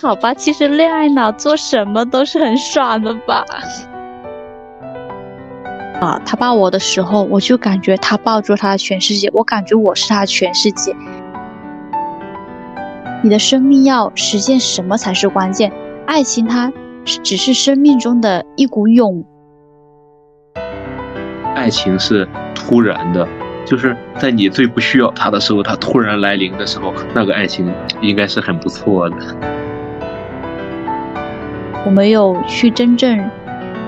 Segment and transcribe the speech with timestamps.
[0.00, 3.44] 好吧，其实恋爱脑做什么都是很爽的吧。
[6.00, 10.94] 啊，他抱我的时候，我就感觉他抱住他的全世界，我感觉我是他的全世界。
[13.22, 15.72] 你的生命要实现什么才是关键？
[16.06, 16.72] 爱情它
[17.04, 19.24] 只是生命中的一股涌。
[21.56, 23.26] 爱情是突然的，
[23.66, 27.68] 就是在你最不需要他的时候，他突然来临的时候，那个爱情
[28.00, 29.16] 应该是很不错的。
[31.84, 33.30] 我没有去真正。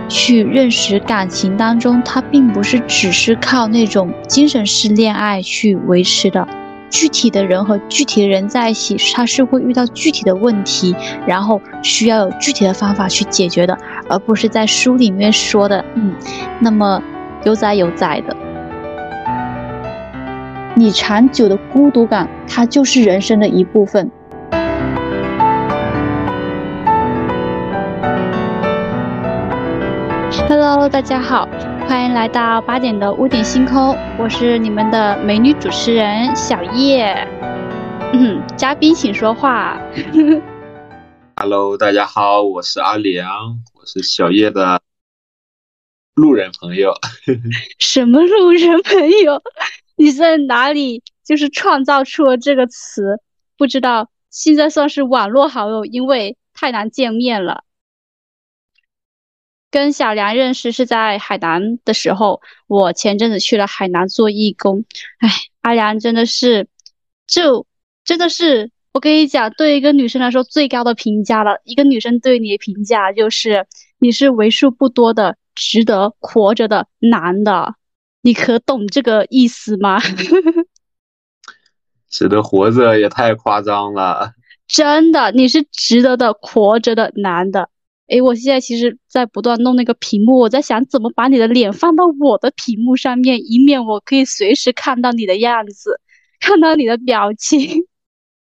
[0.08, 6.48] 去认识感情当中，它并不是只是靠那种精神式恋爱去维持的。
[6.90, 10.96] 具体的人和具体的人在一起，他是会遇到具体的问题，
[11.28, 16.12] 然后需要有具体的方法去解决的，而不是在书里面说的，嗯，
[16.58, 17.00] 那么
[17.44, 18.36] 悠哉悠哉的。
[20.74, 24.10] 你长久的孤独感，它就是人生的一部分。
[30.80, 31.46] Hello，大家好，
[31.86, 37.12] 欢迎来到八点的屋顶星空，我是你们的美女主持人小叶。
[38.14, 39.78] 嗯，嘉宾请说话。
[41.36, 44.80] Hello，大家好，我是阿良，我是小叶的
[46.14, 46.94] 路人朋友。
[47.78, 49.42] 什么路人朋友？
[49.96, 51.02] 你在哪里？
[51.22, 53.20] 就是创造出了这个词？
[53.58, 57.64] 不知道，现在算是网络好友，因为太难见面了。
[59.70, 64.84] 跟小梁认识是在海南的时候，我前阵子去了海南做义工。
[65.18, 65.28] 哎，
[65.62, 66.66] 阿良真的是，
[67.26, 67.66] 就
[68.04, 71.60] 真的是，我跟你讲，对一个女生来说最高的评价了。
[71.64, 73.66] 一个女生对你的评价就是，
[74.00, 77.74] 你是为数不多的值得活着的男的。
[78.22, 79.98] 你可懂这个意思吗？
[82.10, 84.32] 值得活着也太夸张了。
[84.66, 87.70] 真的，你是值得的活着的男的。
[88.10, 96.00] 哎，我现在其实在不断弄那个屏幕，我在想怎么把你的脸放到我的屏幕上面，以免我可以随时看到你的样子，
[96.40, 97.86] 看到你的表情。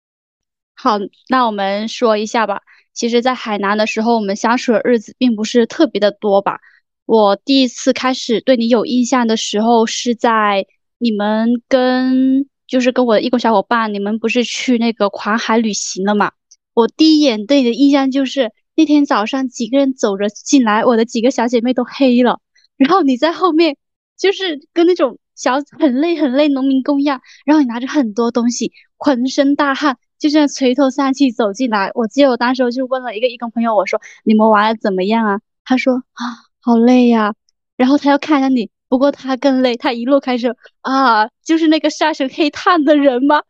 [0.78, 2.62] 好，那我们说一下吧。
[2.94, 6.60] 其实，在海南的时候，我们相处的日子并不是特别的多吧。
[7.08, 10.68] 我第一次开始对你有印象的时候，是在
[11.00, 16.34] 你们跟就是跟我的义工小伙伴，你们不是去那个狂海旅行了嘛？
[16.76, 18.52] 我第一眼对你的印象就是。
[18.78, 22.40] 那天早上几个人走着进来，我的几个小姐妹都黑了。
[22.78, 23.76] 然后你在后面，
[24.16, 27.20] 就是跟那种小很累很累农民工一样。
[27.44, 31.90] 然后你拿着很多东西，浑身大汗，就这样垂头丧气走进来。
[31.96, 36.24] 我记得我当时就问了一个义工朋友，我说：“你们玩的怎么样啊？”他说：“啊，
[36.62, 37.34] 好累呀。”
[37.78, 43.42] 然后他要看一下你，不过他更累，他一路开车啊，就是那个晒成黑炭的人吗？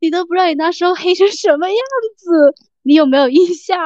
[0.00, 1.76] 你都不知道你那时候黑成什么样
[2.16, 3.76] 子，你有没有印象？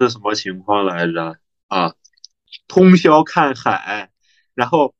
[0.00, 1.36] 是什么情况来着
[1.68, 1.94] 啊？
[2.66, 4.10] 通宵看海，
[4.54, 4.94] 然后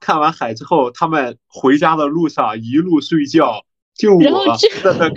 [0.00, 5.12] 看完海之后，他们回家的路上一路睡觉，就我在那，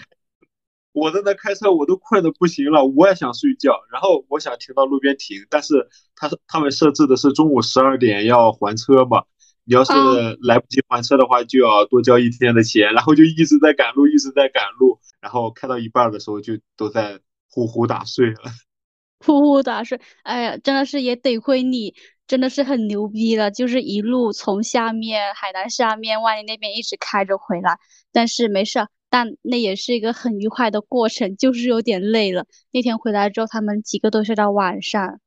[0.92, 3.74] 我在那开车，我都困得不行了，我也想睡觉。
[3.92, 9.24] 然后我想停到路边停，但是他他们设置的是中午十二点要还车嘛，
[9.64, 9.94] 你要是
[10.42, 12.94] 来不及还车的话，就要多交一天的钱。
[12.94, 17.20] 然后就一直在赶路，一直在赶路，然后开到一半的时候就都在
[17.50, 18.42] 呼呼大睡了。
[19.20, 21.94] 呼呼大睡，哎呀，真的是也得亏你，
[22.28, 27.78] 真的是很牛逼了，就是一路从下面海南下面万宁那边一直开着回来，
[28.12, 32.46] 但是没事，但那也是一个很愉快的过程，就是有点累了。
[32.72, 35.20] 那天回来之后，他们几个都睡到晚上。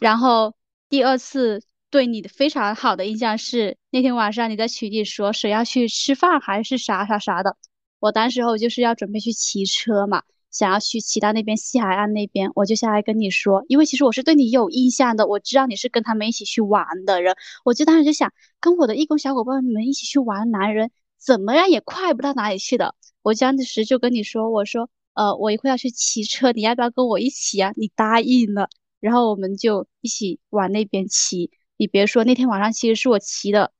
[0.00, 0.54] 然后
[0.88, 7.56] 第二次对你的非常好的印象是那天晚上你在群里说谁要去吃饭还是啥啥啥的，
[8.00, 10.22] 我当时候就是要准备去骑车嘛。
[10.54, 22.94] 想要去骑到那边西海岸那边，我就下来跟你说，因为其实我是对你有印象的，我知道你是跟他们一起去玩的人，我就当时就想跟我的义工小伙伴们一起去玩，男人怎么样也快不到哪里去的。
[23.22, 27.72] 我当时就跟你说，我说，呃，我一会要去骑车，你要不要跟我一起啊？
[27.76, 28.68] 你答应了，
[29.00, 31.50] 然后我们就一起往那边骑。
[31.76, 33.72] 你别说，那天晚上其实是我骑的，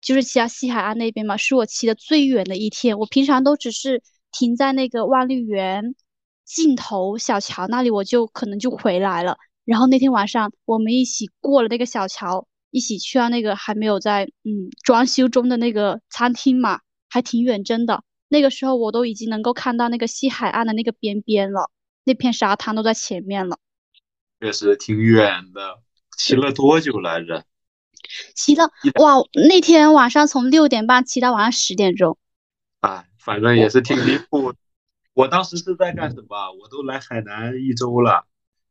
[0.00, 2.98] 就是骑到西海岸那边嘛，是我骑的最远的一天。
[2.98, 4.00] 我平常都只是
[4.30, 5.96] 停在那个万绿园。
[6.52, 9.38] 尽头小桥那里，我就可能就回来了。
[9.64, 18.02] 然后那天晚上，我们一起过了那个小桥，一起去到那个还没有在嗯装修中的那个餐厅嘛，还挺远，真的。
[18.26, 21.70] 那个时候我都已经能够看到那个西海岸的那个边边了，
[22.02, 23.56] 那片沙滩都在前面了。
[24.40, 25.78] 确实挺远的，
[26.18, 27.44] 骑了多久来着？
[28.34, 28.64] 骑了
[28.98, 29.14] 哇，
[29.48, 32.18] 那天晚上从六点半骑到晚上十点钟。
[32.80, 34.52] 哎，反正也是挺离谱。
[35.20, 36.52] 我当时是在干什么？
[36.58, 38.24] 我都来海南一周了，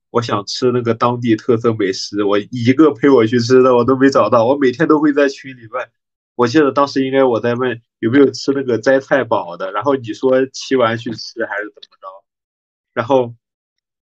[0.10, 4.48] 我想吃那个当地特色美食，我一个陪我去吃的我都没找到。
[4.48, 5.88] 我每天都会在群里问，
[6.34, 12.08] 我记得当时应该我在问有没有吃那个摘菜堡的，然后你说骑完去吃还是怎么着？
[12.94, 13.36] 然后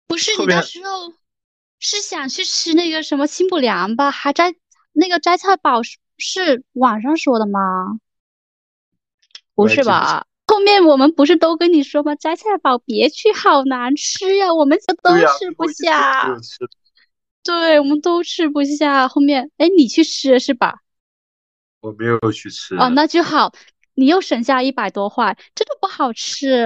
[0.05, 1.11] 不是你那时候
[1.79, 4.11] 是想去吃那个什么清补凉吧？
[4.11, 4.53] 还摘
[4.93, 7.99] 那个摘菜堡是是网上说的吗？
[9.55, 10.27] 不是吧？
[10.55, 12.15] 后面我们不是都跟你说吗？
[12.15, 16.33] 摘菜宝别去，好难吃呀，我们都吃不下。
[17.43, 19.05] 对，我们都吃不下。
[19.09, 20.75] 后面，哎，你去吃是吧？
[21.81, 22.73] 我没有去吃。
[22.77, 23.51] 哦，那就好，
[23.95, 26.65] 你又省下一百多块，真的不好吃。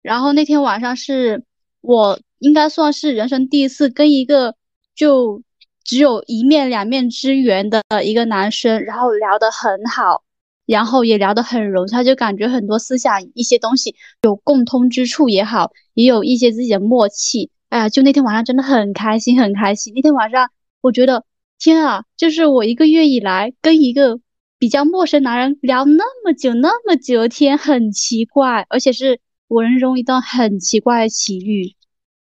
[0.00, 1.44] 然后那天晚上是
[1.82, 4.56] 我应该算是人生第一次跟一个
[4.94, 5.42] 就
[5.84, 10.24] 只有一面两面之缘的一个男生，然后聊得很好。
[10.72, 17.50] 然后也聊得很融洽，就感觉很多思想一些东西有共通之处也好，也有一些自己的默契。
[17.70, 19.92] 哎呀，就那天晚上真的很开心，很开心。
[19.96, 20.48] 那天晚上
[20.80, 21.24] 我觉得，
[21.58, 24.20] 天啊，就是我一个月以来跟一个
[24.60, 29.18] 比较陌生男人聊那么久那么久天，很奇怪，而且是
[29.48, 31.74] 我人生中一段很奇怪的奇遇。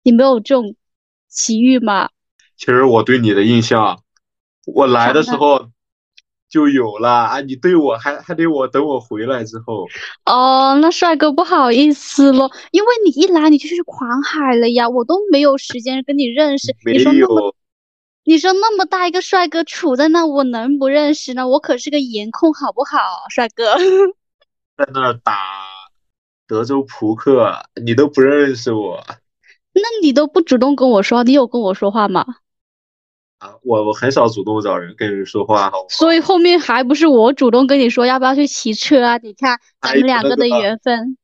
[0.02, 0.76] 你没有这种
[1.28, 2.10] 奇遇吗？
[2.58, 4.02] 其实我对你的印象，
[4.66, 5.68] 我来的时候。
[6.50, 7.42] 就有了啊！
[7.42, 9.86] 你对我还还得我等我回来之后
[10.26, 10.76] 哦。
[10.82, 16.76] 那帅哥不好意思了，因为你一来你就去狂海了呀，我都没有时间跟你认识。
[16.84, 17.56] 没有，
[18.24, 21.48] 你说那么大一个帅哥杵在那，我能不认识呢？
[21.48, 22.98] 我可是个颜控，好不好，
[23.30, 23.76] 帅哥？
[24.76, 25.38] 在那打
[26.48, 29.04] 德州扑克，你都不认识我？
[29.74, 32.26] 那你都不主动跟我说，你有跟我说话吗？
[33.40, 35.86] 啊，我我很少主动找人跟人说话，好。
[35.90, 39.18] 所以后面还不是我主动跟你说要不要去骑车啊？
[39.18, 41.18] 你看咱们两个的缘分。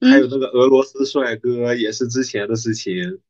[0.00, 3.20] 还有那个俄罗斯帅哥也是之前的事情。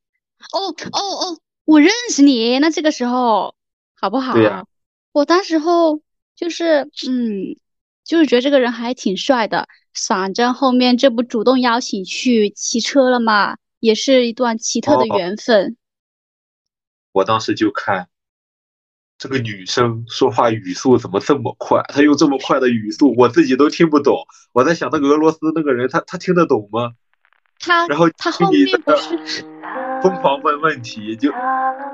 [0.51, 3.53] 哦哦哦，我认识你，那这个时候
[3.93, 4.33] 好不好？
[4.33, 4.65] 对呀。
[5.11, 6.01] 我当时候
[6.35, 7.55] 就是嗯，
[8.03, 15.77] 就是觉得这个人还挺帅的，反正后面这不主动邀请去骑车了嘛，也是一段奇特的缘分。
[17.11, 18.07] 我当时就看。
[19.17, 21.81] 这个女生说话语速怎么这么快？
[21.87, 24.17] 她用这么快的语速，我自己都听不懂。
[24.51, 26.91] 我在想，那个俄罗斯那个人，他他听得懂吗？
[27.59, 29.45] 他然后他后面不是
[30.01, 31.31] 疯狂问问题，就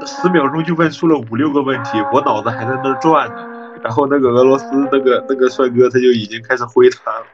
[0.07, 3.47] 十秒钟就问出了五六个问题，我脑子还在那转呢。
[3.83, 7.25] 然后那个俄罗斯那个那个帅哥，他就已经开始回答了。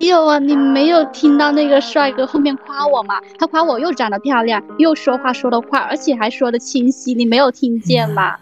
[0.00, 3.20] 有啊，你没有听到那个帅哥后面夸我吗？
[3.38, 8.36] 他夸我又长得漂亮，又说话说得快，而且还说得清晰，你没有听见吗？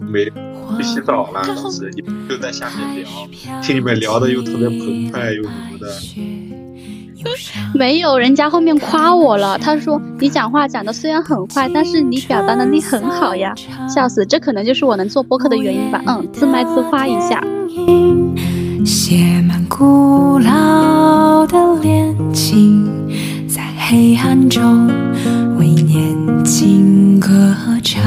[0.00, 0.24] 没，
[0.76, 3.08] 去洗澡了，当时你就在下面聊，
[3.62, 5.86] 听你们聊的又特别澎湃又什么的。
[7.74, 13.54] 没有，人家后面夸我了，他说你讲话讲的虽然很快，但是你表达能力很好呀，
[13.88, 16.02] 笑死，这可能就是我能做播客的原因吧。
[16.06, 17.42] 嗯，自卖自夸一下。
[18.90, 23.08] 写满古老的恋情，
[23.48, 24.88] 在黑暗中
[25.56, 27.28] 为年轻歌
[27.84, 28.02] 唱。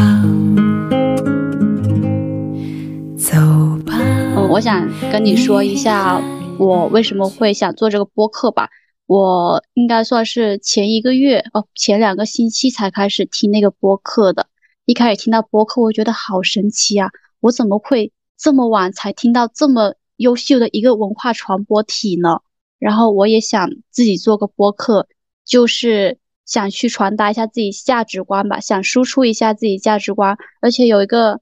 [3.16, 3.38] 走
[3.86, 3.94] 吧。
[3.98, 6.22] 嗯，我想跟你说一下，
[6.60, 8.68] 我为什么会想做这个播客吧。
[9.06, 14.48] 我应该算是前一个月哦，前两个星期才开始听那个播客的。
[14.86, 17.10] 一开始听到播客，我觉得好神奇啊！
[17.40, 19.94] 我怎么会这么晚才听到这么？
[20.18, 22.42] 优秀的一个文化传播体呢，
[22.80, 25.08] 然后我也想自己做个播客，
[25.46, 31.42] 就是想去传达一下自己价值观吧，想输出一下自己价值观，而且有一个，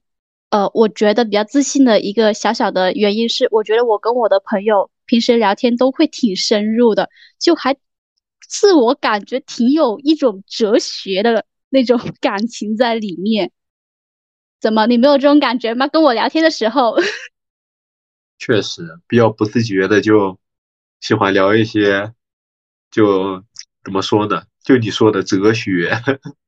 [0.50, 7.76] 呃，我觉得比较自信的一个小小的原因是，我觉得我跟我的朋友平时聊天都会挺深入的，就还
[8.48, 13.50] 自我感觉挺有一种哲学的那种 感情在里面。
[14.60, 15.88] 怎么，你没有这种感觉吗？
[15.88, 16.94] 跟我聊天的时候。
[18.44, 20.36] 确实比较不自觉的就
[21.00, 22.12] 喜欢聊一些，
[22.90, 23.40] 就
[23.84, 24.42] 怎么说呢？
[24.64, 25.92] 就你说的哲学，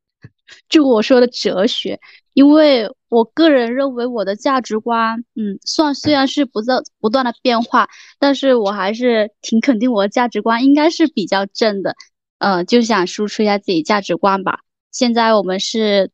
[0.69, 2.01] 就我说的哲学，
[2.33, 11.95] 因为我个人认为我的价值观，嗯，算虽然是不断不断的变化，但是我还是挺肯定我的价值观应该是比较正的，
[12.39, 14.63] 嗯，就想输出一下自己价值观吧。
[14.91, 16.11] 现在我们是。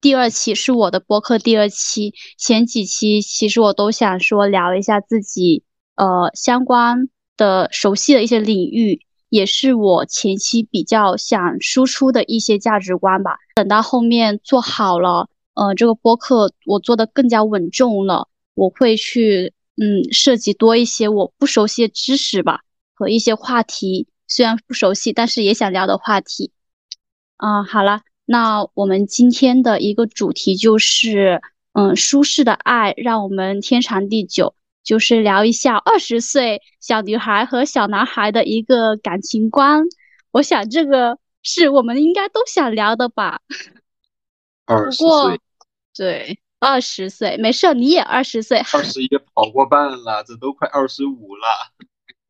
[0.00, 5.62] 第二期是我的播客，第二期前几期其实我都想说聊一下自己
[5.94, 13.36] 呃相关的熟悉的一些领域，也是我前期比较想输出的一些价值观吧。
[13.54, 22.60] 等到后面做好了，呃，这个播客我做的更加稳重了，我会去嗯涉及多一些我不熟悉的知识吧
[22.94, 26.52] 和一些话题，虽然不熟悉，但是也想聊的话题。
[27.36, 28.00] 嗯，好了，
[28.32, 39.82] 那我们今天的一个主题就是，嗯，舒适的爱让我们天长地久，就是聊一下二十岁小女孩和小男孩的一个感情观。
[40.30, 43.40] 我想这个是我们应该都想聊的吧。
[44.64, 45.40] 二十岁，
[45.96, 51.48] 对，二十岁，没事，你也二十岁，二十也跑过半了，这都快二十五了。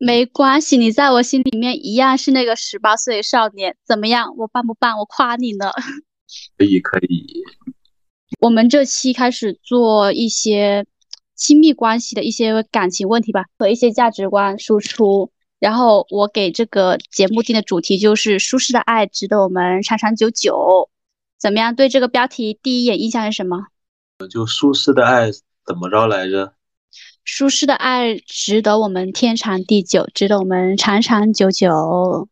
[0.03, 3.77] 没关系，你在我心里面一样是那个十八岁少年。
[3.87, 4.99] 怎么样，我棒不棒？
[4.99, 5.71] 我夸你呢。
[6.57, 7.43] 可以，可以。
[8.41, 10.87] 我们这期开始做一些
[11.35, 15.31] 亲密关系的一些感情问题吧，和一些价值观输出。
[15.59, 20.89] 然后我给这个节目定的主题就是“舒适的爱值得我们长长久久”。
[21.39, 21.75] 怎么样？
[21.75, 23.67] 对这个标题第一眼印象是什么？
[24.31, 25.31] 就舒适的爱
[25.67, 26.55] 怎么着来着？
[27.33, 32.29] 舒适的爱值得我们天长地久，值得我们长长久久。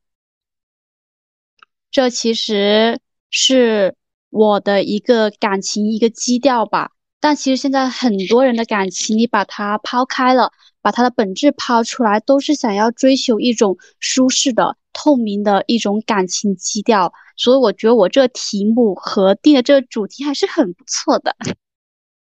[1.89, 2.99] 这其实
[3.31, 3.95] 是
[4.29, 6.91] 我的一个感情一个基调吧。
[7.21, 10.51] 但其实现在很多人的感情，你把它抛开了，
[10.83, 17.13] 把它的本质抛出来，都是想要追求一种舒适的、透明的一种感情基调。
[17.37, 21.37] 所以我觉得我这个题目和定的这个主题还是很不错的。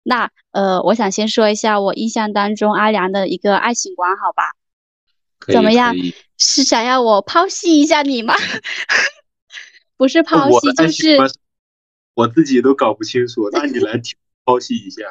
[0.03, 4.53] 那呃，我想先说一下我印象当中阿良的一个爱情观，好吧？
[5.53, 5.95] 怎么样？
[6.39, 8.35] 是想要我剖析一下你吗？
[9.97, 11.17] 不是剖析，就是
[12.15, 14.01] 我自己都搞不清楚，那你来
[14.45, 15.03] 剖析一下。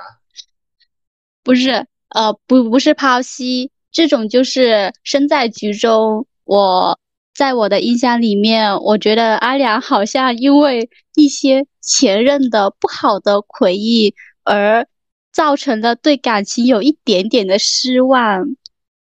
[1.44, 6.28] 不是，呃，不，不是剖析，这种就是身在局中。
[6.44, 7.00] 我
[7.34, 14.14] 在我的印象里面，我觉得阿良好像因为一些前任的不好的回忆。
[14.52, 14.88] 而
[15.32, 18.56] 造成的对感情有一点点的失望，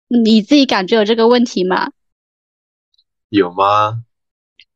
[0.09, 1.91] 你自己感觉有这个问题吗？
[3.29, 4.03] 有吗？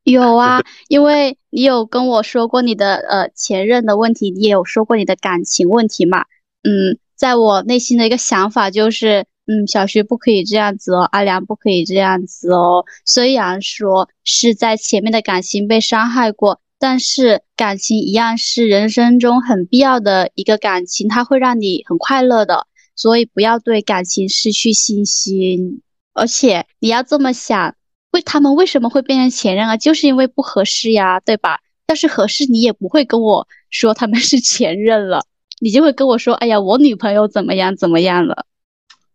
[0.03, 6.25] 有啊，因为你有跟我说过你的呃前任的问题，你也有说过你的感情问题嘛。
[6.63, 12.85] 嗯，在我内心的一个想法就是，嗯，小徐不可以这样子哦，阿良不可以这样子哦。
[13.05, 16.61] 虽然说是在前面的感情被伤害过。
[16.81, 25.83] 但是感情一样是人生中很必要的一个感情，它会让你很快乐的，所以不要对感情失去信心。
[26.13, 27.75] 而且你要这么想，
[28.09, 29.77] 为他们为什么会变成前任啊？
[29.77, 31.59] 就是因为不合适呀，对吧？
[31.87, 35.23] 要是合适，你也不会跟我说他们是前任了，
[35.59, 38.47] 你就会跟我说，哎呀，我女朋友怎么样怎么样了。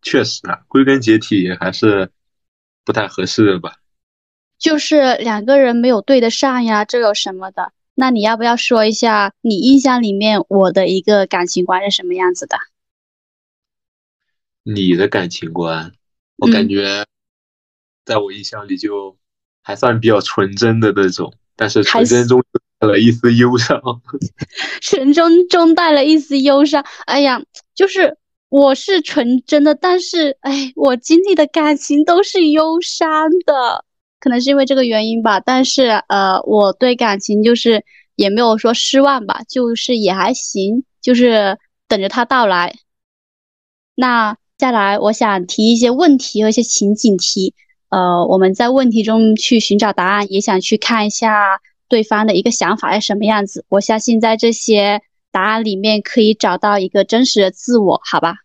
[0.03, 2.09] 确实啊，归根结底还是
[2.85, 3.73] 不太合适吧。
[4.59, 7.73] 就是两个人没有对得上呀，这有什么的？
[7.95, 12.59] 那你要不要说一下你印象里面我的一个感情观是什么样子的？
[14.65, 15.93] 你的感情观，
[16.37, 17.07] 我感觉
[18.05, 19.17] 在我印象里就
[19.63, 22.43] 还算比较纯真的那种，但是纯真中
[22.79, 23.81] 带了一丝忧伤。
[24.83, 26.85] 纯真中带了一丝忧伤。
[27.07, 27.41] 哎呀，
[27.75, 28.19] 就是
[28.51, 33.86] 我是纯真的，但是哎，我经历的感情都是忧伤的。
[34.19, 37.85] 可能是因为这个原因吧，但是呃，我对感情就是
[38.17, 42.75] 也没有说失望吧，就是也还行，就是等着他到来。
[43.95, 47.55] 那下来我想提一些问题和一些情景题，
[47.91, 53.65] 呃，我们在问题中去寻找答案，也想去看一下对方的一个想法是什么样子。
[53.69, 58.37] 我相信在这些答案里面可以找到一个真实的自我，好吧？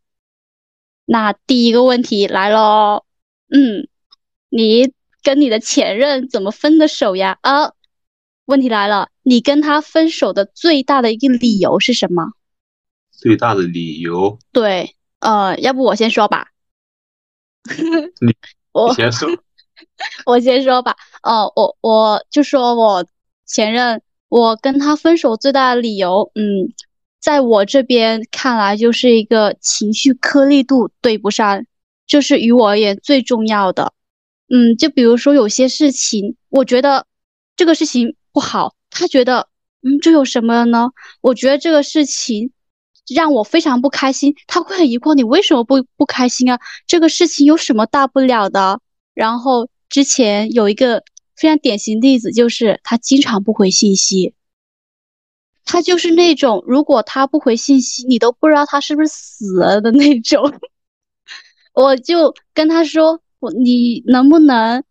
[1.06, 3.06] 那第一个问题来喽，
[3.50, 3.88] 嗯，
[4.50, 4.92] 你。
[5.24, 7.38] 跟你的前任怎么分的手呀？
[7.42, 7.74] 啊，
[8.46, 12.32] 问题来了，你跟他分手的最大的一个理由是什么？
[13.12, 14.40] 最大的理由？
[14.52, 16.48] 对，呃，要不我先说吧。
[18.20, 18.34] 你
[18.74, 19.30] 我先说，
[20.26, 20.96] 我先说吧。
[21.22, 23.06] 哦，我我就说我
[23.46, 26.74] 前任，我跟他分手最大的理由，嗯，
[27.20, 31.66] 在我这边看来就是一个情绪颗粒度对不上，
[32.08, 33.94] 这是于我而言最重要的。
[34.54, 37.08] 嗯，就比如说有些事情，我觉得
[37.56, 39.48] 这个事情不好，他觉得，
[39.82, 40.90] 嗯，这有什么呢？
[41.22, 42.52] 我觉得这个事情
[43.16, 46.60] 让我非常不开心，他会很疑惑，你为什么不不开心啊？
[46.86, 48.82] 这个事情有什么大不了的？
[49.14, 51.02] 然后之前有一个
[51.38, 54.34] 非常典型例子，就是他经常不回信息，
[55.64, 60.60] 他就是那种如果他不回信息，你都不知道他是不是死了的那种。
[61.72, 63.22] 我就跟他说。
[63.42, 64.84] 我你能不能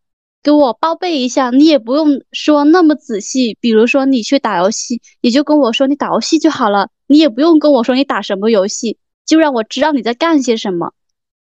[0.42, 1.50] 给我报备一下？
[1.50, 3.56] 你也不用说那么仔细。
[3.60, 6.90] 比如说你去打游戏，你就跟我说你打游戏就好了。
[7.06, 10.92] 你也不用跟我说你打什么游戏，就让我知道你在干些什么。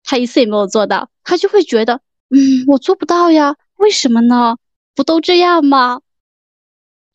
[0.03, 3.55] 他一次也没有做到，他就会觉得，嗯，我做不到呀。
[3.77, 4.57] 为什么呢？
[4.93, 6.01] 不都这样吗？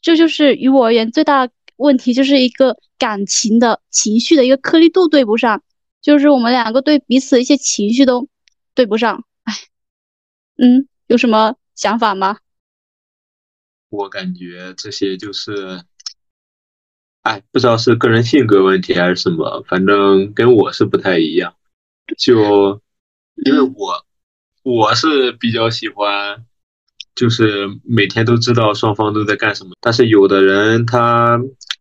[0.00, 5.62] 这就是于我而言最大的问题，就是一个感情的情绪的一个颗粒度对不上，
[6.00, 8.26] 就是我们两个对彼此的一些情绪都
[8.74, 9.24] 对不上。
[10.56, 12.38] 哎，嗯，有什么想法吗？
[13.88, 15.82] 我感觉这些就是，
[17.22, 21.54] 哎，不知道是个人性格问题还是什么，反正跟我是不太一样。
[22.16, 22.80] 就
[23.44, 24.06] 因为我
[24.62, 26.44] 我是比较喜欢，
[27.14, 29.72] 就是每天都知道双方都在干什么。
[29.80, 31.38] 但是有的人他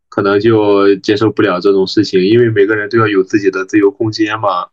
[0.09, 4.69] 可能就接受不了这种事情，因为每个人都要有自己的自由空间嘛。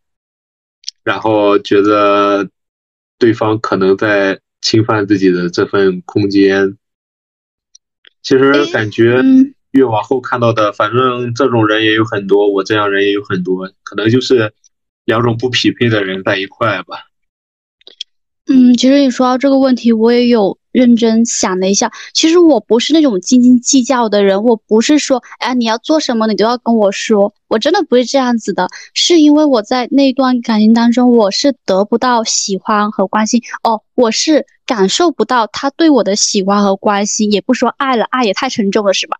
[1.02, 2.48] 然后觉得
[3.22, 6.76] 对方可能在侵犯自己的这份空间。
[8.20, 9.22] 其实感觉
[9.70, 14.52] 越往后看到的，反正这种人也有很多，我这样人也有很多，可能就是
[15.04, 17.06] 两种不匹配的人在一块吧。
[18.48, 21.92] 嗯，其实你说到这个问题，我也有认真想了一下。
[22.12, 28.68] 其实我不是那种斤斤计较的人，我不是说，哎，你要做什么，你都要跟我说，我真的不是这样子的。
[28.94, 39.18] 是因为我在那段感情当中，我是得不到喜欢和关心，哦，我是感受不到他对我的喜欢和关心，也不说爱了，爱也太沉重了，是吧？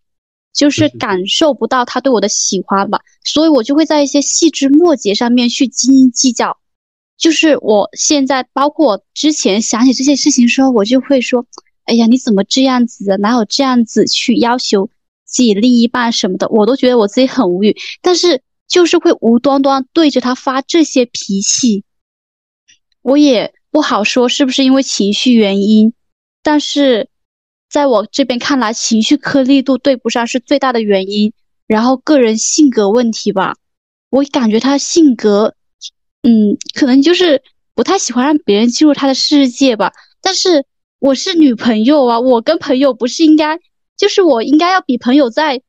[0.54, 6.58] 就是感受不到他对我的喜欢吧，所以我就会在一些细枝末节上面去斤斤计较。
[7.22, 11.46] 就是我现在，包括之前想起这些事情的时候，我就会说
[11.86, 13.16] ：“哎呀，你怎么这样子？
[13.18, 14.90] 哪有这样子去要求
[15.24, 21.84] 自己另一半什么的？”我都觉得我自己很无语，但是就是会无端端对着他发这些脾气，
[23.02, 25.92] 我也不好说是不是因为情绪原因，
[26.42, 27.08] 但是
[27.70, 31.32] 在我这边看来，情绪颗粒度对不上是最大的原因，
[31.68, 33.54] 然后个人性格问题吧，
[34.10, 35.54] 我感觉他性格。
[36.22, 37.42] 嗯，可能就是
[37.74, 39.92] 不太喜欢让别人进入他的世界吧。
[40.20, 40.64] 但是
[41.00, 43.58] 我是女朋友啊，我跟朋友不是应该，
[43.96, 45.60] 就是我应该要比朋友在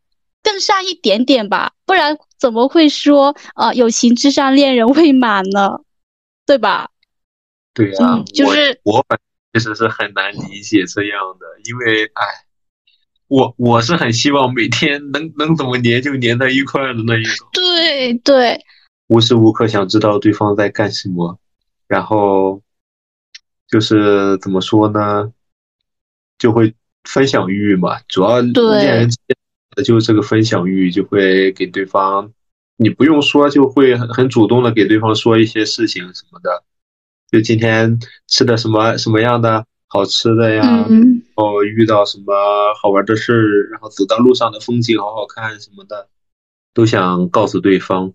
[0.43, 1.73] 更上一点点吧？
[1.85, 5.79] 不然怎么会说呃友情至上，恋人未满呢？
[6.45, 6.89] 对吧？
[7.73, 9.03] 对呀，就是我
[9.53, 12.25] 其实是很难理解这样的，因为哎，
[13.27, 17.47] 我我是很希望每天能能怎么黏就黏在一块的那一种。
[17.53, 18.63] 对对。
[19.13, 21.37] 无时无刻想知道对方在干什么，
[21.87, 22.63] 然后
[23.69, 25.31] 就是怎么说呢，
[26.39, 26.73] 就会
[27.03, 27.99] 分享欲嘛。
[28.07, 29.37] 主要恋人之间
[29.75, 32.33] 的就是这个分享欲，就会给对方，
[32.77, 36.63] 你不用说就会很很主动的给对方说一些事情什么的。
[37.29, 42.33] 就今天吃的什么什么样的好吃的呀，然后遇到什么
[42.81, 46.09] 好玩的事儿，然后走到路上的风景好好看什么的，
[46.73, 48.11] 都想告诉对方。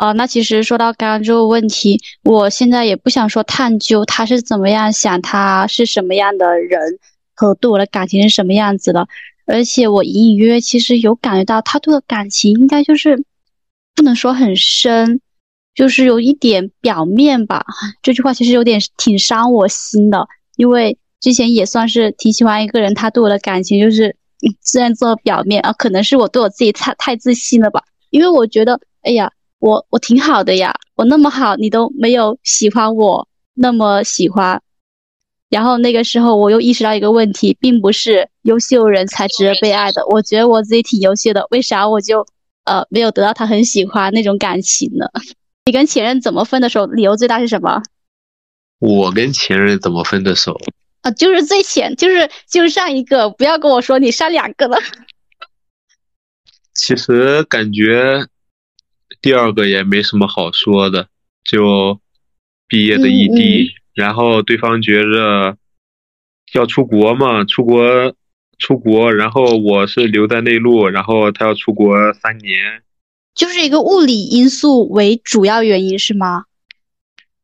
[0.00, 6.98] 啊，那其实说到刚刚这个问题，我现在也不想说探究他是怎么样想，他是什么样的人，
[7.34, 9.06] 和对我的感情是什么样子的。
[9.44, 13.22] 而且我隐隐约约其实有感觉到他对我感情应该就是
[13.94, 15.20] 不能说很深，
[15.74, 17.66] 就是有一点表面吧。
[18.00, 24.16] 这句话其实有点挺伤我心的，因为之前也算是挺喜欢一个人，他对我的感情就是
[24.60, 29.30] 自然做表面啊，可能是我对我自己太太自信了吧，因为我觉得，哎呀。
[29.60, 34.60] 我我挺好的呀，我那么好，你都没有喜欢我那么喜欢。
[35.50, 40.06] 然后那个时候我又意识到一个问题，并不是优秀人才值得被爱的。
[40.06, 42.26] 我觉得我自己挺优秀的，为啥我就
[42.64, 45.06] 呃没有得到他很喜欢那种感情呢？
[45.66, 46.86] 你跟前任怎么分的手？
[46.86, 47.82] 理由最大是什么？
[48.78, 50.58] 我跟前任怎么分的手？
[51.02, 54.78] 啊，就是最前，就是就是上一个，不要跟我说你上两个了。
[56.74, 58.26] 其实感觉。
[59.22, 61.08] 第二个也没什么好说的，
[61.44, 62.00] 就
[62.66, 65.58] 毕业的异地，然后对方觉着
[66.54, 68.14] 要出国嘛，出国
[68.58, 72.82] 出国，然后我是留在内陆，然后他要出国三年，
[73.34, 76.44] 就是一个物理因素为主要原因是吗？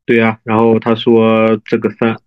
[0.07, 2.19] 对呀，然后他说这个三，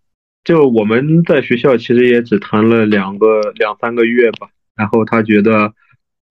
[0.44, 5.74] 就我们在学校其实也只谈了两个两三个月吧，然后他觉得。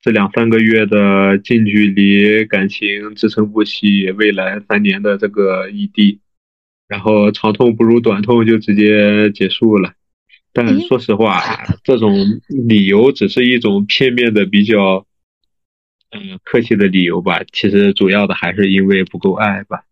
[0.00, 6.20] 这两三个月的近距离感情支撑不起未来三年的这个异地，
[6.86, 9.92] 然后长痛不如短痛就直接结束了。
[10.52, 11.42] 但说实话，
[11.84, 12.14] 这种
[12.48, 15.06] 理由只是一种片面的、比较
[16.10, 17.42] 嗯客气的理由吧。
[17.52, 19.82] 其实主要的还是因为不够爱吧。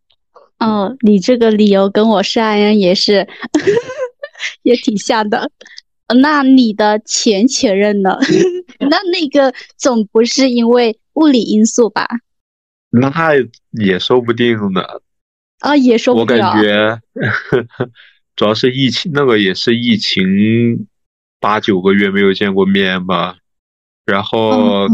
[0.58, 3.28] 哦，你这个理由跟我上人也是
[4.62, 5.50] 也挺像的。
[6.14, 8.18] 那你的前前任呢？
[8.78, 12.06] 那那个总不是因为物理因素吧？
[12.90, 13.10] 那
[13.72, 14.82] 也说不定呢。
[15.60, 16.36] 啊，也说不定。
[16.36, 17.00] 我感觉，
[18.36, 20.86] 主要是疫情，那个也是疫情
[21.40, 23.36] 八九个月没有见过面吧，
[24.04, 24.86] 然后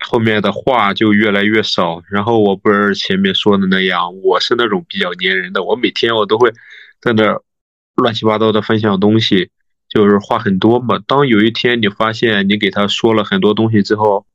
[0.00, 2.02] 后面的话就越来越少。
[2.10, 6.50] 然后我不是前面说的那样，我是那种比较粘人的，我每天我都会
[7.00, 7.38] 在那
[7.96, 9.50] 乱七八糟的分享东西，
[9.96, 11.00] 就是话很多嘛。
[11.06, 14.26] 当有一天你发现你给他说了很多东西之后，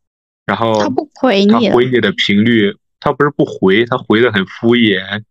[0.47, 5.23] 然后他不回你，他回你的频率，他不是不回，他回的很敷衍。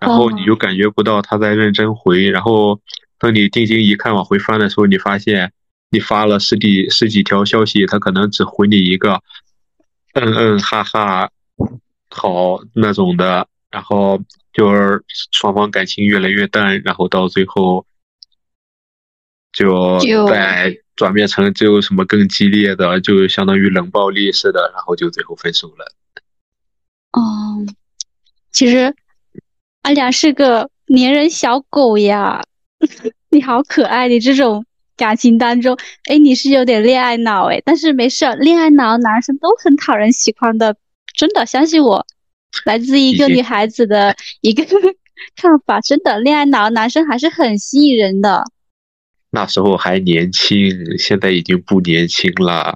[0.00, 2.80] 然后你就感觉不到他在认真回，然后
[3.18, 5.52] 等你定睛一看往回翻的时候，你发现
[5.90, 9.22] 你发了十几十几条消息，他可能只回你一个
[10.14, 11.30] 嗯嗯哈哈
[12.10, 14.20] 好那种的，然后
[14.52, 17.86] 就是双方感情越来越淡，然后到最后
[19.54, 25.92] 就再转变成只有什么更激烈的，就相当于冷暴力似的，然后就最后分手了。
[27.12, 27.66] 哦，
[28.52, 28.94] 其实。
[29.82, 32.42] 阿良是个粘人小狗呀，
[33.28, 34.08] 你好可爱！
[34.08, 34.64] 你这种
[34.96, 35.76] 感情当中，
[36.08, 40.74] 哎，你是有点恋爱脑哎，但是没事，恋爱脑男生都很讨人喜欢的，
[41.14, 42.06] 真的相信我，
[42.64, 44.64] 来自一个女孩子的一个
[45.36, 48.42] 看法，真的恋爱脑男生还是很吸引人的。
[49.34, 52.72] 那时候还年轻，现在已经不年轻了。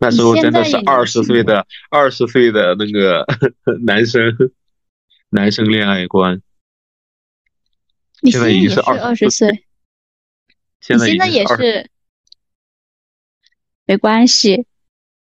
[0.00, 3.26] 那时候真的是二十岁的二十岁的那个
[3.84, 4.34] 男生。
[5.30, 6.40] 男生恋爱观，
[8.22, 9.64] 现在已经是二十岁，
[10.80, 11.90] 现在现在也是，
[13.84, 14.64] 没关系。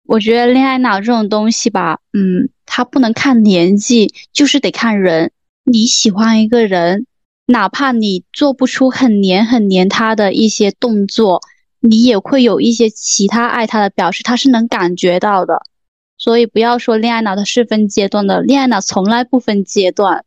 [0.03, 5.31] 我觉得恋爱脑这种东西吧，嗯，它不能看年纪，就是得看人。
[5.63, 7.07] 你喜欢一个人，
[7.47, 11.41] 哪怕你做不出很黏很黏他的一些动作，
[11.79, 15.61] 你也会有一些其他爱他的表示，他是能感觉到的。
[16.19, 20.25] 所以不要说恋爱脑它是分阶段的，恋爱脑从来不分阶段，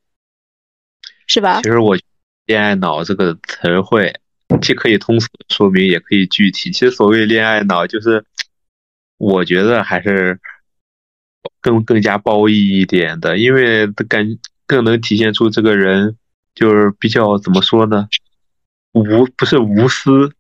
[1.27, 1.61] 是吧？
[1.63, 1.99] 其实我
[2.47, 4.15] “恋爱脑”这个词汇
[4.63, 6.71] 既可以通俗说明，也可以具体。
[6.71, 8.25] 其实所谓恋爱脑，就是
[9.19, 10.39] 我觉得还是
[11.61, 16.17] 更更加褒义一点的，因为感更能体现出这个人
[16.55, 18.09] 就是比较怎么说呢？
[18.93, 20.33] 无不是无私，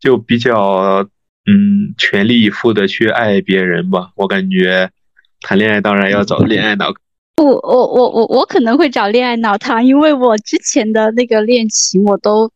[0.00, 1.08] 就比较。
[1.50, 4.10] 嗯，全力以赴的去爱别人吧。
[4.16, 4.90] 我感觉
[5.40, 6.92] 谈恋爱当然要找恋爱脑。
[7.36, 12.52] 不，我我我我可能会找恋爱脑谈，因为我之前的那个恋情我都，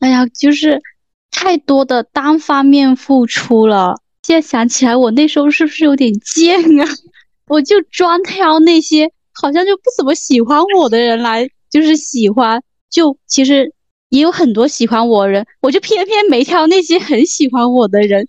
[0.00, 0.82] 哎呀，就是
[1.30, 4.00] 太多的单方面付出了。
[4.24, 6.88] 现在想起来，我那时候是不是有点贱啊？
[7.46, 12.62] 我就专挑那些好像就不怎么喜欢我的人来，就是喜欢。
[12.88, 13.74] 就其实。
[14.10, 18.28] 也有很多喜欢我人，我就偏偏没挑那些很喜欢我的人，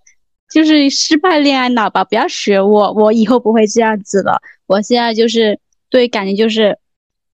[0.51, 2.03] 就是失败恋爱脑吧。
[2.03, 4.41] 不要学我，我以后不会这样子了。
[4.65, 5.59] 我现在就是
[5.91, 6.79] 对感情就是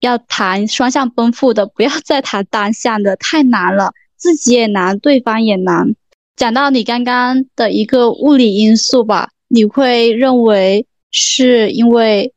[0.00, 5.96] 要谈双向奔赴的，不要 再谈单向的，太难了，自己也难，对方也难。
[6.36, 12.34] 讲到你刚刚的一个物理因素吧，你会认为是因为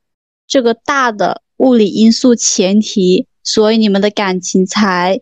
[0.48, 5.22] 这个大的物理因素前提，所以你们的感情才。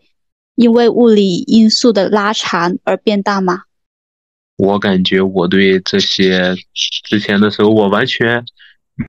[0.56, 3.62] 因为物理因素的拉长而变大吗？
[4.56, 6.54] 我感觉我对这些
[7.08, 8.44] 之前的时候，我完全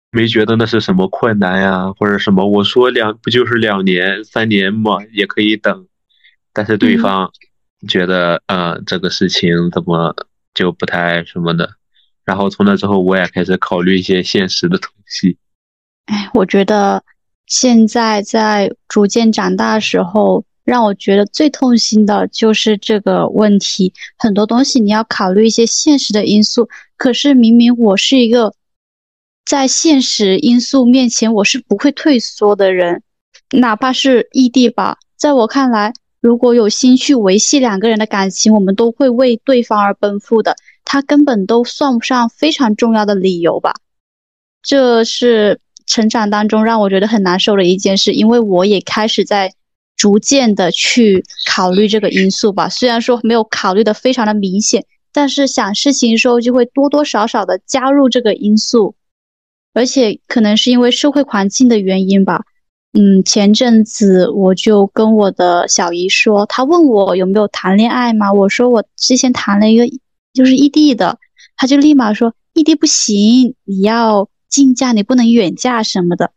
[0.09, 2.47] 没觉得那是什么困难呀，或者什么。
[2.47, 5.85] 我说两不就是两年、三年嘛，也可以等。
[6.51, 7.31] 但是对方
[7.87, 10.15] 觉得，呃，这个事情怎么
[10.55, 11.75] 就不太什么的。
[12.23, 15.37] 然后从那之后，我也开始考虑一些现实的东西。
[16.07, 17.03] 哎，我觉得
[17.45, 20.43] 现在在逐渐长大的时候。
[20.65, 26.67] 让我觉得最痛心的就是这个问题，很多东西你要考虑一些现实的因素。
[26.97, 28.51] 可是明明我是一个
[29.45, 33.03] 在现实因素面前我是不会退缩的人，
[33.51, 40.55] 哪怕是异地吧，在我看来，如果有心去维系两个人的感情，我们都会为对方而奔赴的。
[40.83, 43.75] 他根本都算不上非常重要的理由吧。
[44.63, 49.53] 这是成长当中让我觉得很难受的一件事，因为我也开始在。
[49.97, 58.95] 逐渐的去考虑这个因素吧，虽然说没有考虑的非常的明显，但是想事情的时候就会多多少少的加入这个因素，
[59.73, 62.43] 而且可能是因为社会环境的原因吧。
[62.91, 69.87] 嗯，前阵子我就跟我的小姨说，她问我有没有谈恋爱嘛，我说我之前谈了一个
[70.33, 71.17] 就是异地的，
[71.55, 76.31] 她就立马说异地不行，你要近嫁，你不能远嫁什么的。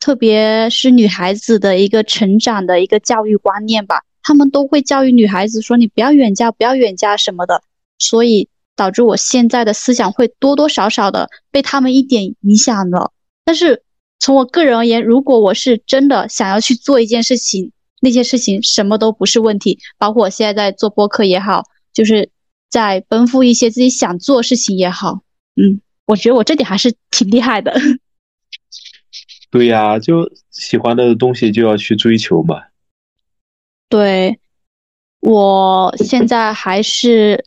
[0.00, 7.62] 特别是女孩子的一个成长的一个教育观念吧，他们都会教育女孩子说你不要远嫁，不要远嫁什么的，
[7.98, 13.12] 所以导致我现在的思想会多多少少的被他们一点影响了。
[13.44, 13.82] 但是
[14.18, 19.78] 从我个人而言，如果我是真的想要去做一件事情，那些事情什么都不是问题。
[19.98, 21.62] 包括我现在在做播客也好，
[21.92, 22.28] 就是
[22.68, 25.20] 在奔赴一些自己想做事情也好，
[25.54, 27.74] 嗯，我觉得我这点还是挺厉害的。
[29.50, 32.62] 对呀，就喜欢的东西就要去追求嘛。
[33.88, 34.40] 对，
[35.20, 37.44] 我现在还是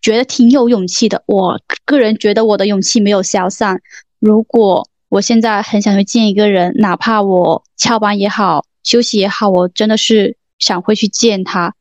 [0.00, 1.22] 觉得挺有勇气的。
[1.26, 3.80] 我个人觉得我的勇气没有消散。
[4.18, 11.76] 如果我现在很想去见一个人，哪怕我翘班也好，休息也好，我真的是想会去见他。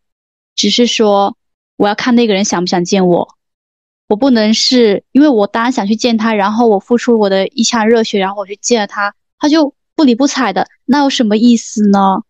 [0.56, 1.36] 只是说，
[1.78, 3.37] 我要看那个人想不想见我。
[4.08, 12.24] 我不能是因为我当然想去见他，然后我付出我的一腔热血，然后我去见了他，他就不理不睬的，那有什么意思呢？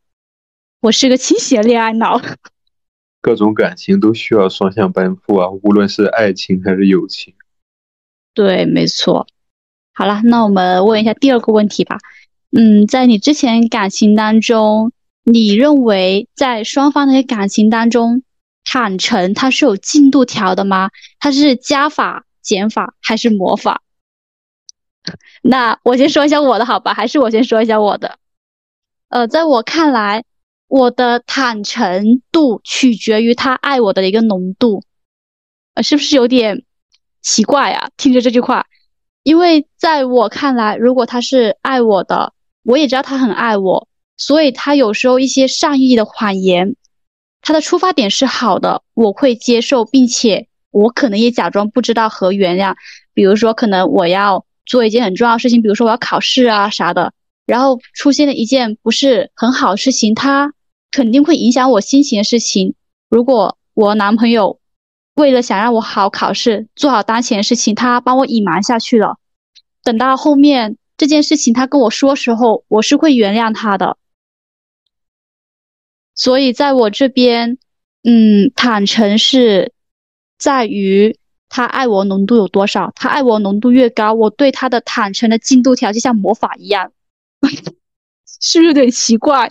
[0.81, 2.21] 我是个清醒的恋爱脑，
[3.21, 7.33] 各种感情都需要双向奔赴啊，无论是爱情还是友情。
[8.33, 9.27] 对，没错。
[9.93, 11.97] 好了，那我们问一下第二个问题吧。
[12.51, 14.91] 嗯，在你之前感情当中，
[15.23, 18.21] 你认为在双方的感情当中，
[18.69, 20.89] 坦诚它是有进度条的吗？
[21.19, 23.81] 它是加法、减法还是魔法？
[25.41, 28.17] 那我先说一下我的好吧，还是我先说一下我的？
[29.09, 30.23] 呃，在我看来。
[30.69, 34.83] 我的坦诚度取决于他爱我的一个浓度，
[35.75, 36.65] 呃，是不是有点
[37.21, 37.89] 奇怪啊？
[37.95, 38.65] 听着这句话，
[39.23, 46.75] 因为在我看来，如果他是爱我的，我也知道他很爱我，所以他有时候一些善意的谎言，
[47.47, 52.75] 他的出发点是好的，我会接受，并且我可能也假装不知道和原谅。
[53.13, 57.13] 比如说，可能我要做一件很重要的事情，比如说我要考试啊啥的，
[57.45, 60.51] 然后出现了一件不是很好的事情，他。
[60.89, 62.73] 肯定会影响我心情的事情。
[63.09, 64.57] 如果我男朋友
[65.15, 69.17] 为了想让我好考试，做好当前的事情，他帮我隐瞒下去了。
[69.83, 73.97] 等到后面这件事情他跟我说时候，我是会原谅他的。
[76.17, 77.57] 所以在我这边，
[78.03, 79.71] 嗯，坦诚是
[80.37, 82.91] 在于他爱我浓度有多少。
[82.95, 86.91] 他爱我浓度越高，我对他的坦诚的进度条就像魔法一样，
[88.41, 89.49] 是不是有点奇怪？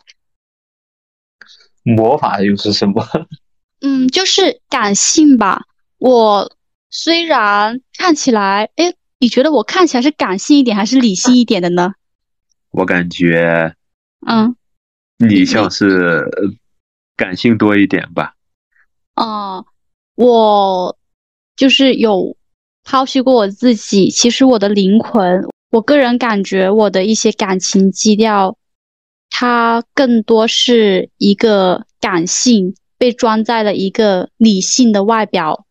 [1.85, 3.07] 魔法又是什么？
[3.81, 5.66] 嗯，就是感性吧。
[5.98, 6.52] 我
[6.90, 11.94] 虽然看起来，哎，你觉得我看起来是感性一点还是理性一点的呢？
[12.70, 13.74] 我感觉，
[14.26, 14.57] 嗯，
[15.18, 16.24] 你像是
[17.16, 18.35] 感性多一点吧。
[19.14, 19.64] 哦，
[20.14, 20.96] 我
[21.57, 22.37] 就是有
[22.85, 28.57] 剖析过我自己，其实我的灵魂，我个人感觉我的一些感情基调。
[29.29, 35.66] 它更多是一个感性被装在了一个理性的外表，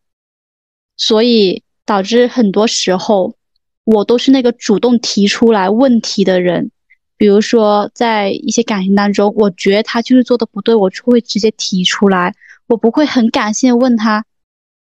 [0.96, 3.34] 所以导致很多时候
[3.82, 6.70] 我都是那个主动提出来问题的人。
[7.16, 12.34] 比如说在一些感情当中，我觉得他就是做的不对，我就会直接提出来，
[12.66, 14.24] 我不会很感性的问他，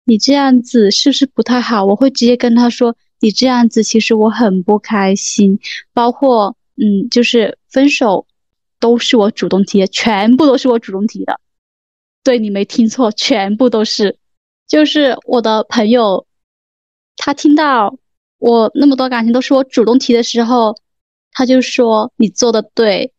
[0.05, 1.85] 你这样子是不是不太好？
[1.85, 5.59] 我会直接跟他说，你这样子其实我很不开心。
[5.93, 8.27] 包括嗯，就是分手。
[8.81, 11.41] 都是我主动提的，全部都是我主动提的。
[12.23, 14.17] 对你没听错，全部都是。
[14.69, 16.25] 就是我的朋友，
[17.17, 17.97] 他听到
[18.39, 20.77] 我那么多感情都是我主动提的时候，
[21.33, 23.13] 他就说你做的对。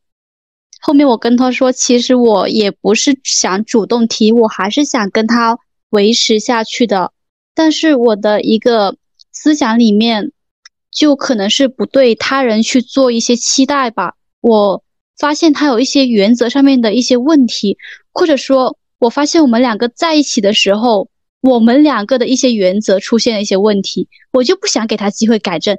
[0.82, 5.58] 后面我跟他说，其实我也不是想主动提，我还是想跟他
[5.90, 7.12] 维持下去的。
[7.54, 8.96] 但是我的一个
[9.32, 10.32] 思想里面，
[10.92, 14.16] 就可能是不对他人去做一些期待吧。
[14.42, 14.84] 我。
[15.20, 17.78] 发现他有一些原则上面的一些问题，
[18.14, 21.10] 或者说，我发现我们两个在一起的时候，
[21.42, 25.78] 我们两个的一些原则出现了一些问题，我就不想给他机会改正。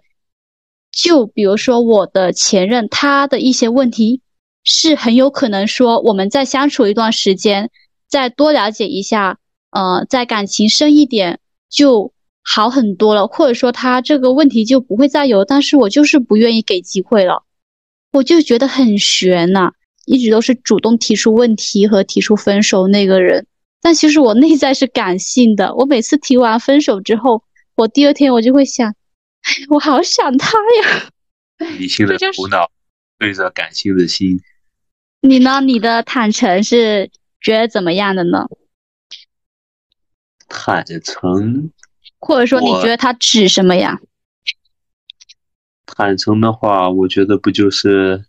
[0.92, 4.20] 就比如说我的前任，他的一些问题
[4.64, 7.70] 是很有可能说，我们在相处一段时间，
[8.08, 9.38] 再多了解一下，
[9.70, 11.38] 呃，在感情深一点
[11.70, 17.44] 就好很多了，或者说他这个问题就不会再有，但是我就是不愿意给机会了。
[18.12, 19.70] 我就觉得很悬呐，
[20.04, 23.46] 一直都是主动提出问题和提出分手那个人，
[23.80, 25.72] 但其实我内在是感性的。
[25.76, 27.44] 我每次提完分手之后，
[27.76, 28.92] 我第二天我就会想，
[29.70, 31.10] 我好想他呀。
[31.78, 32.70] 理性的头脑
[33.18, 34.40] 对着感性的心。
[35.22, 35.60] 你呢？
[35.60, 38.46] 你的坦诚是觉得怎么样的呢？
[40.48, 41.70] 坦诚，
[42.18, 44.00] 或者说你觉得它指什么呀？
[45.86, 48.24] 坦诚的话，我觉得不就是，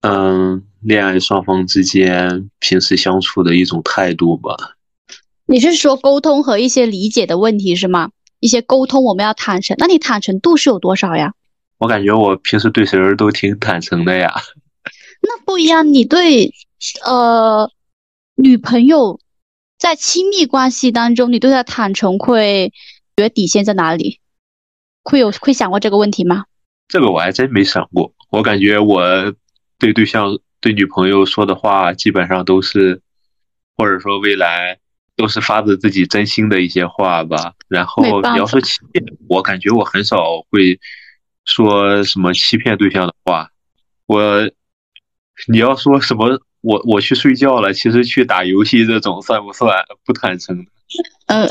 [0.00, 4.56] 嗯，恋爱双方之间平时相处的一种态度吧？
[5.44, 8.10] 你是说沟通和一些理解的问题是吗？
[8.40, 11.34] 一些沟通我们要坦诚，那你坦诚度是有多少呀？
[11.78, 14.34] 我感觉我平时对谁都挺坦诚的呀。
[15.22, 16.52] 那不一样，你对
[17.04, 17.70] 呃，
[18.36, 19.20] 女朋友
[19.78, 22.72] 在亲密关系当中，你对她坦诚会
[23.16, 24.20] 觉得底线在哪里？
[25.02, 26.44] 会有会想过这个问题吗？
[26.86, 28.12] 这个我还真没想过。
[28.30, 29.02] 我感觉我
[29.78, 33.00] 对对象、对女朋友说的话，基本上都是，
[33.76, 34.78] 或者说未来
[35.18, 37.52] 都是发自自己真心的一些话吧。
[37.68, 40.78] 然后你要说欺骗，我感觉我很少会
[41.44, 43.50] 说什么欺骗对象的话。
[44.06, 44.48] 我，
[45.48, 46.40] 你要说什么？
[46.60, 49.72] 我我去睡觉了，其实去打游戏这种算不算
[50.04, 50.66] 不坦诚？
[51.26, 51.48] 呃，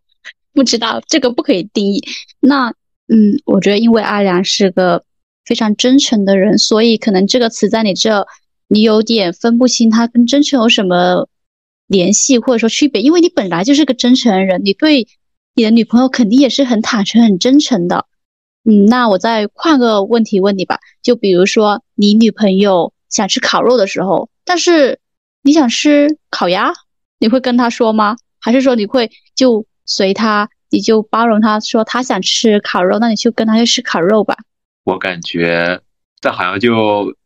[0.54, 2.02] 不知道这个不可以定义。
[2.40, 2.68] 那
[3.08, 5.04] 嗯，我觉得因为阿良是个
[5.44, 8.26] 非常真诚的人，所以可能这个词在你这，
[8.68, 11.28] 你有点分不清他跟真诚有什么
[11.86, 13.02] 联系或者说区别。
[13.02, 15.06] 因为你本来就是个真诚的人，你对
[15.54, 18.06] 你的女朋友肯定也是很坦诚、很真诚的。
[18.64, 24.28] 嗯，那我再换个问题问你吧，就比如说你女朋友想吃烤肉的时候。
[24.44, 25.00] 但是
[25.42, 26.72] 你想吃烤鸭，
[27.18, 28.16] 你会跟他说吗？
[28.40, 34.36] 还是说你会就随他，你就包容他，说他想吃烤肉，那你就跟他去吃烤肉吧？
[34.84, 35.80] 我感觉
[36.20, 37.16] 这好像就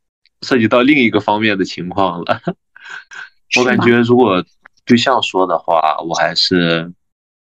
[0.40, 2.40] 涉及到另一个方面的情况了。
[3.58, 4.44] 我感觉如果
[4.84, 6.92] 对象说的话，我还是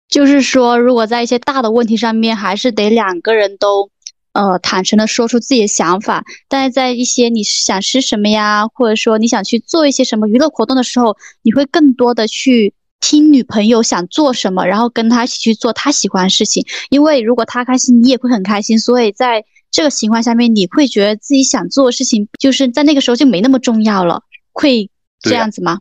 [0.08, 3.90] 就是说，如果在一些大的问题上面，还是得两个人都。
[4.34, 16.66] 呃，坦诚的说出自己的想法，但是在一些你想吃什么呀，或者说你想去做一些什么娱乐活动的时候，你会更多的去听女朋友想做什么，然后跟她一起去做她喜欢的事情。
[16.90, 18.80] 因为如果她开心，你也会很开心。
[18.80, 24.24] 所以在这个情况下面，你会觉得自己想做的事情，就是在那个时候就没那么重要了，
[24.54, 24.90] 会
[25.22, 25.80] 这样子吗？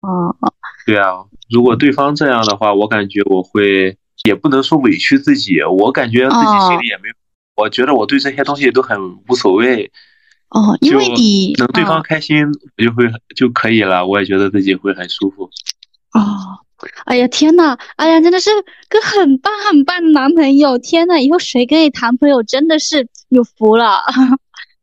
[0.00, 0.34] 哦，
[0.84, 7.14] 对啊，如果对方这样的话，我感觉我会也不能说委屈自己，我感觉自己心里也没有。
[7.54, 9.92] 我觉得我对这些东西都很无所谓，
[10.48, 13.04] 哦，因为你能对方开心，我就会
[13.36, 14.06] 就可以了。
[14.06, 15.44] 我也觉得自己会很舒服。
[16.14, 16.58] 哦，
[17.04, 18.50] 哎呀天呐，哎呀，真的是
[18.88, 20.78] 个很棒很棒的男朋友！
[20.78, 24.02] 天呐，以后谁跟你谈朋友真的是有福了，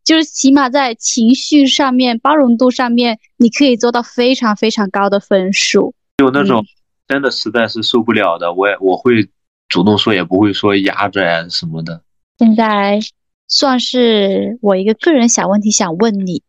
[0.09, 5.93] 就是起码在情绪上面、包容度上面，你可以做到非常非常高的分数。
[6.17, 6.65] 有那种
[7.07, 9.29] 真的实在是受不了的，我也我会
[9.67, 12.01] 主动说，也不会说压着呀什么的。
[12.39, 12.99] 现在
[13.47, 16.41] 算是我一个个人小问题，想问你，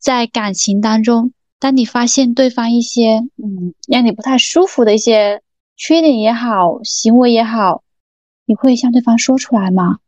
[0.00, 5.40] 在感情当中，当你发现对方一些嗯让你不太舒服的一些
[5.76, 7.84] 缺点也好，行为也好，
[8.44, 9.98] 你会向对方说出来吗？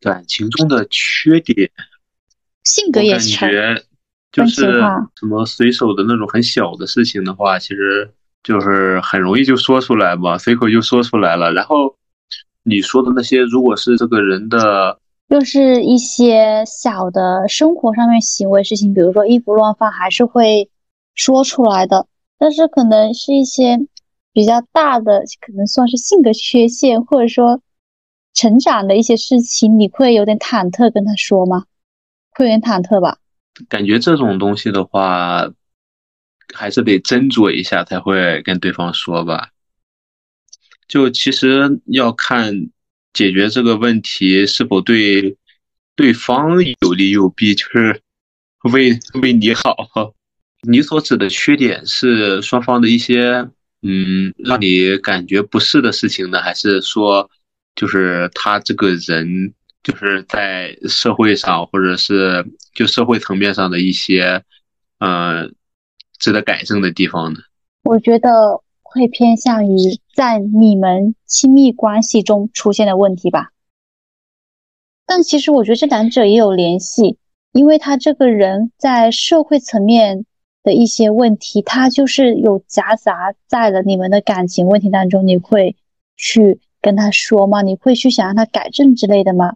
[0.00, 1.72] 感情中的缺点，
[2.70, 3.82] 性格也感觉
[4.32, 4.80] 就是
[5.16, 8.10] 什么随手的那种很小的事情的话，其实
[8.42, 11.96] 就是很容易就说出来嘛，随口就说出来了，然后。
[12.62, 20.68] 你说的那些，如果是这个人的，就是一些小的生活上面行为事情，比如说衣服乱放，还是会
[21.14, 22.06] 说出来的。
[22.38, 23.78] 但是可能是一些
[24.34, 27.62] 比较大的，可能算是性格缺陷，或者说
[28.34, 31.64] 成长的一些事情，你会有点忐忑跟他说吗？
[32.30, 33.18] 会有点忐忑吧？
[33.68, 35.50] 感觉这种东西的话，
[36.54, 39.50] 还是得斟酌一下才会跟对方说吧。
[40.88, 42.70] 就其实要看
[43.12, 45.36] 解决这个问题是否对
[45.94, 48.00] 对方有利有弊，就是
[48.72, 49.74] 为为你好。
[50.62, 53.48] 你所指的缺点是双方的一些
[53.82, 57.30] 嗯让你感觉不适的事情呢，还是说
[57.74, 64.42] 就是他这个人就是在社会上或者是就社会层面上的一些
[64.98, 65.54] 嗯
[66.18, 67.40] 值得改正的地方呢？
[67.82, 68.62] 我觉得。
[68.92, 73.52] 会偏向于在你们亲密关系中出现的问题吧，
[75.06, 77.16] 但其实我觉得这两者也有联系，
[77.52, 80.26] 因为他这个人在社会层面
[80.64, 85.24] 的一些问题，他就是有夹杂在了你们的感情问题当中。
[85.24, 85.76] 你会
[86.16, 87.62] 去跟他说吗？
[87.62, 89.54] 你会去想让他改正之类的吗？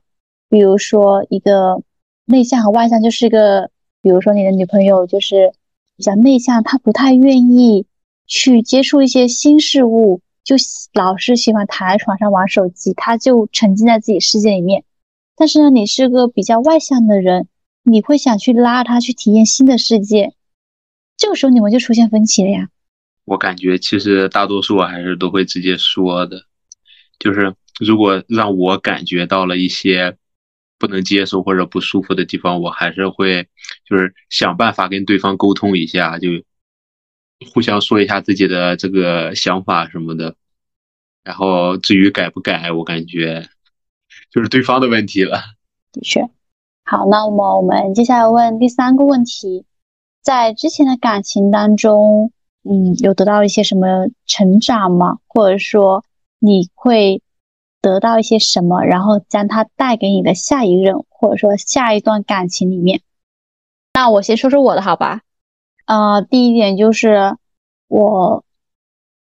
[0.48, 1.82] 比如说一个
[2.24, 3.70] 内向和外向，就是一个，
[4.02, 5.52] 比如说你的女朋友就是
[5.96, 7.86] 比较内向，她不太愿意。
[8.26, 10.56] 去接触一些新事物，就
[10.94, 14.82] 老是喜欢躺在床上玩手机，她就沉浸在自己世界里面。
[15.36, 17.48] 但是呢，你是个比较外向的人，
[17.82, 20.32] 你会想去拉她去体验新的世界，
[21.18, 22.70] 这个时候你们就出现分歧了呀。
[23.26, 26.38] 我感觉其实大多数还是都会直接说的，
[27.18, 30.16] 就是如果让我感觉到了一些
[30.78, 33.48] 不能接受或者不舒服的地方，我还是会
[33.88, 36.28] 就是想办法跟对方沟通一下，就。
[37.52, 40.34] 互相说一下自己的这个想法什么的，
[41.24, 43.48] 然后至于改不改，我感觉
[44.30, 45.42] 就是对方的问题了。
[45.92, 46.22] 的确，
[46.84, 49.66] 好，那么我们接下来问第三个问题，
[50.22, 55.18] 在之前的感情当中，嗯，有得到一些什么成长吗？
[55.26, 56.02] 或者说
[56.38, 57.20] 你会
[57.84, 63.02] 得到一些什么，然后将它带给你的下一任，或者说下一段感情里面？
[63.92, 65.20] 那我先说说我的好吧。
[65.84, 67.36] 呃，第一点就是
[67.86, 68.42] 我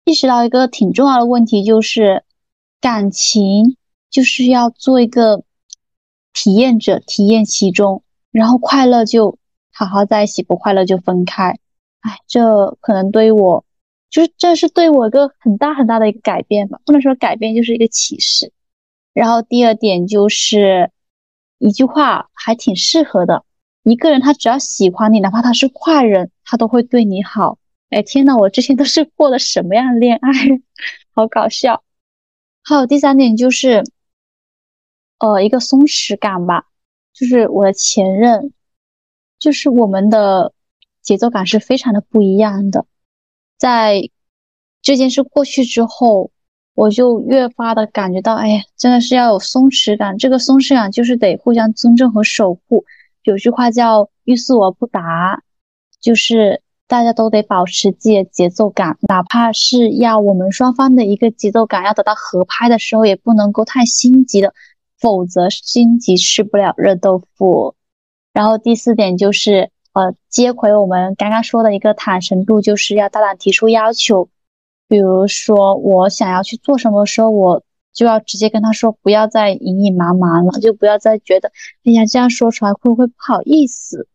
[0.05, 2.23] 意识到一个挺重要的问题，就是
[2.83, 3.79] 感情
[4.11, 5.43] 就是要做一个
[6.35, 9.39] 体验者，体验其中，然后快乐就
[9.73, 11.59] 好好在一起，不快乐就分开。
[12.01, 13.65] 哎，这可能对于我，
[14.11, 18.53] 就是这是对我一个很大很大的一个改变吧，不能说改变，就是一个启示。
[19.13, 20.91] 然后第二点就是
[21.59, 23.45] 一句话，还挺适合的。
[23.83, 27.59] 一个人他只要喜欢你，哪怕他是坏人，他都会对你好。
[27.89, 30.31] 哎，天呐，我之前都是过的什么样的恋爱？
[31.13, 31.83] 好搞笑。
[32.63, 33.83] 还有第三点就是，
[35.19, 36.67] 呃，一个松弛感吧，
[37.13, 38.53] 就是我的前任，
[39.39, 40.53] 就是我们的
[41.01, 42.87] 节奏感是非常的不一样的。
[43.61, 44.09] 在
[44.81, 46.31] 这件事过去之后，
[46.75, 50.17] 我就越发的感觉到，哎呀，真的是要有松弛感。
[50.17, 52.87] 这个松弛感就是得互相尊重和守护。
[53.25, 55.43] 有句话叫“欲速而不达”，
[56.01, 64.55] 就是大家都得保持自己的节奏感，哪怕是要我们双方的一个节奏感要得到合拍的时候，也不能够太心急的，
[64.99, 67.75] 否则心急吃不了热豆腐。
[68.33, 74.28] 然后第四点就是，呃，接回我们刚刚说的一个坦诚度，就是要大胆提出要求，
[74.88, 77.62] 比如说我想要去做什么时候，我。
[77.93, 81.51] 就要直接跟他说，不要再隐隐瞒瞒了，就不要再觉得，
[81.84, 84.07] 哎呀，这样说出来会不会不好意思？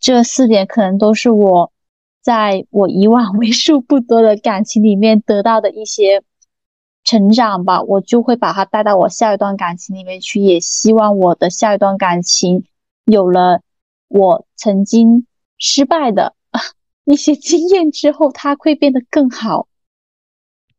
[0.00, 1.72] 这四点可能都是我
[2.22, 6.22] 在我以往 为数不多的感情里面得到的一些
[7.04, 7.82] 成长吧。
[7.82, 12.64] 我就会把它带到我下一段感情里面去，也希望我的下一段感情
[13.04, 13.60] 有了
[14.10, 15.24] 我曾经
[15.56, 16.34] 失败的
[17.06, 19.68] 一些经验之后，它会变得更好。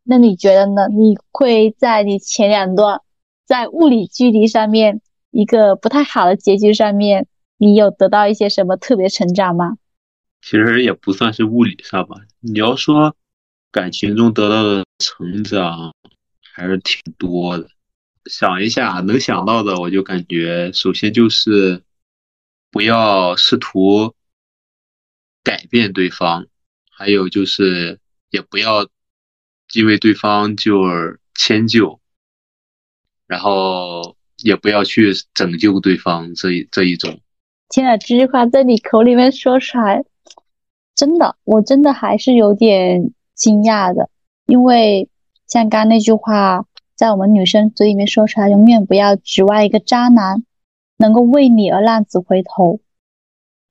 [0.03, 0.87] 那你觉得呢？
[0.89, 3.01] 你会在你前两段
[3.45, 7.27] 在物理距离上面一个不太好的结局上面，
[7.57, 9.77] 你有得到一些什么特别成长吗？
[10.41, 12.17] 其实也不算是物理上吧。
[12.41, 13.15] 你要说
[13.71, 15.93] 感情中得到的成长，
[16.53, 17.69] 还是挺多的。
[18.25, 21.81] 想一下，能想到的，我就感觉首先就是
[22.71, 24.15] 不要试图
[25.43, 26.47] 改变对方，
[26.89, 27.99] 还有就是
[28.29, 28.87] 也不要。
[29.73, 30.83] 因为对方就
[31.33, 32.01] 迁就，
[33.25, 37.21] 然后也不要去拯救对方这一这一种。
[37.69, 40.03] 天啊，这句话在你口里面说出来，
[40.93, 44.09] 真的，我真的还是有点惊讶的。
[44.45, 45.07] 因为
[45.47, 46.65] 像刚那句话，
[46.95, 50.43] 在我们女生嘴里面说出来，永远不要指望一个渣男
[51.01, 52.79] 能够为你而浪子回头。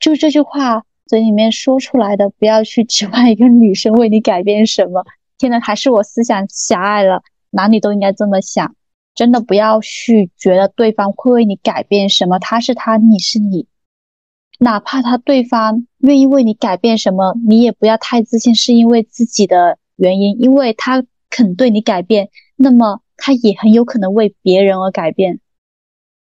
[0.00, 5.04] 就这句话嘴里面说出来的，不要去指望一个女生为你改变什么。
[5.38, 8.74] 天呐，还是我思想狭隘了，哪里都应该这么想。
[9.14, 13.66] 真的不要去觉得对方会为你改变什么，他是他，你是你。
[14.58, 25.40] 哪怕他对方愿意为你改变什么，你也不要太自信，是因为自己的原因，因为他肯对你改变，那么他也很有可能为别人而改变。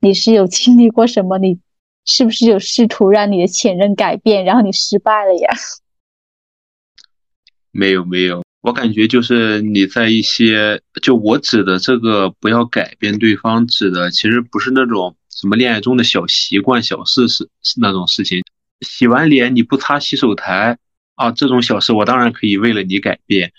[0.00, 1.38] 你是有经历过什么？
[1.38, 1.58] 你
[2.04, 5.50] 是不是有试图让你的前任改变，然后你失败了呀？
[7.70, 8.42] 没有，没有。
[8.60, 17.48] 我感觉就是你在一些，就我指的这个不要改变对方，指的其实不是那种什么恋爱中的小习惯、小事是
[17.80, 18.42] 那种事情。
[18.80, 20.78] 洗完脸你不擦洗手台
[21.14, 23.52] 啊，这种小事我当然可以为了你改变。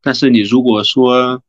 [0.00, 1.42] 但是你如果说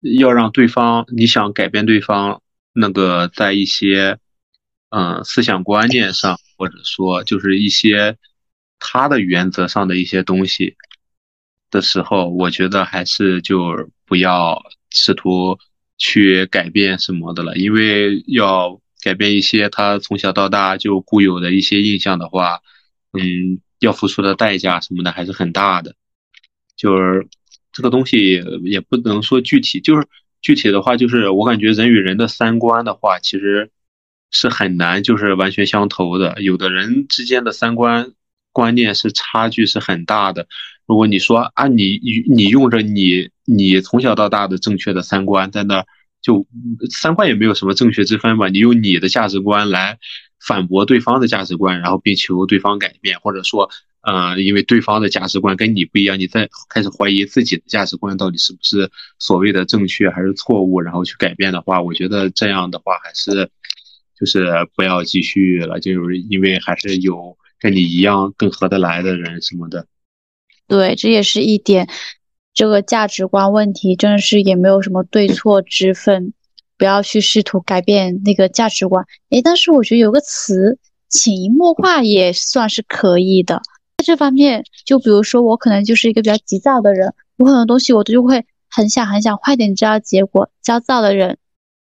[0.00, 2.42] 要让对方，你想改变对方，
[2.76, 4.18] 那个在一些
[4.90, 8.16] 嗯思想观念上，或者说就是一些
[8.78, 10.76] 他的原则上的一些东西。
[11.68, 15.58] 的时候，我觉得还是就不要试图
[15.98, 22.60] 去改变什么的了，因为要改变一些他从小到大就固有的一些印象的话，
[23.12, 25.96] 嗯，要付出的代价什么的还是很大的。
[26.76, 27.26] 就是
[27.72, 30.06] 这个东西也不能说具体，就是
[30.46, 33.72] 具体的话，就是我感觉人与人的三观的话，其实
[34.30, 38.12] 是很难就是完全相投的，有的人之间的三观
[38.52, 40.46] 观念是差距是很大的。
[40.86, 41.98] 如果你说啊，你
[42.32, 45.84] 你用着你你从小到大的正确的三观在那，
[46.22, 46.46] 就
[46.90, 48.46] 三观也没有什么正确之分吧？
[48.46, 49.98] 你用你的价值观来
[50.38, 53.68] 反驳对方的价值观，然后并求对方改变，或者说，
[54.06, 58.88] 呃，因为对方的价值观跟你不一样，你在开始怀疑自己的价值观到底是不是
[59.18, 63.50] 所谓的正确还是错误，然后去改变的话，我觉得这样的话还是
[64.16, 64.46] 就是
[64.76, 69.88] 不要继续了，就是因为还是有跟你一样更合得来的人什么的。
[70.68, 71.88] 对，这也是一点。
[72.54, 76.32] 这个价值观问题真的是也没有什么对错之分，
[76.78, 79.04] 不要去试图改变那个价值观。
[79.30, 80.78] 诶，但是我觉得有个词
[81.10, 83.60] 潜移默化也算是可以的。
[83.98, 91.38] 在这方面，就比如说我可能就是一个比较急躁的人，我很多东西我都就会很想很想快点知道结果，焦躁的人。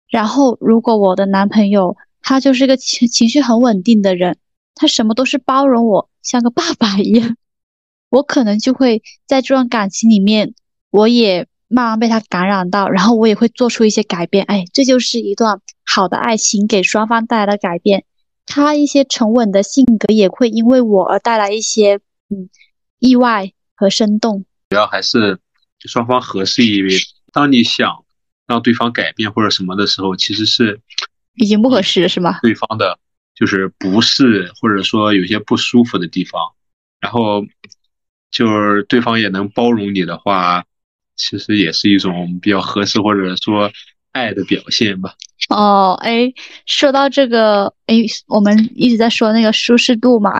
[0.08, 4.38] 然后如果我的男朋友他就是一个情情绪很稳定的人，
[4.76, 7.36] 他什么都是包容我，像个爸爸一样。
[8.10, 10.53] 我可能就会在这段感情里面，
[10.91, 14.45] 我也慢慢被他感染到，然后我也会做出一些改变。
[14.45, 18.06] 哎，这就是一段好的爱情给双方带来的改变。
[18.46, 22.50] 他一些沉稳的性格也会因为我而带来一些嗯
[23.00, 24.46] 意外和生动。
[24.70, 25.39] 主要还是
[25.80, 26.91] 双方合适因为。
[27.32, 28.06] 当你想
[28.48, 30.80] 让对方改变或者什么的时候，其实是
[31.36, 32.39] 已经不合适了，是吗？
[32.41, 32.98] 对方的
[33.36, 36.41] 就是不是，或者说有些不舒服的地方，
[37.00, 37.46] 然后。
[38.32, 40.66] 就是对方也能包容你的话，
[41.16, 43.72] 其实也是一种比较合适或者说
[44.16, 45.13] 爱的表现吧。
[45.49, 46.34] 哦，哎，
[46.66, 47.97] 说到这个，哎，
[48.28, 50.39] 我们一直在说那个舒适度嘛，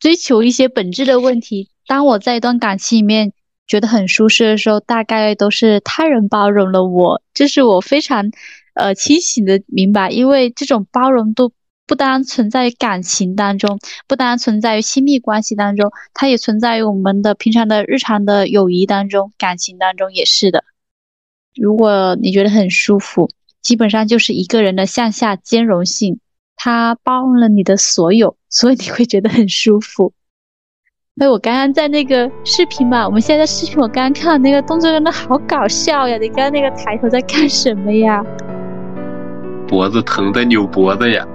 [0.00, 1.68] 追求一些本质的问题。
[1.86, 3.32] 当我在一段感情里面
[3.66, 8.30] 觉得很舒适的时候，大概都是他人包容了我，这是我非常
[8.74, 11.52] 呃清醒的明白，因为这种包容度。
[11.86, 20.62] 不单存在于感情当中，不单存在于亲密关系当中，它也存在于我们的平常的日常的友谊当中，感情当中也是的。
[21.54, 23.28] 如果你觉得很舒服，
[23.60, 26.20] 基本上就是一个人的向下兼容性，
[26.56, 30.12] 它包容了你的所有，所以你会觉得很舒服。
[31.20, 36.16] 哎，我刚刚在那个视频嘛，我们现在视频，我刚刚看到那个动作真的好搞笑呀！
[36.16, 38.24] 你刚刚那个抬头在干什么呀？
[39.68, 41.26] 脖子疼的扭脖子呀。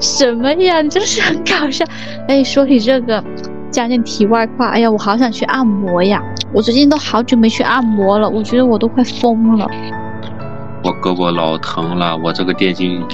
[0.00, 0.82] 什么呀？
[0.82, 1.84] 你真是很搞笑。
[2.26, 3.22] 哎，说起这个，
[3.70, 4.68] 讲点题外话。
[4.68, 6.22] 哎呀，我好想去按摩呀！
[6.52, 9.66] 我最近都好久没去按摩了，我觉得我都快疯了。
[10.82, 13.04] 我胳膊老疼了，我这个电竞椅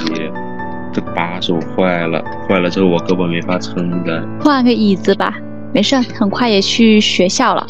[0.94, 4.22] 的把手坏了，坏了之后我胳膊没法撑的。
[4.40, 5.34] 换个椅子吧，
[5.74, 7.66] 没事，很快也去学校了。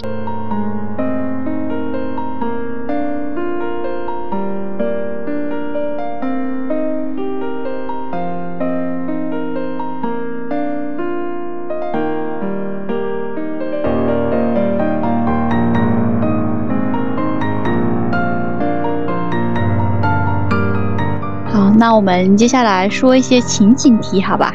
[21.79, 24.55] 那我们接下来说一些情景题，好吧？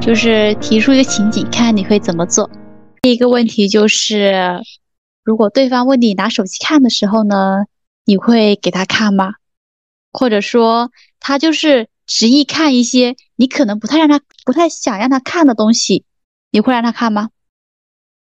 [0.00, 2.48] 就是提出一个情景，看你会怎么做。
[3.02, 4.62] 第一个问题就是，
[5.24, 7.64] 如果对方问你拿手机看的时候呢，
[8.04, 9.34] 你会给他看吗？
[10.12, 16.04] 或者说他就是执意看一些你可能不太让他、不太想让他看的东西，
[16.52, 17.30] 你会让他看吗？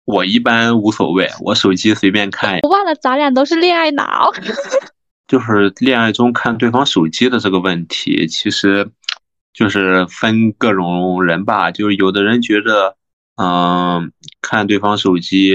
[0.04, 2.60] 我一般无所谓，我手机随便看。
[2.64, 4.30] 我忘了，咱俩都是恋爱脑。
[5.28, 8.90] 就是恋爱中看对方手机的这个问题，其实
[9.54, 11.70] 就是分各种人吧。
[11.70, 12.96] 就是有的人觉得，
[13.36, 14.12] 嗯，
[14.42, 15.54] 看对方手机，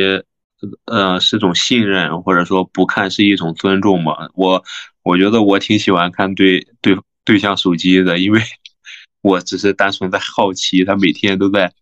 [0.85, 4.29] 呃，是种信任，或者说不看是一种尊重嘛。
[4.35, 4.63] 我
[5.03, 8.43] 我觉得我挺喜欢看对对对象手机的，因为
[9.23, 11.73] 我只是单纯在好奇他每天都在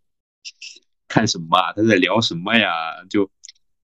[1.08, 2.68] 看什么啊，他在聊什么呀？
[3.10, 3.28] 就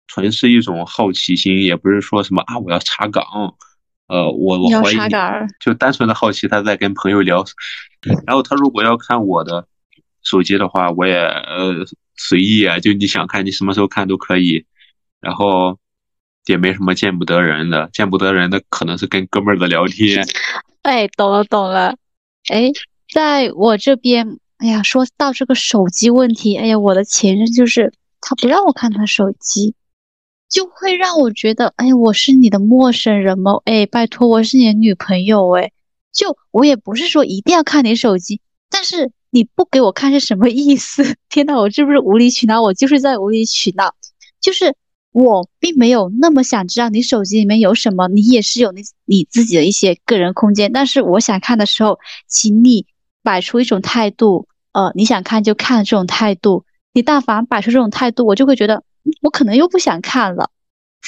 [0.06, 3.22] 纯是一种好奇心，也不是说什么啊，我要查岗。
[4.10, 4.96] 呃，我我怀疑，
[5.60, 7.44] 就单纯的好奇他在跟朋友聊，
[8.26, 9.64] 然后他如果要看我的
[10.22, 11.84] 手机的话，我也呃
[12.16, 14.64] 随意啊，就你想看你什么时候看都可以，
[15.20, 15.78] 然后
[16.46, 20.26] 也没什么见不得人的，见不得人的可能是跟哥们儿的聊天。
[20.82, 21.94] 哎，懂了懂了，
[22.48, 22.72] 哎，
[23.14, 29.74] 在我这边，哎呀，说到这个手机问题，哎呀，我的前任就是他不让我看他手机。
[30.50, 33.60] 就会让我觉得，哎，我是你的陌生人吗？
[33.64, 35.70] 哎，拜托，我是你的女朋友，哎，
[36.12, 41.14] 就我也不是说一定要看你手机，但是你不给我看是什么意思？
[41.30, 42.60] 天呐，我是不是无理取闹？
[42.60, 43.94] 我就是在无理取闹，
[44.40, 44.74] 就是
[45.12, 52.86] 我并没有那么想知道你手机里面有什么，你也是有你你自己的一些个人空间，但是我想看的时候，请你
[53.22, 58.82] 摆出一种态度，呃，你想看就看这种态度，你但凡摆出这种态度，我就会觉得。
[59.22, 60.50] 我可能又不想看了，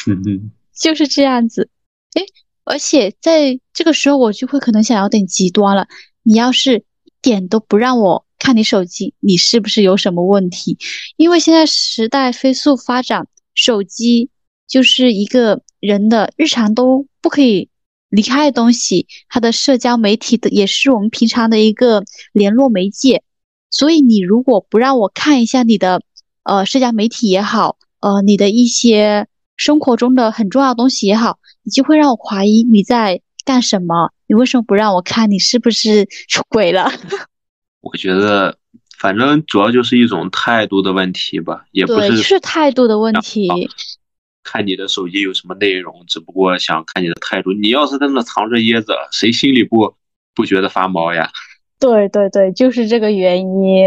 [0.06, 1.68] 嗯嗯就是这样子。
[2.14, 2.22] 哎，
[2.64, 5.86] 而且在这个时候，我就会可能想要点极端了。
[6.22, 6.84] 你要是一
[7.20, 10.78] 点都不让我看你手机，你是不是有什么问题？
[11.16, 14.30] 因为现在时代飞速发展，手机
[14.66, 17.68] 就是一个人的日常都不可以
[18.08, 19.06] 离开的东西。
[19.28, 23.22] 它的社交媒体的也是我们平常的一个联络媒介。
[23.70, 26.02] 所以你如果不让我看一下你的
[26.42, 29.26] 呃社交媒体也好，呃你的一些
[29.56, 34.10] 生活中的很重要的东西也好，你就会让我怀疑你在干什么？
[34.26, 35.30] 你为什么不让我看？
[35.30, 36.90] 你是不是出轨了？
[37.80, 38.58] 我觉得，
[38.98, 43.48] 反正主要就是一种态度的问题吧，也不是是态度的问题。
[44.44, 47.52] 看你的手机有什么内容，只不过想看你的态度。
[47.52, 49.94] 你要是在那藏着掖着，谁心里不
[50.34, 51.30] 不觉得发毛呀？
[51.78, 53.86] 对对对，就是这个原因。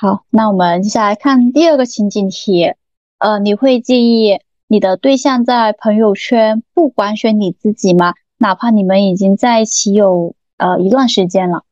[0.00, 2.72] 好，那我们接下来看第二个情景题。
[3.20, 8.14] 呃，你会介意你的对象在朋友圈不官宣你自己吗？
[8.38, 11.64] 哪怕你们已经在一起有呃一段时间了。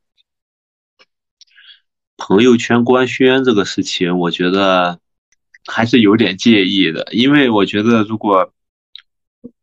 [2.17, 4.99] 朋友圈官宣这个事情，我觉得
[5.65, 8.53] 还是有点介意的，因为我觉得如果，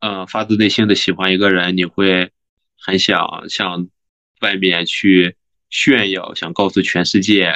[0.01, 2.33] 嗯，发自内心的喜欢一个人，你会
[2.81, 3.87] 很想向
[4.41, 5.37] 外面去
[5.71, 7.53] 炫耀，想告诉全世界，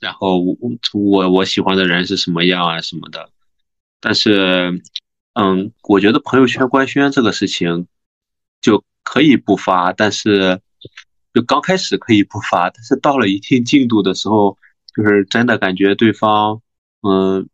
[0.00, 0.56] 然后我
[0.94, 3.28] 我我喜欢的人是什么样啊什么的。
[4.04, 4.82] 但是，
[5.32, 7.88] 嗯，我觉得朋友圈官宣这个事情
[8.60, 10.60] 就可以不发，但是。
[11.34, 14.56] 就刚开始可以不发，但是到了一定进度的时候，
[14.94, 16.60] 就是真的感觉对方，
[17.02, 17.48] 嗯，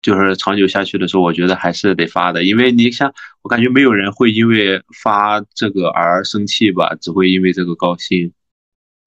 [0.00, 8.32] 就是长久下去的时候，我觉得还是得发的，因为你像我感觉没有人会因为发这个而生气吧，只会因为这个高兴。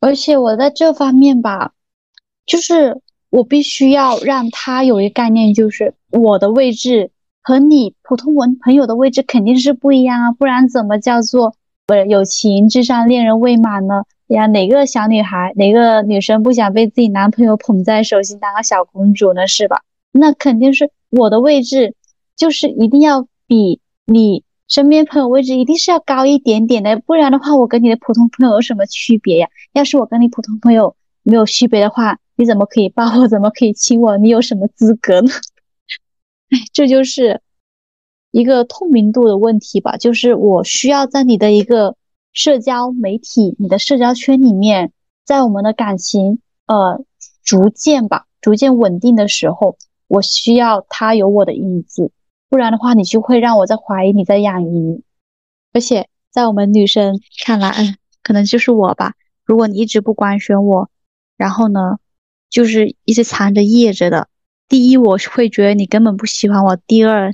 [0.02, 1.72] 而且我在这方面吧，
[2.46, 11.56] 就是我必须要让他有一个概念，就是我的位置和你普通文朋友的位置肯定是不一样啊，不然怎么叫做？
[11.88, 14.04] 不是友情至上，恋人未满呢？
[14.28, 19.48] 呀，哪个小女孩，哪个女生不想被自己男朋友捧在手心当个小公主呢？
[19.48, 19.82] 是吧？
[20.12, 21.96] 那肯定是我的位置，
[22.36, 29.50] 就是一定要比你身边朋友位置一定是要高一点点的，不然的话，我跟你的普通朋友有什么区别呀？
[29.74, 33.28] 要是我跟你普通朋友没有区别的话，你怎么可以抱我？
[33.28, 34.16] 怎么可以亲我？
[34.20, 35.32] 你有什么资格呢？
[36.50, 37.42] 哎， 这就是。
[38.32, 41.96] 一个透明度的问题吧，就是我需要在你的一个
[42.32, 44.94] 社交媒体、你的社交圈里面，
[45.26, 47.04] 在我们的感情呃
[47.44, 49.78] 逐渐吧、逐渐稳定的时候，
[50.08, 52.12] 我需要他有我的影子，
[52.50, 55.02] 不然的话，你就会让我在怀疑你在养鱼。
[55.74, 59.16] 而且在我们女生看来，嗯，可能就是我吧。
[59.44, 60.88] 如果你一直不官宣我，
[61.36, 61.98] 然后呢，
[62.48, 64.28] 就是一直藏着掖着的，
[64.70, 67.34] 第一，我会觉得你根本不喜欢我；第二，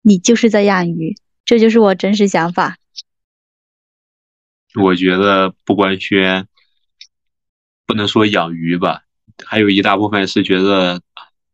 [0.00, 1.14] 你就是在养鱼，
[1.44, 2.78] 这就是我真实想法。
[4.74, 6.48] 我觉得不官宣，
[7.86, 9.02] 不能说养鱼吧，
[9.44, 11.02] 还有一大部分是觉得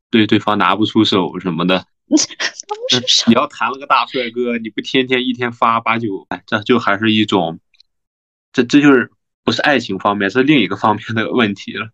[0.09, 1.85] 对对方拿不出手什么的。
[3.27, 7.59] 你要谈了个大帅哥，你不天天一天发八九，这就还是一种，
[8.53, 9.11] 这这就是
[9.43, 11.91] 不是爱情方面，是另一个方面的问题了。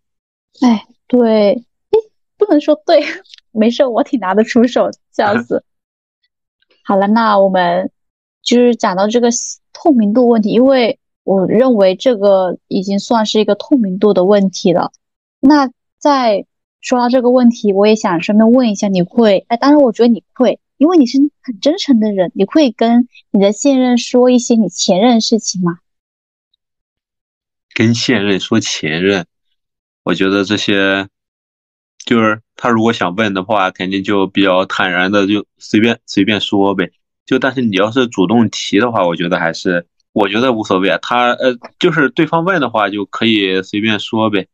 [0.61, 1.65] 哎，对，哎，
[2.37, 3.03] 不能说对，
[3.51, 5.63] 没事，我挺拿得出手，笑死。
[6.83, 7.91] 好了，那我们
[8.43, 9.29] 就是讲到这个
[9.73, 14.91] 透明度问题，因为我认为这个已经算是一个透明度的问题了。
[15.39, 16.45] 那在
[16.81, 19.45] 说到这个问题，我也想顺便问一下，你会？
[19.47, 25.79] 哎，当然，我觉得你会，因为你是很真诚的人，你会跟你的现任说一些你前任事情吗？
[27.73, 29.25] 跟现任说前任，
[30.03, 31.07] 我觉得这些。
[32.05, 36.91] 就是他如果想问的话，肯定就比较坦然的就随便随便说呗。
[37.25, 40.99] 就但是你要是主动提的话，我觉得还是我觉得无所谓啊。
[41.01, 44.47] 他呃，就是对方问的话就可以随便说呗。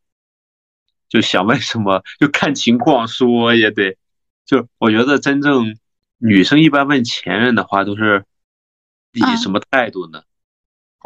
[1.09, 3.97] 就想问什么就看情况说也得。
[4.45, 5.75] 就我觉得真正
[6.17, 8.23] 女生一般问前任的话都是
[9.11, 10.23] 以什么态度呢？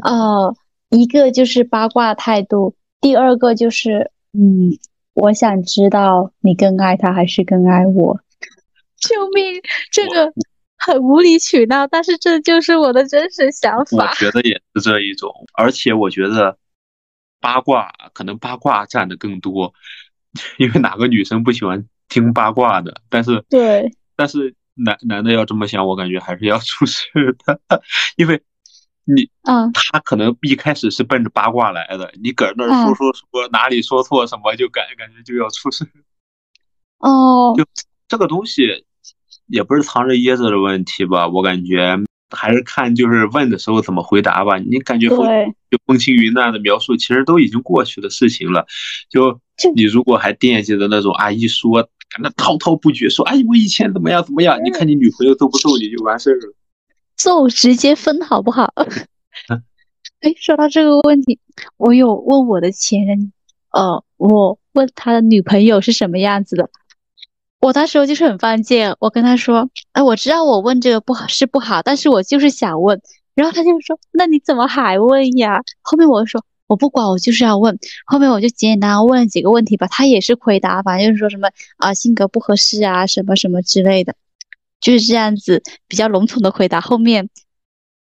[0.04, 0.56] 哦，
[0.90, 4.78] 一个就是八卦态度，第二个就是嗯。
[5.16, 8.20] 我想知道你更爱他还是更爱我？
[9.00, 9.62] 救命！
[9.92, 10.32] 这个
[10.78, 14.10] 很无理取闹，但是这就是我的真实想法。
[14.10, 16.58] 我觉得也是这一种，而且我觉得
[17.40, 19.74] 八卦可能八卦占的更多，
[20.58, 23.02] 因为哪个女生不喜欢听八卦的？
[23.10, 27.08] 但是对，但是男男的要这么想，我感觉还是要 出事
[27.46, 27.60] 的，
[28.18, 28.44] 因为。
[29.06, 35.86] 你嗯，他可能一开始是奔着八卦来的，你搁那儿说说说哪里说错什么，就感感觉就要出事。
[37.00, 37.64] 哦，就
[38.08, 38.84] 这个东西
[39.48, 41.28] 也不是藏着掖着的问题吧？
[41.28, 41.96] 我感觉
[42.32, 44.58] 还是看就是问的时候怎么回答吧。
[44.58, 45.20] 你感觉风
[45.70, 48.66] 就风轻云淡的描述，其实都已经过去的事情了。
[49.10, 49.40] 就
[49.76, 51.88] 你如果还惦记着那种啊一说
[52.20, 56.56] 那滔滔不绝，说哎我以前怎么样怎么样，你看你女朋友揍不揍你就完事儿了。
[57.16, 58.74] 揍直接分好不好？
[60.22, 61.40] 哎，说到这个问题，
[61.78, 63.32] 我有问我的前任，
[63.72, 66.70] 呃，我问他的女朋友是什么样子的。
[67.62, 73.02] 我当时就是很犯贱，我跟他说：“哎，我知道我问这个不好是不好，但是我就是想问。”
[73.34, 84.16] 然后他就说：“那你怎么还问呀？”后面我说：“我不管，我就是要问。”后面我就简简单单问了几个问题吧，他也是回答，反正就是说什么啊性格不合适啊，什么什么之类的，
[84.86, 86.80] 就是这样子比较笼统的回答。
[86.80, 87.28] 后面，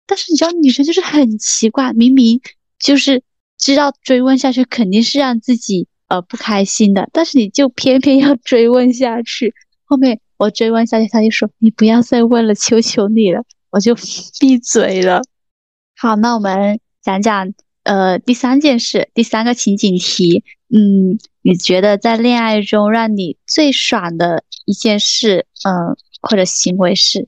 [0.06, 2.42] 但是你知道女生就是很奇怪，明明
[2.78, 3.24] 就是
[3.58, 9.54] 知道追问下去肯定是让自己呃不开心的，但是你就偏偏要追问下去。
[9.86, 13.96] 后面我追问下去，他就说：“你不要再问了，求求你了。”我就
[14.42, 15.22] 闭嘴了。
[15.96, 17.54] 好，那我们讲讲
[17.84, 20.44] 呃第三件事，第三个情景题。
[20.68, 27.28] 嗯，你觉得在恋爱中让你最爽的一件事，嗯，或者行为是？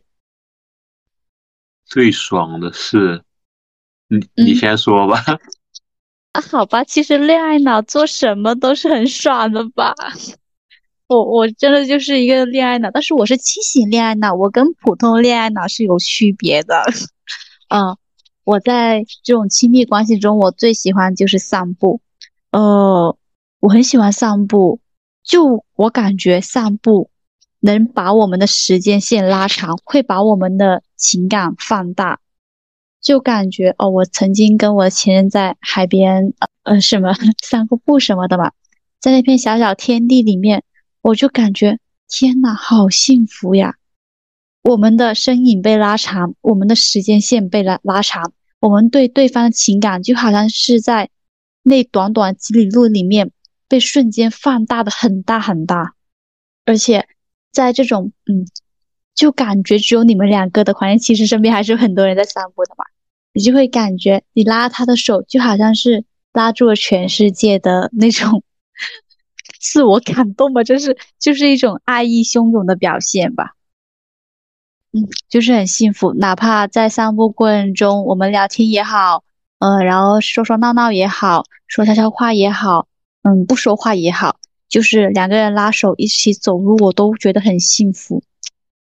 [1.85, 3.23] 最爽的事，
[4.07, 5.23] 你你先说吧。
[6.33, 9.93] 啊，好吧，其实恋爱脑做什么都是很爽的吧。
[11.07, 16.83] 我我真的就是一个恋爱脑，但是我是清醒恋爱脑，我跟普通恋爱脑是有区别的。
[17.69, 17.95] 嗯，
[18.43, 22.01] 我在这种亲密关系中，我最喜欢就是散步。
[22.51, 23.15] 呃，
[23.59, 24.79] 我很喜欢散步，
[25.23, 27.09] 就我感觉散步
[27.65, 32.19] 能把我们的时间线拉长，会把我们的情感放大。
[33.01, 37.13] 就感觉哦，我曾经跟我的前任在海边，呃，什么
[37.43, 38.51] 散个步什么的嘛，
[39.01, 40.63] 在那片小小天地里面。
[41.01, 43.75] 我就感觉天呐，好幸福呀！
[44.63, 51.09] 我们的身影被拉长，我们的时间线被拉拉长，我们对对方的情感就好像是在
[51.61, 53.31] 那短短几里路里面
[53.67, 55.93] 被瞬间放大的很大很大。
[56.65, 57.07] 而且
[57.55, 58.45] 在这种嗯，
[59.15, 62.85] 就感觉只有你们两个的环境，其实身边还是有很多人在散步的嘛，
[63.33, 66.03] 你就会感觉你拉他的手，就好像是
[66.33, 68.43] 拉住了全世界的那种。
[69.59, 73.53] 自我感动吧，就是就是一种爱意汹涌的表现吧。
[74.91, 79.23] 嗯，就是很幸福，哪怕在散步过程中，我们聊天也好，
[79.59, 82.87] 呃，然后说说闹闹也好，说悄悄话也好，
[83.23, 84.37] 嗯，不说话也好，
[84.69, 88.23] 就是两个人拉手一起走路，我都觉得很幸福。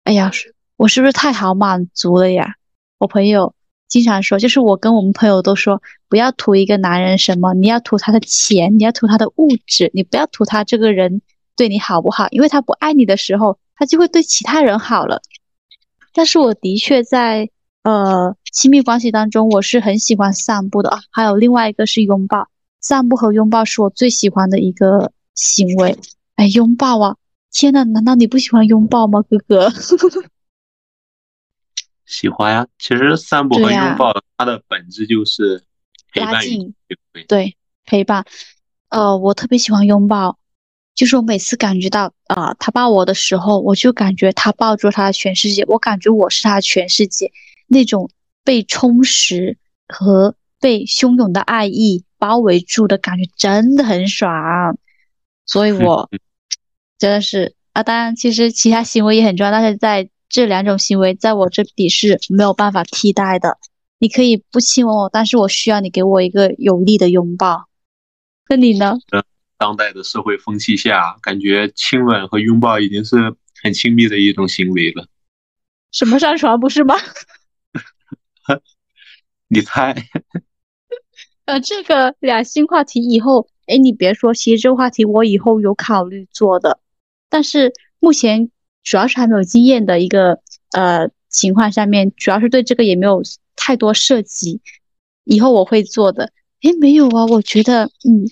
[0.04, 0.30] 哎呀，
[0.76, 2.54] 我是不是太好满足了呀？
[2.98, 3.54] 我朋友。
[3.88, 11.22] 经常说，就是我跟我们朋友都说，不要图一个男人什么，你要图他的钱，你要图他的物质，你不要图他这个人
[11.56, 15.22] 对你好不好，因为他不爱你的时候，他就会对其他人好了。
[16.14, 17.50] 但是我的确在
[17.82, 22.46] 呃亲密关系当中，我是很喜欢散步的啊，还有另外一个是拥抱，
[22.80, 25.10] 散步和拥抱是我最喜欢的一个
[25.40, 25.98] 行为。
[26.36, 27.16] 哎，拥抱啊！
[27.50, 29.70] 天呐，难道你不喜欢拥抱吗，哥哥？
[32.06, 35.62] 喜欢呀，其实散步和拥抱，它的本质就是
[36.14, 36.74] 拉近，
[37.28, 38.24] 对陪伴。
[38.88, 40.38] 呃，我特别喜欢拥抱，
[40.94, 47.30] 就是我每次感觉到啊，他抱我的时候，我就感觉他抱住他的全世界，我感觉我是他的全世界，
[47.66, 48.10] 那种
[48.44, 49.56] 被充实
[49.88, 54.76] 和被汹涌的爱意包围住的感觉真的很爽。
[55.50, 56.08] 所以我
[56.98, 60.08] 真的是啊，当然其实其他行为也很重要，但是在。
[60.32, 63.58] 这两种行为在我这里是没有办法替代的。
[63.98, 67.66] 你可以不亲吻我，但是我需要你给我一个有力的拥抱。
[68.48, 68.96] 那你呢？
[69.58, 75.08] 当代的社会风气下，感觉亲吻和拥抱已经是很亲密的一种行为了。
[75.90, 76.94] 什么上床不是吗？
[79.50, 79.96] 你猜？
[81.46, 86.80] 呃，这个两性话题以后，哎，你别说，其实这个话题我以后有考虑做的，
[87.28, 88.50] 但是目前。
[88.82, 90.40] 主要是还没有经验的一个
[90.72, 93.22] 呃情况下面，主要是对这个也没有
[93.54, 94.62] 太多涉及，
[95.24, 96.32] 以后我会做的。
[96.62, 98.24] 诶，没有啊，我觉得嗯，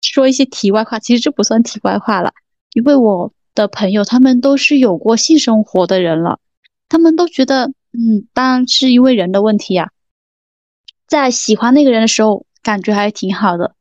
[0.00, 2.32] 说一些题外话，其实这不算题外话了，
[2.72, 6.40] 因为我的朋友他们都是有过性生活的人了，
[6.88, 9.90] 他们都觉得嗯，当然是因为人的问题呀，
[11.06, 13.74] 在喜欢那个人的时候感觉还挺好的，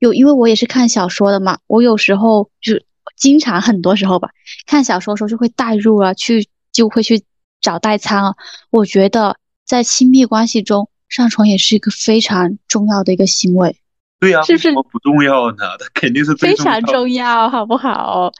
[0.00, 2.80] 有因为我也是看小说的嘛，我有时候就。
[3.16, 4.30] 经常很多时候吧，
[4.66, 7.22] 看小说的时候就会代入啊，去就会去
[7.60, 8.34] 找代餐啊。
[8.70, 9.36] 我觉得
[9.66, 13.76] 在亲密关系中上床也是一个非常重要的一个行为。
[14.20, 15.76] 对呀，是不是不重要呢？
[15.78, 18.32] 它肯定是非常重要，好不好？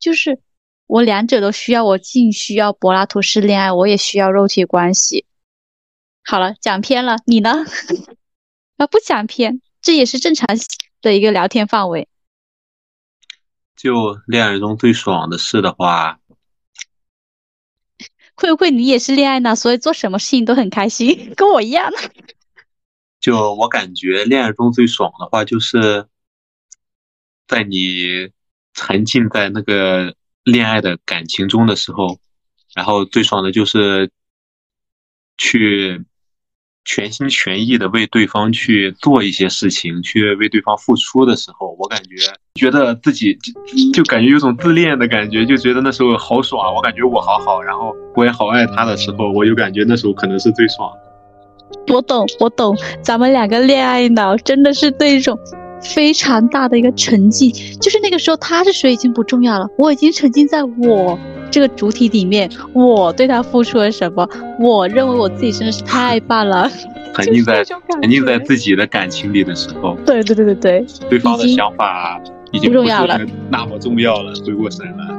[0.00, 0.40] 就是
[0.88, 5.24] 我两者都需要，我既需要柏拉图式恋爱，我也需要肉体关系。
[6.24, 7.64] 好了，讲偏了，你呢？
[8.78, 10.46] 啊，不讲偏，这也是正常
[11.00, 12.08] 的一个聊天范围。
[13.76, 16.18] 就恋爱中最爽的事的话，
[18.34, 21.92] 会不会你也是恋爱脑，所以做什么事情都很开心，跟我一样？
[23.20, 26.08] 就我感觉恋爱中最爽的话，就是
[27.46, 28.30] 在你
[28.74, 32.18] 沉浸在那个恋爱的感情中的时候，
[32.74, 34.10] 然后最爽的就是
[35.36, 36.04] 去。
[36.86, 42.16] 全心全意的为对方去做一些事情，去为对方付出的时候，我感觉
[42.54, 46.72] 觉得自己就就感觉有种自恋的感觉，就觉得那时候好爽。
[46.74, 50.90] 我感觉我好好，然后我也好爱他的时候，我就感觉那时候可能是最爽。
[51.88, 55.36] 我懂，我懂，咱们两个恋爱脑真的是对一种
[55.82, 61.18] 非常大的一个沉浸，就是那个时候他是谁已经不重要了，我已经沉浸在我。
[61.50, 64.28] 这个主体里面，我对他付出了什么？
[64.60, 66.70] 我认为我自己真的是太棒了。
[67.16, 72.20] 沉浸在沉浸在自己的感情里的时候，对对对对对，对方的想法
[72.52, 73.18] 已经不重要了，
[73.50, 75.16] 那么重要了，回过神了。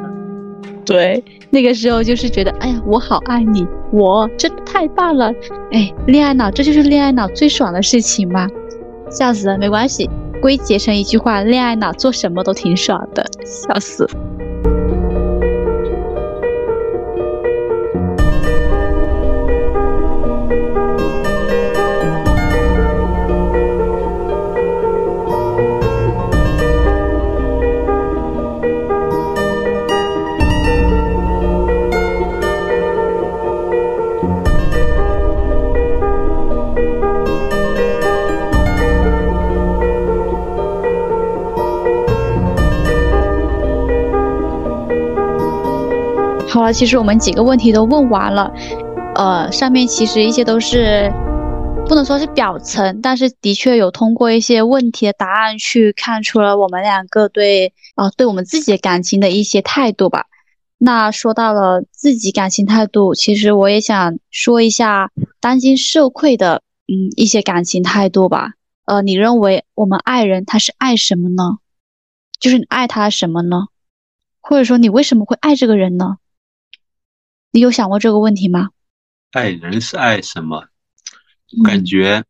[0.86, 5.34] 对，那个时候就是觉得，哎呀，我好爱你，我真的太棒了。
[5.71, 8.47] 哎，恋爱脑，这就是恋爱脑最爽的事情吗？
[9.09, 10.07] 笑死了，没关系，
[10.39, 14.07] 归结成一句话，恋爱脑做什么都挺爽的，笑死。
[46.72, 48.51] 其实我们几个问题都问完了，
[49.15, 51.11] 呃，上面其实一些都是
[51.88, 60.26] 不能说是表层，但是的确有通过一些问题的答案去看出了我们两个对啊，对我们自己的感情的一些态度吧。
[60.78, 68.51] 那说到了自己感情态度，其实我也想说一下当今社会的嗯一些感情态度吧。
[68.86, 71.57] 呃，你认为我们爱人他是爱什么呢？
[72.39, 73.65] 就是你爱他什么呢？
[74.39, 76.18] 或者说你为什么会爱这个人呢？
[77.58, 78.70] 你有想过这个问题吗？
[79.32, 80.68] 爱人是爱什么？
[81.64, 82.24] 感觉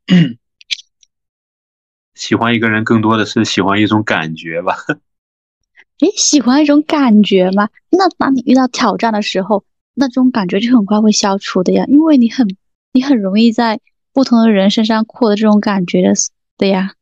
[2.15, 4.77] 喜欢一个人更多的是喜欢一种感觉吧。
[5.99, 7.67] 诶，喜欢一种感觉吗？
[7.89, 9.65] 那当你遇到挑战的时候，
[9.95, 12.47] 那种感觉就很快会消除的呀，因为你很
[12.93, 13.81] 你很容易在
[14.13, 16.13] 不同的人身上获得这种感觉的
[16.57, 16.93] 的呀。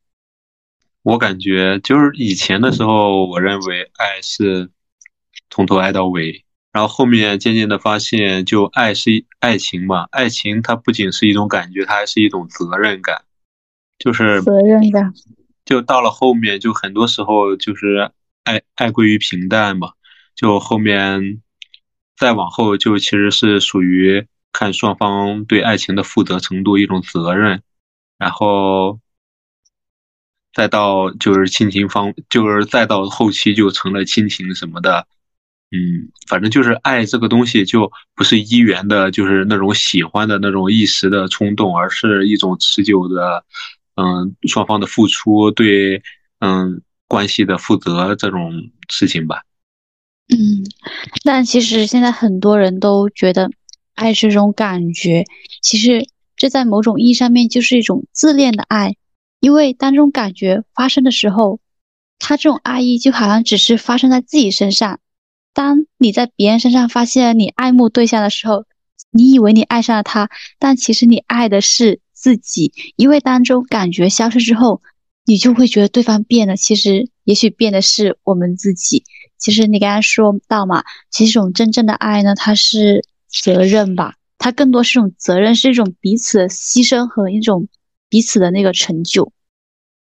[1.04, 4.72] 我感觉就是以前的时候，我认为爱是
[5.52, 6.44] 从头爱到尾。
[6.76, 13.24] 然后后面渐渐的发现，就爱是爱情嘛，爱情它不仅是一种感觉，它还是一种责任感，
[13.98, 15.14] 就是责任感。
[15.64, 18.12] 就到了后面，就很多时候就是
[18.44, 19.94] 爱爱归于平淡嘛，
[20.36, 21.42] 就后面
[22.18, 27.64] 再往后，就其实是属于看双方对爱情的负责程度一种责任，
[28.18, 29.00] 然后
[30.54, 35.08] 再到就是亲情方，就是再到后期就成了亲情什么的。
[35.72, 43.44] 嗯，反正就是爱这个东西，就不是一元的，就是那种喜欢的那种一时的冲动，而是一种持久的，
[43.96, 46.02] 嗯，双方的付出，对，
[46.40, 48.54] 嗯，关系的负责这种
[48.90, 49.42] 事情吧。
[50.30, 50.64] 嗯，
[51.24, 53.50] 但其实现在很多人都觉得
[53.96, 55.26] 爱是一种感觉，
[55.62, 56.08] 其实
[56.38, 58.96] 这在某种意义上面就是一种自恋的爱，
[59.40, 61.60] 因为当这种感觉发生的时候，
[62.20, 65.00] 他这种爱意就好像只是发生在自己身上。
[65.56, 68.66] 当你在别人身上发现你爱慕对象的时候，
[69.10, 70.30] 你以为你爱上了他，
[70.60, 72.74] 但其实你爱的是自己。
[72.98, 74.82] 因为当中感觉消失之后，
[75.26, 76.58] 你就会觉得对方变了。
[76.58, 79.06] 其实，也许变的是我们自己。
[79.38, 84.16] 其实你刚才说到嘛，其实这种真正的爱呢，它是责任吧？
[84.38, 87.70] 它更多是一种责任，是一种彼此的牺牲和一种
[88.10, 89.32] 彼此的那个成就。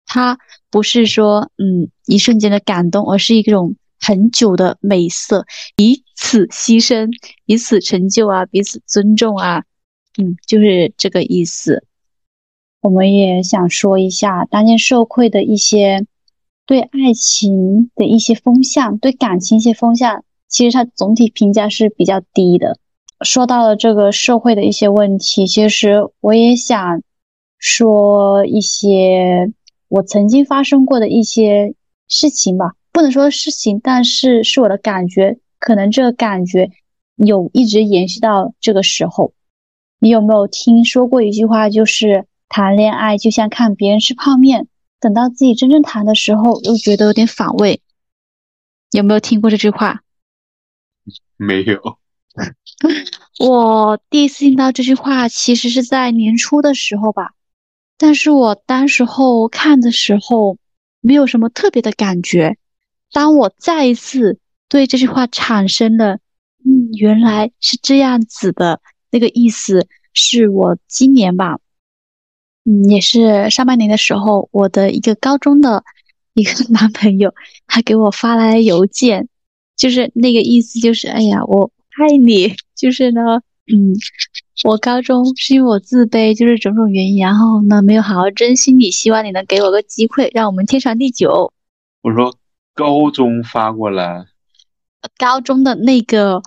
[0.05, 0.37] 它
[0.69, 3.75] 不是说嗯一瞬间的感动，而是一种。
[4.09, 5.45] 很久的美色，
[5.75, 7.11] 彼此牺牲，
[7.45, 9.65] 彼此成就啊，彼此尊重啊，
[10.17, 11.83] 嗯，就是这个意思。
[12.81, 16.07] 我们也想说一下当今社会的一些
[16.65, 22.79] 对爱情的一些风向，对感情一些风向，其实它总体评价是比较低的。
[23.23, 27.03] 说到了这个社会的一些问题，其实我也想
[27.59, 29.53] 说一些
[29.87, 31.75] 我曾经发生过的一些
[32.07, 32.71] 事情吧。
[32.99, 36.69] 不能说事情，但是是我的感觉，可能这个感觉
[37.15, 39.31] 有一直延续到这个时候。
[39.99, 44.67] 你有没有听说过一句话，就是谈恋爱就像看别人吃泡面，
[44.99, 47.81] 等到自己真正谈的时候，又觉得有点反胃。
[48.91, 50.01] 有没有听过这句话？
[51.37, 51.97] 没有。
[53.39, 57.31] 我第一次听到这句话，其实是在年初的时候吧，
[57.97, 60.57] 但是我当时候看的时候，
[60.99, 62.57] 没有什么特别的感觉。
[63.11, 66.19] 当我再一次对这句话产生了，
[66.65, 68.81] 嗯，原来是这样子的
[69.11, 71.59] 那个意思，是我今年吧，
[72.65, 75.83] 嗯，也是上半年的时候，我的一个高中的
[76.33, 77.33] 一个男朋友，
[77.65, 79.27] 他给我发来邮件，
[79.75, 83.21] 就是那个意思，就是哎呀，我爱你，就是呢，
[83.73, 83.95] 嗯，
[84.63, 91.51] 我高中是因为我自卑，就是种种原因，然后呢没有好好珍惜你，希望你能给我个机会，让我们天长地久。
[92.03, 92.38] 我说。
[92.79, 94.25] 高中发过来，
[95.17, 96.41] 高中的那个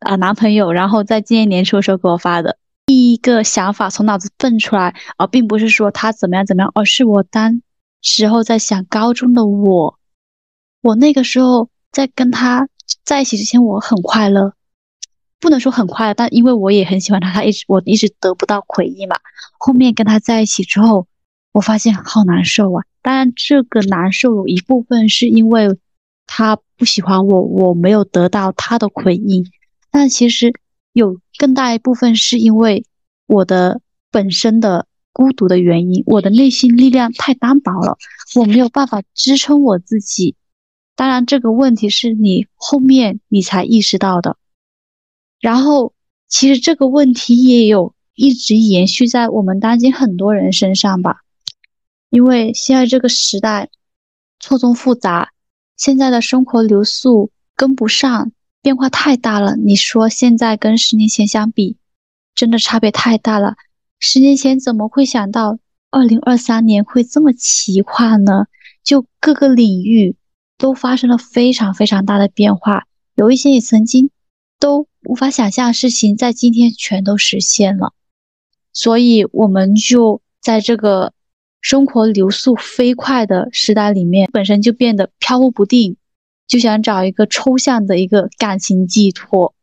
[0.00, 2.58] 啊男朋友，然后在今年年初的时候给我发的。
[2.84, 7.62] 第一个想法从脑子蹦出来啊，并不是说他怎么样怎么样，而是我当
[8.02, 9.98] 时候在想高中的我，
[10.82, 12.68] 我那个时候在跟他
[13.02, 14.52] 在一起之前，我很快乐，
[15.40, 19.16] 不能说很快乐，但因为我也很喜欢他，他一直我一直得不到回应嘛。
[19.58, 21.06] 后面跟他在一起之后，
[21.52, 22.84] 我发现好难受啊。
[23.02, 25.78] 当然，这个难受有一部分是因为
[26.26, 29.44] 他不喜欢我，我没有得到他的回应。
[29.90, 30.52] 但其实
[30.92, 32.86] 有更大一部分是因为
[33.26, 33.80] 我的
[34.10, 37.98] 本身的孤独的原因，我的内心力量太单薄了，
[38.36, 40.36] 我没有办法支撑我自己。
[40.94, 44.36] 当然，这个问题是你后面你才意识到的。
[45.40, 45.92] 然后，
[46.28, 51.21] 其实这个问题也有一直延续在我们当今很多人身上吧。
[52.12, 53.70] 因为现在这个时代
[54.38, 55.32] 错综复杂，
[55.78, 59.56] 现在的生活流速跟不上，变化太大了。
[59.56, 61.78] 你说现在跟十年前相比，
[62.34, 63.54] 真的差别太大了。
[63.98, 65.58] 十年前怎么会想到
[65.90, 68.44] 二零二三年会这么奇幻呢？
[68.84, 70.14] 就各个领域
[70.58, 72.84] 都发生了非常非常大的变化，
[73.14, 74.10] 有一些你曾经
[74.60, 77.94] 都无法想象的事情，在今天全都实现了。
[78.74, 81.14] 所以我们就在这个。
[81.62, 85.96] 生活流速飞快的时代里面，本身就变得飘忽不定，
[86.46, 89.54] 就想找一个抽象的一个感情寄托。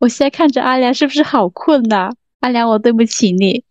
[0.00, 2.12] 我现在看着阿良，是不是好困呐？
[2.40, 3.64] 阿良，我对不起你。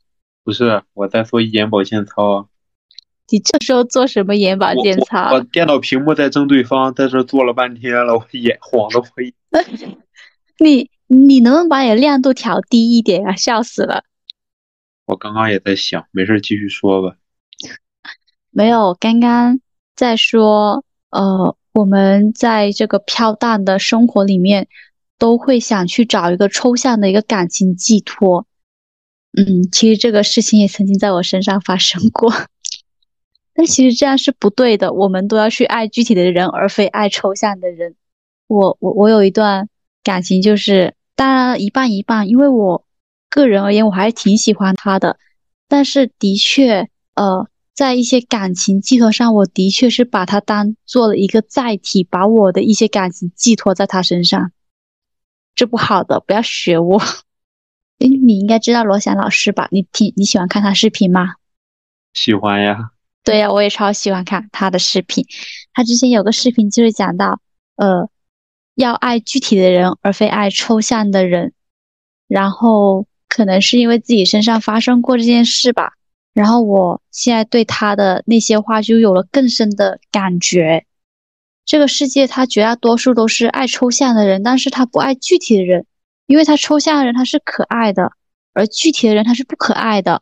[0.44, 2.48] 不是，我在做眼保健操。
[3.30, 5.34] 你这时候做什么眼保健操？
[5.34, 9.34] 我电脑屏幕在正对方，在这坐了半天了，我眼晃的可以。
[10.58, 13.36] 你你能不能把你的亮度调低一点啊？
[13.36, 14.06] 笑死了。
[15.06, 17.18] 我刚刚也在想，没事继续说吧。
[18.58, 19.60] 没有，刚刚
[19.98, 24.70] 在说，呃，我们在这个飘荡的生活里面，
[25.20, 28.48] 都会想去找一个抽象的一个感情寄托。
[29.38, 32.32] 嗯，其实这个事情也曾经在我身上发生过，
[33.54, 34.94] 但其实这样是不对的。
[34.94, 37.96] 我们都要去爱具体的人，而非爱抽象的人。
[38.48, 39.68] 我我我有一段
[40.02, 42.86] 感情，就是当然一半一半，因为我
[43.30, 45.18] 个人而言，我还是挺喜欢他的，
[45.68, 47.50] 但是的确，呃。
[47.76, 54.54] 在一些感情寄托上，我的确是把他当做了一个载体，把我的一些感情寄托在他身上，
[55.54, 56.98] 这不好的，不要学我。
[58.00, 59.68] 哎，你应该知道罗翔老师吧？
[59.72, 61.36] 你挺你喜欢看他视频吗？
[62.14, 62.92] 喜欢呀。
[63.26, 65.26] 对呀，我也超喜欢看他的视频。
[65.74, 67.42] 他之前有个视频就是讲到，
[67.76, 68.10] 呃，
[68.76, 71.52] 要爱具体的人，而非爱抽象的人。
[72.28, 75.94] 然后可能是因为自己身上发生过这件事吧。
[76.36, 80.86] 然后我现在对他的那些话就有了更深的感觉。
[81.66, 85.86] 这个世界，他绝大多数都是爱抽象的人，但是他不爱具体的人，
[86.28, 88.12] 因为他抽象的人他是可爱的，
[88.54, 90.22] 而具体的人他是不可爱的。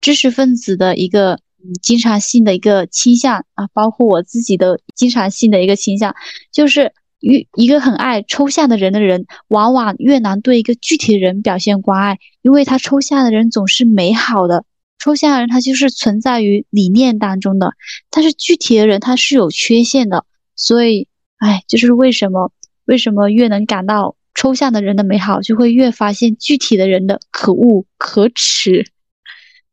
[0.00, 1.38] 知识分子的一个
[1.80, 6.14] 经常性的一个倾向啊，包括我自己的经常性的一个倾向，
[6.52, 14.64] 就是越一个很爱抽象的人的人，往往越难对一个具体的人表现关爱，因为他抽象的人总是美好的。
[14.98, 17.74] 抽象人他就是存在于理念当中的，
[18.10, 20.24] 但是具体的人他是有缺陷的，
[20.56, 22.50] 所以，哎，就是为什么
[22.86, 28.90] 为什么越能感到抽象的人的美好，就会越发现具体的人的可恶可耻，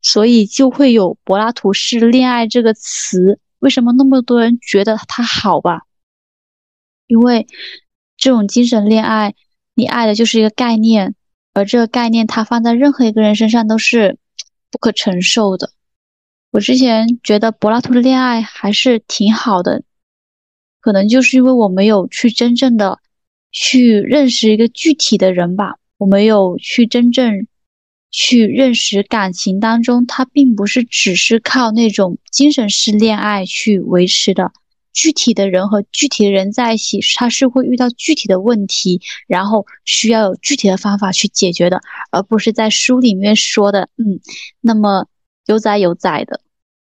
[0.02, 3.40] 所以就会有柏拉图式恋爱这个词。
[3.58, 5.82] 为什么那么多人觉得它好吧？
[7.08, 7.48] 因为
[8.16, 9.34] 这种精神恋爱，
[9.74, 11.16] 你爱的就是一个概念，
[11.54, 14.18] 而这个概念它放在任何一个人身上都是。
[14.74, 15.70] 不可承受的。
[16.50, 19.84] 我之前觉得柏拉图的恋爱还是挺好的，
[20.80, 22.98] 可能就是因为我没有去真正的
[23.52, 27.46] 去认识一个具体的人吧，我没有去真正
[28.10, 34.52] 去认识感情当中，它并不是只是靠那种精神式恋爱去维持的。
[34.94, 41.80] 具体的人和具体的人在一起，他是会遇到具体的问题，然后需要有具体的方法去解决的，
[42.10, 44.20] 而不是在书里面说的，嗯，
[44.60, 45.06] 那么
[45.46, 46.40] 悠哉悠哉的。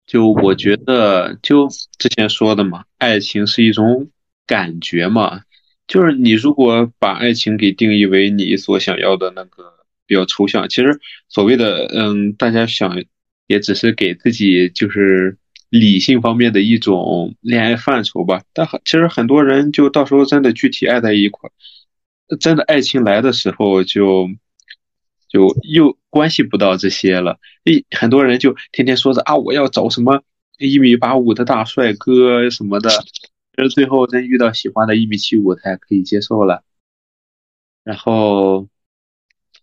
[0.08, 1.68] 就我觉得，就
[2.00, 4.10] 之前说的嘛，爱情是一种
[4.48, 5.42] 感觉嘛，
[5.88, 9.74] 就是你如果把爱情给定义为你所想要的那个
[10.08, 13.04] 比较抽象，其实所谓的嗯，大家想
[13.46, 15.38] 也只是给自己就是
[15.70, 18.44] 理性方面的一种恋爱范畴吧。
[18.54, 21.50] 但很其实很多人就到时候真的具体爱在一块，
[22.40, 24.28] 真的爱情来的时候就
[25.28, 27.40] 就又关系不到这些了。
[27.64, 30.24] 一很多人就天天说着啊，我要找什么
[30.58, 32.90] 一米八五的大帅哥什么的。
[33.62, 36.64] 是最后真遇到喜欢的一米七五，他也可以接受了。
[37.84, 38.70] 然后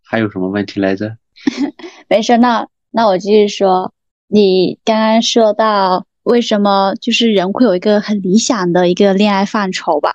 [0.02, 1.16] 还有什么问题来着？
[2.06, 3.94] 没事，那那我继续说。
[4.28, 10.14] 你刚刚说到为什么就是人会有一个很理想的一个恋爱范畴吧？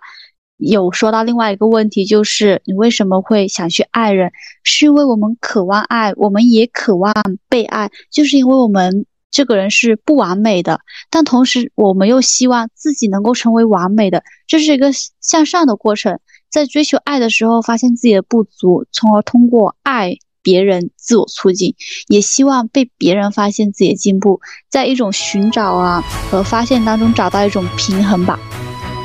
[0.57, 4.31] 有说到另外一个问题，就是你为什么会想去爱人？
[4.63, 7.13] 是因为我们渴望爱，我们也渴望
[7.49, 9.05] 被爱，就是因为我们。
[9.33, 14.91] 这个人是不完美的，但同时我们又希望自己能够成为完美的，这是一个
[15.21, 16.19] 向上的过程。
[16.49, 21.75] 在追求爱的时候，发现自己的不足，从而通过爱别人自我促进，
[22.07, 24.39] 也希望被别人发现自己的进步，
[24.69, 28.39] 在一种寻找啊和发现当中找到一种平衡吧。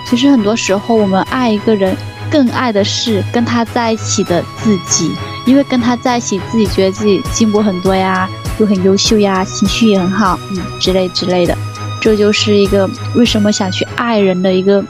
[0.08, 1.96] 其实很多时候，我们爱一个人，
[2.30, 5.10] 更爱的是跟他在一起的自己，
[5.46, 8.28] 因为跟他在一起，自己觉得自己进步很多呀。
[8.58, 11.54] 又很优秀呀，情绪也很好，嗯，之类之类的，
[12.00, 14.82] 这就是一个为什么想去爱人的一个，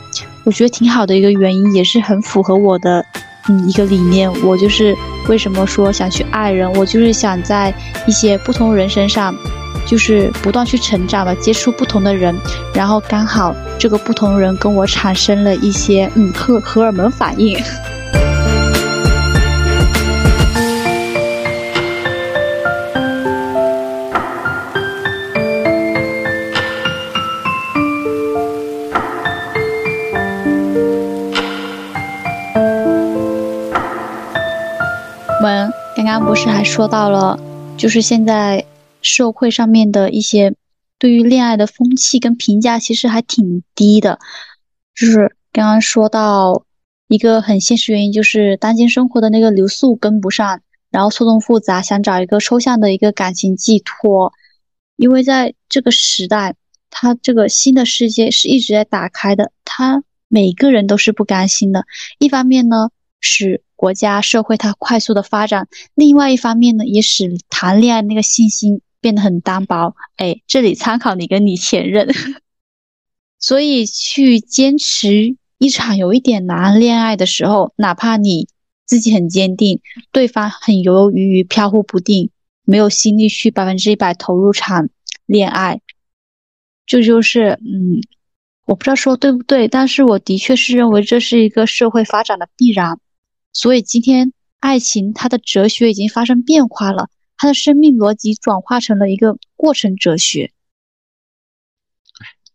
[0.45, 3.05] 我觉得挺好的一个原因，也是很符合我的，
[3.49, 4.31] 嗯，一个理念。
[4.43, 4.97] 我就是
[5.29, 7.73] 为什么说想去爱人，我就是想在
[8.07, 9.35] 一些不同人身上，
[9.87, 12.35] 就是不断去成长吧，接触不同的人，
[12.75, 17.57] 然后刚好这个不同人跟我产生了一些，嗯，荷荷尔蒙反应。
[35.47, 37.39] 们刚刚不是还说到了，
[37.79, 38.67] 就是现在
[39.01, 40.53] 社会上面的一些
[40.99, 44.19] 对于恋爱的风气跟评价，其实还挺低的。
[44.97, 46.65] 就是刚刚说到
[47.07, 54.33] 一个很现实原因，就是当今生活的那个流速跟不上，然后错综复杂，想找一个抽象的一个感情寄托。
[54.97, 56.57] 因为在这个时代，
[56.91, 61.85] 他这个新的世界是一直在打开的，他每个人都是不甘心的。
[62.19, 62.91] 一方面呢
[63.21, 63.63] 是。
[63.77, 69.95] 国家社会它快速的发展，另外一方面呢，也使谈恋爱那个信心变得很单薄。
[70.17, 72.09] 哎，这里参考你跟你前任，
[73.39, 78.49] 所以去坚持一场有一点难恋爱的时候，哪怕你
[78.87, 82.31] 自己很坚定，对方很犹犹豫豫、飘忽不定，
[82.65, 84.89] 没有心力去百分之一百投入场
[85.27, 85.81] 恋爱，
[86.87, 88.01] 这就是嗯，
[88.65, 92.99] 我不知道说对不对，但是我的确是认为这是一个社会发展的必然。
[93.57, 100.53] 所以今天，爱情它的哲学已经发生变化了，它的生命逻辑转化成了一个过程哲学。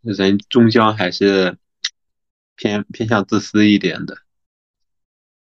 [0.01, 1.57] 人终将还是
[2.55, 4.15] 偏偏向自私一点的。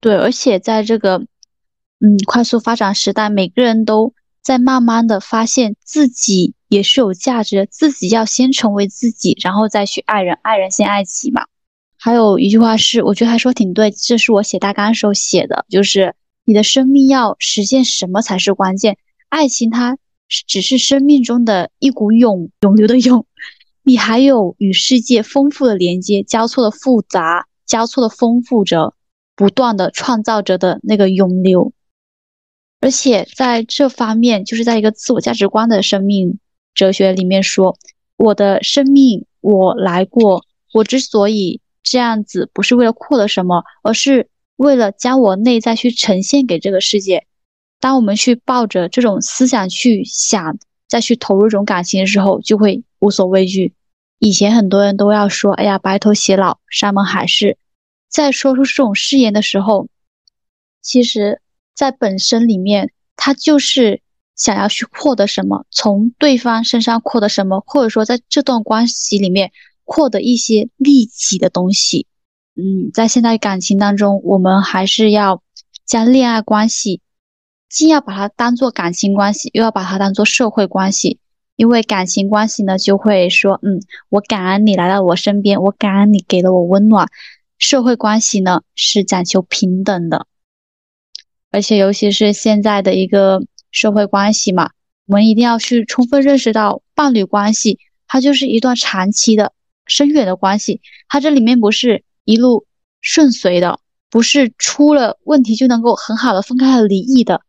[0.02, 1.20] 对，而且在这个
[2.00, 11.46] 嗯快速发展时代，每个人都在慢慢的发现自己也是有价值，自己要先成为自己，然后再去爱人，爱人先爱己嘛。
[12.06, 16.14] 还有一句话是，我觉得还说挺对，这是我写大纲时候写的，就是
[16.44, 18.98] 你的生命要实现什么才是关键？
[19.30, 19.98] 爱情它
[20.28, 23.26] 只是生命中的一股涌涌流的涌，
[23.84, 28.96] 你还有与世界丰富的连接，交错的复杂，交错的丰富着，
[29.38, 31.72] 不断的创造着的那个涌流。
[32.82, 36.38] 而且在这方面，就是在一个自我价值观的生命
[36.76, 37.78] 哲学里面说，
[38.18, 40.44] 我的生命我来过，
[40.74, 41.62] 我之所以。
[41.84, 47.28] 这样子不是为了获得什么，而是为了将我内在去呈现给这个世界。
[47.80, 50.58] 当我们去抱着这种思想去想，
[50.88, 53.74] 再去投入这种感情的时候，就会无所畏惧。
[54.20, 57.58] 以前很多人都要说：“哎呀，白头偕老，山盟海誓。”
[58.10, 59.88] 在说出这种誓言的时候，
[60.82, 61.42] 其实，
[61.76, 64.02] 在本身里面，他就是
[64.36, 69.52] 想要去获得什么，从对方身上获得什么，或者说在这段关系里面。
[69.86, 72.08] 获得一些利己的东西，
[72.56, 75.42] 嗯，在现在感情当中，我们还是要
[75.86, 77.02] 将恋爱关系，
[77.70, 81.20] 既要把它当做感情关系，又要把它当做社会关系。
[81.56, 83.80] 因为感情关系呢，就会说，嗯，
[84.10, 87.08] 我感恩你来到我身边，我感恩你给了我温暖。
[87.60, 90.26] 社会关系呢，是讲求平等的，
[91.52, 94.72] 而且尤其是现在的一个社会关系嘛，
[95.06, 97.78] 我们一定要去充分认识到，伴侣关系
[98.08, 99.54] 它就是一段长期的。
[99.86, 102.66] 深远的关系，它这里面不是一路
[103.02, 103.80] 顺遂的，
[104.10, 107.42] 不是出了问题就能够很好的分开和离异的。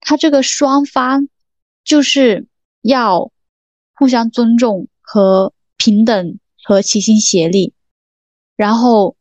[0.00, 1.28] 他这个双方
[1.84, 2.46] 就是
[2.80, 3.30] 要
[3.94, 7.72] 互相尊重和平等和齐心协力，
[8.56, 9.16] 然后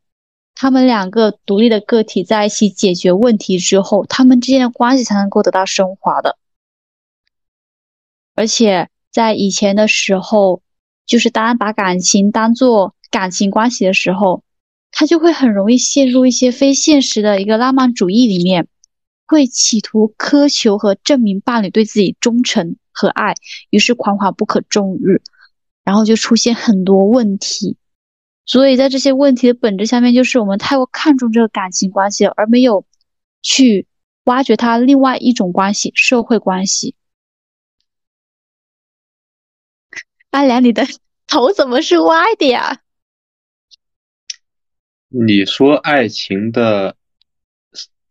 [0.56, 6.38] 他们两个独立的个体在一起解决问题之后，他们之间的关系才能够得到升华的。
[8.34, 10.62] 而且在以前的时候，
[11.12, 14.44] 就是当把感情当做感情关系的时候，
[14.92, 18.70] 他就会很容易陷入一些非现实的一个浪漫主义里面。
[19.28, 23.36] 会企图苛求和证明伴侣对自己忠诚和爱，
[23.72, 25.22] 于是惶惶不可终日，
[25.84, 27.76] 然后就出现很多问题。
[28.46, 32.86] 所以在这些问题的本质下面，就是我们太过看重这个感情关系，而没有
[33.42, 33.86] 去
[34.24, 36.96] 挖掘它另外一种关系——社会关系。
[40.32, 40.86] 阿良，你的
[41.28, 42.82] 头怎么是歪的呀？
[45.10, 46.96] 你说爱情的。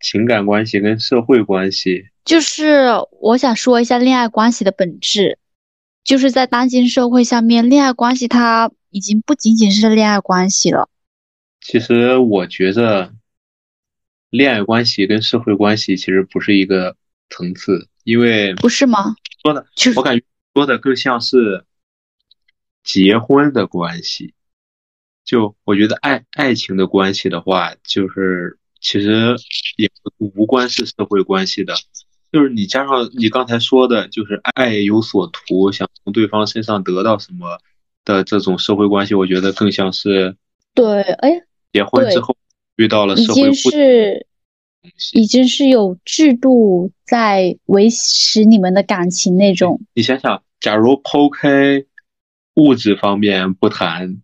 [0.03, 2.87] 情感关系跟社会关系，就是
[3.21, 5.39] 我想说一下恋爱关系的本质，
[6.03, 10.89] 就是在当今社会下面，恋爱关系它已经不仅仅是恋爱关系了。
[11.61, 13.13] 其实我觉着，
[14.31, 16.97] 恋爱关系跟社会关系其实不是一个
[17.29, 19.15] 层次，因为不是吗？
[19.43, 19.67] 说的，
[19.97, 20.25] 我感觉
[20.55, 21.67] 说的更像是
[22.93, 24.35] 结婚的关系。
[25.25, 28.57] 就我觉得爱爱情的关系的话，就是。
[28.83, 29.37] 其实
[29.77, 31.75] 也无关是社会关系的，
[32.33, 37.59] 就是你加上你刚才说的，就是爱有所图，想从对方身上得到什么
[38.07, 40.35] 的这种社会关系，我觉得更像是
[40.73, 41.43] 对，哎，
[41.75, 42.35] 结婚之后
[42.77, 44.27] 遇到了社会已经是
[45.13, 49.79] 已经是有制度在维持你们的感情那种。
[49.93, 51.85] 你想想，假如抛开
[52.55, 54.23] 物质方面不谈，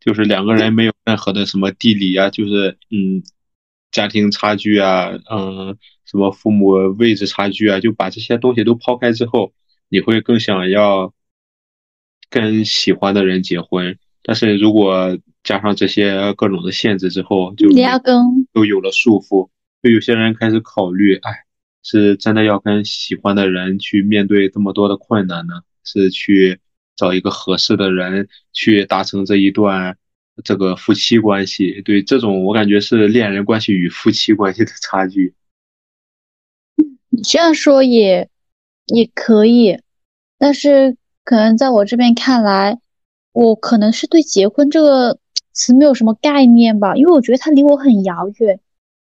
[0.00, 3.22] 就是两个人没有任何的什么地理啊，就是嗯。
[3.90, 9.52] 家庭差距啊，嗯，什么父母位置差距啊，就把这些东西都抛开之后，
[9.88, 11.14] 你会更想要
[12.28, 13.96] 跟喜欢的人结婚。
[14.24, 18.16] 但是如果加上这些各种的限制之后，就你要跟
[18.52, 19.48] 都有了束缚，
[19.80, 21.30] 就有些人开始考虑，哎，
[21.84, 26.58] 是真的要跟喜欢的人去面对这么多的困难呢，是去
[26.96, 29.96] 找一个合适的人去达成这一段。
[30.42, 35.32] 这个夫妻关系，对这种我感觉是恋人关系与夫妻关系的差距。
[37.08, 38.28] 你这样说也
[38.86, 39.78] 也可以，
[40.36, 42.80] 但是可能在我这边看来，
[43.32, 45.20] 我可能是对结婚这个
[45.52, 48.58] 词没有什么概念吧，因为我觉得它离我很遥远。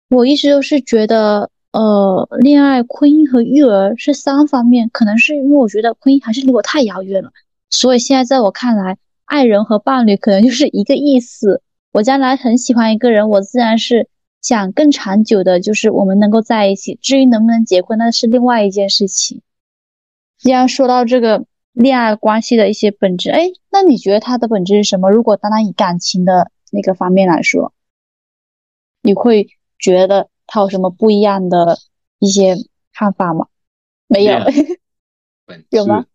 [0.10, 7.32] 我一直都是觉得，呃，恋爱、婚姻和育儿是三方面，可能是因为我觉得婚姻还是离我太遥远了，
[7.70, 8.98] 所以现在在我看来。
[9.28, 11.62] 爱人和伴侣可能就是一个意思。
[11.92, 14.08] 我将来很喜欢一个人，我自然是
[14.42, 16.98] 想更长久的，就是我们能够在一起。
[17.02, 19.42] 至于能不能结婚，那是另外一件事情。
[20.38, 25.12] 既然说到这个恋爱关系的一些本质，哎，那你觉得它的本质是什么？
[25.12, 27.74] 如果单单以感情的那个方面来说，
[29.02, 31.78] 你会觉得它有什么不一样的
[32.20, 32.56] 一些
[32.94, 33.48] 看法吗？
[34.08, 34.40] 没有，
[35.70, 36.06] 有吗？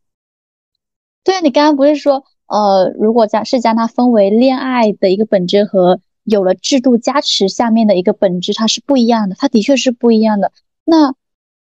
[1.25, 2.25] 对啊，你刚刚不是说？
[2.47, 9.37] 呃，如果将是将它分为恋爱的一个本质和有了制度加持下面的一个本质，它是不一样的。
[9.39, 10.53] 它的确是不一样的。
[10.85, 11.15] 那，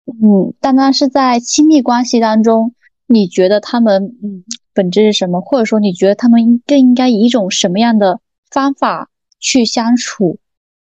[0.06, 2.73] 嗯，单单是在亲密关系当中，
[3.06, 5.41] 你觉得他们嗯本质是什么？
[5.41, 8.19] 或者说你觉得他们应更应该以一种什么样的
[8.49, 10.40] 方法去相处，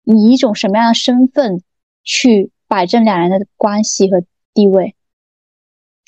[0.04, 1.60] 以一种什么样的身份
[2.02, 4.24] 去摆正两人的关系和
[4.54, 4.94] 地位？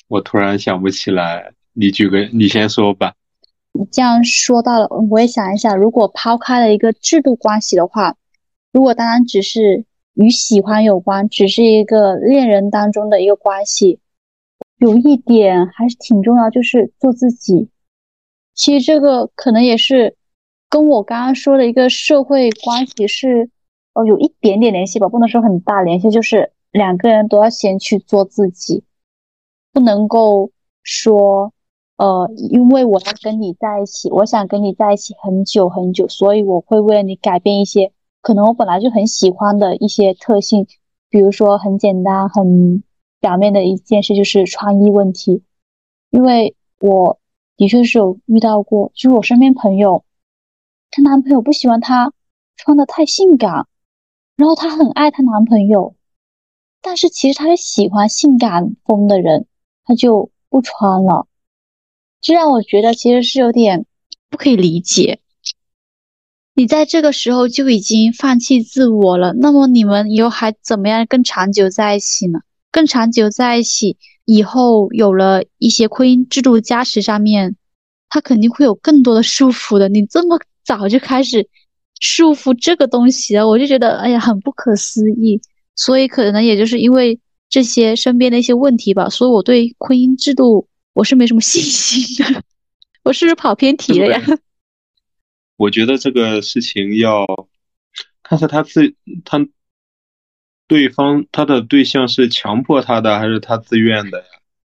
[0.07, 3.15] 我突然想不起来，你举个，你先说吧。
[3.73, 8.15] 你这样说到了，我也想一下，如果抛开了一个制度关系的话，
[8.71, 9.83] 如果单单只是
[10.13, 13.99] 与喜欢有关，只是一个恋人当中的一个关系，
[14.77, 17.67] 有一点还是挺重要，就是做自己。
[18.53, 20.15] 其实这个可能也是
[20.69, 23.49] 跟我刚刚说的一个社会关系是，
[23.93, 28.85] 哦，有一点点联系吧，不能说很大联系，就是两个人都要先去做自己，
[29.73, 31.51] 不能够说。
[31.97, 40.67] 呃，因为我要跟你在一起，我想跟你在一起很久很久，所以我会为了你改变一些可能我本来就很喜欢的一些特性，
[41.09, 42.83] 比如说很简单、很
[43.21, 45.43] 表面的一件事就是穿衣问题，
[46.09, 47.17] 因为我
[47.55, 50.03] 的确是有遇到过，就是我身边朋友，
[50.91, 52.11] 她男朋友不喜欢她
[52.57, 53.67] 穿的太性感，
[54.35, 55.95] 然后她很爱她男朋友，
[56.81, 59.47] 但是其实她是喜欢性感风的人，
[59.85, 61.27] 她就不穿了。
[62.25, 63.85] 这让我觉得其实是有点
[64.31, 65.19] 不可以理解。
[66.55, 72.39] 你在这个时候就已经放弃自我了，那么你们以后还怎么样更长久在一起呢？
[72.71, 77.55] 更长久在一起以后，有了一些婚姻制度加持上面，
[78.09, 79.87] 他肯定会有更多的束缚的。
[79.87, 81.47] 你这么早就开始
[81.99, 85.39] 束缚这个东西了，我就觉得哎呀，很不可思议。
[85.75, 87.19] 所以可能也就是因为
[87.51, 92.41] 这些身边的一些问题吧，所以我对婚姻制度我是没什么信心的。
[93.03, 94.21] 我是不是跑偏题了呀？
[95.57, 97.25] 我觉得这个事情要
[98.23, 99.45] 看是他自他
[100.67, 104.25] 对方他的对象是强迫他的还是他自愿的呀？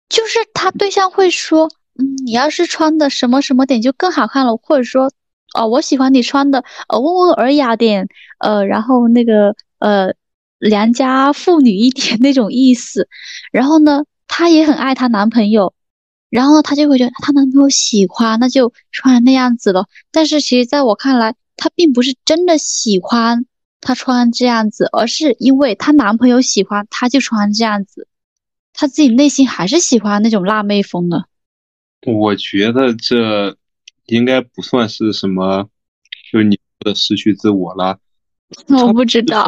[0.10, 1.70] 就是他对象会说，
[2.00, 5.12] 嗯，你要是穿的什么什么点就更好看了，或者说，
[5.54, 8.08] 哦，我喜欢你穿的呃温文尔雅点，
[8.40, 10.14] 呃，然后那个呃
[10.60, 13.08] 良家妇女一点那种意思。
[13.52, 15.75] 然后呢，她也很爱她男朋友。
[16.36, 19.88] 然后呢，她就会觉得她男朋友喜欢，那就穿那样子了。
[20.12, 23.46] 但是其实在我看来，她并不是真的喜欢
[23.80, 28.10] 她穿这样子，而是因为她男朋友喜欢，她就穿这样子。
[28.74, 31.26] 她自己内心还是喜欢那种辣妹风的。
[32.06, 33.56] 我觉得这
[34.08, 35.70] 应该不算是什么，
[36.32, 37.98] 就是你的失去自我了。
[38.68, 39.48] 我不知道。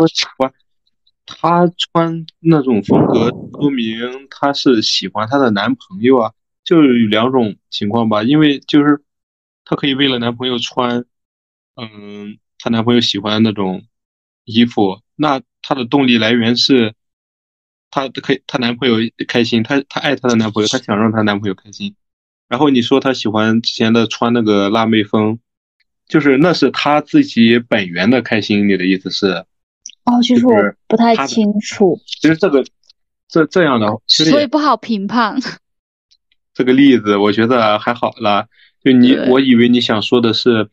[1.26, 4.00] 她穿那种风格，说明
[4.30, 6.32] 她是喜欢她的男朋友啊。
[6.68, 9.02] 就有两种情况吧，因为就是
[9.64, 11.06] 她可以为了男朋友穿，
[11.78, 13.86] 嗯，她男朋友喜欢那种
[14.44, 16.94] 衣服，那她的动力来源是，
[17.90, 18.98] 她可以她男朋友
[19.30, 21.96] 开心，她她爱她的男朋友，她想让她男朋友开心。
[22.50, 25.40] 然后你说她喜欢之前的穿那个辣妹风，
[26.10, 28.68] 就是那是她自己本源的开心。
[28.68, 29.46] 你的意思是？
[30.04, 30.54] 哦，其实我
[30.86, 31.98] 不太清楚。
[32.06, 32.66] 其实这个
[33.30, 35.40] 这这样的，所以不好评判。
[36.58, 38.48] 这个例子我觉得还好啦，
[38.84, 40.68] 就你，我以为你想说的是，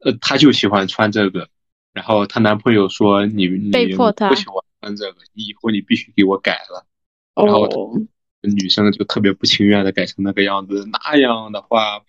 [0.00, 1.50] 呃，她就喜欢穿这个，
[1.92, 6.86] 然后她男朋友说你你不喜欢穿这个，你以后你必须给我改了，
[7.34, 7.68] 然后
[8.40, 12.00] 女生就特别不情愿的改成那个样子，那样的话，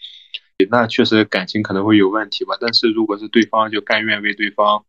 [0.70, 2.56] 那确实感情可能会有问题吧。
[2.62, 4.86] 但是如果是对方就甘愿为对方，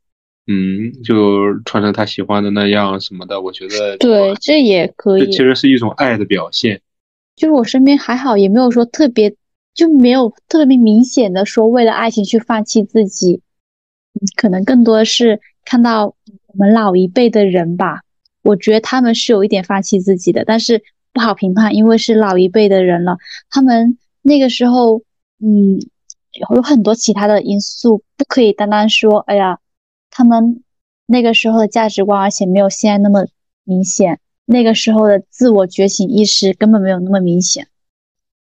[0.46, 6.80] 嗯，就穿成他喜欢的那样什么的，我觉得对，这也可以，这其实是一种爱的表现。
[7.38, 9.34] 就是我身边还好，也没有说特别，
[9.72, 13.40] 就没有特别明显的说为了爱情去放弃自己。
[14.14, 16.06] 嗯可能更多的是看到
[16.46, 18.02] 我们老一辈的人吧，
[18.42, 20.82] 我觉得他们是有一点放弃自己的，但是
[21.12, 23.18] 不好评判，因为是老一辈的人了。
[23.48, 25.02] 他们那个时候，
[25.40, 25.78] 嗯，
[26.54, 29.58] 有很多其他的因素，不可以单单说，哎呀，
[30.10, 30.64] 他们
[31.06, 33.26] 那个时候的价值观，而且没有现在那么
[33.62, 34.18] 明显。
[34.50, 37.68] 那个时候的自我觉醒意识根本没有那么明显。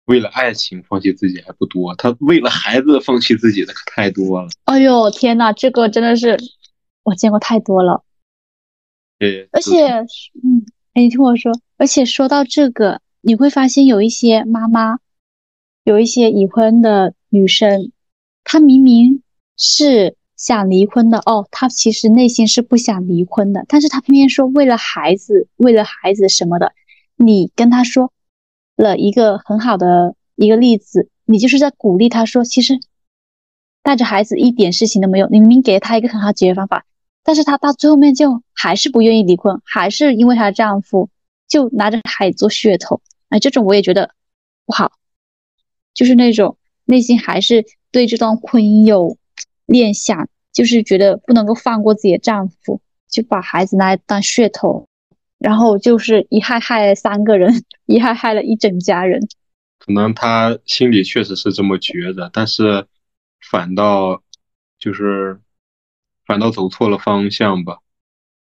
[0.03, 4.49] 为了爱情放弃自己还不多，他为了孩子放弃自己的可太多了。
[4.65, 6.37] 哎呦天呐，这个真的是
[7.03, 8.03] 我见过太多了。
[9.17, 9.87] 对，而且，
[10.43, 14.99] 嗯，哎，你听我说，而且说到这个，你会发现有一些妈妈，
[15.85, 17.93] 有一些已婚的女生，
[18.43, 19.23] 她明明
[19.55, 20.17] 是。
[20.43, 26.73] 想离婚的哦，他其实内心是不想离婚的，但是他偏偏说为了孩子，为了孩子什么的。
[27.15, 28.11] 你跟他说
[28.75, 32.77] 了一个很好的一个例子，你就是在鼓励他说，其实
[33.83, 35.29] 带着孩子一点事情都没有。
[35.29, 36.85] 你明明给了他一个很好解决方法，
[37.23, 41.09] 但是他到最后面就还是不愿意离婚，还是因为她丈夫
[41.47, 42.99] 就拿着孩子做噱头。
[43.29, 44.13] 哎，这种我也觉得
[44.65, 44.91] 不好，
[45.93, 49.17] 就是那种内心还是对这段婚姻有。
[49.73, 52.79] 念想就是觉得不能够放过自己的丈夫，
[53.09, 54.87] 就把孩子拿来当噱头，
[55.39, 59.27] 然后就是一害害了三个人，一害害了一整家人。
[59.79, 62.85] 可能他心里确实是这么觉得，但是
[63.41, 64.21] 反倒
[64.77, 65.39] 就是
[66.25, 67.79] 反倒走错了方向吧。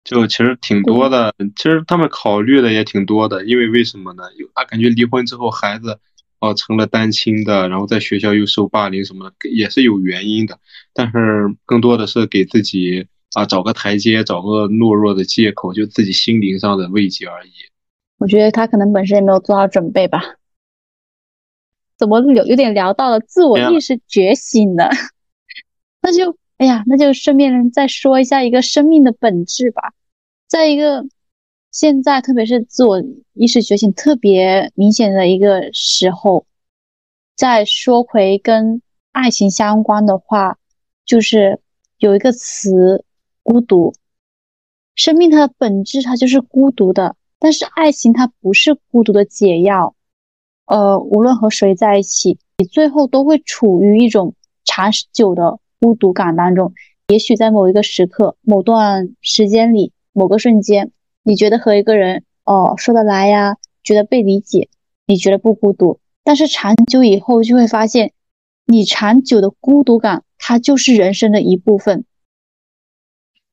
[0.02, 4.22] 就其实挺多的，其实他们考虑的也挺多的，因为为什么呢？
[4.38, 6.00] 有啊，感觉离婚之后孩子。
[6.40, 10.58] 哦，成了单亲的，然后在学校又受霸凌什么的，也是有原因的。
[10.94, 17.50] 但是更多的是给自己啊找个台阶，找个懦弱的借口，就自己心灵上的慰藉而已。
[18.16, 20.36] 我觉得他可能本身也没有做好准备吧。
[21.98, 24.88] 怎么有有点聊到了自我意识觉醒呢？
[26.00, 29.92] 那就哎呀，那就顺便再说一下一个生命的本质吧。
[30.48, 31.04] 在一个。
[31.70, 33.00] 现在，特别是自我
[33.32, 36.44] 意识觉醒特别明显的一个时候，
[37.36, 38.82] 再说回跟
[39.12, 40.58] 爱情相关的话，
[41.04, 41.60] 就是
[41.98, 43.04] 有一个词
[43.44, 43.92] “孤独”。
[44.96, 47.16] 生命它的本质，它就是孤独的。
[47.38, 49.94] 但是爱情它不是孤独的解药。
[50.66, 54.34] 呃，无论和谁在一起，你最后都会处于一种
[54.64, 56.74] 长久的孤独感当中。
[57.08, 60.92] 也许在某一个时刻、某段时间里、某个瞬间，
[61.22, 64.68] 你觉得和一个人哦说得来呀，觉得被理解，
[65.06, 66.00] 你觉得不孤独。
[66.22, 68.12] 但是长久以后就会发现，
[68.66, 72.04] 你长久的孤独感，它就是人生的一部分。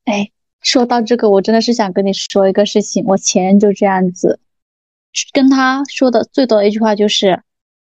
[0.06, 0.32] 哎，
[0.62, 3.04] 说到这个，我真的是想跟你说一个事情。
[3.06, 4.40] 我前任就这样子，
[5.34, 7.42] 跟他说的最多的一句话就是：“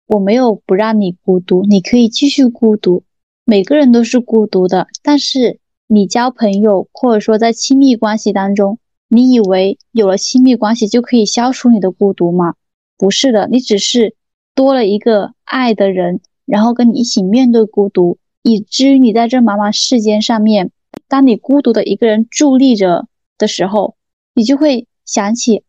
[0.06, 3.02] 我没有不让你孤独，你可以继续孤独。”
[3.46, 8.78] 每个人都是孤独的，但是你交朋友或者说在亲密关系当中，
[9.14, 12.54] 你以为有了亲密关系就可以消除你的孤独吗？
[12.98, 14.16] 不是的，你只是
[14.54, 20.70] 多了一个爱的人，然后跟你一起面对孤独，以至于你在这茫茫世间上面，
[21.08, 23.06] 当你孤独的一个人伫立着
[23.38, 23.96] 的时候，
[24.34, 25.64] 你就会想起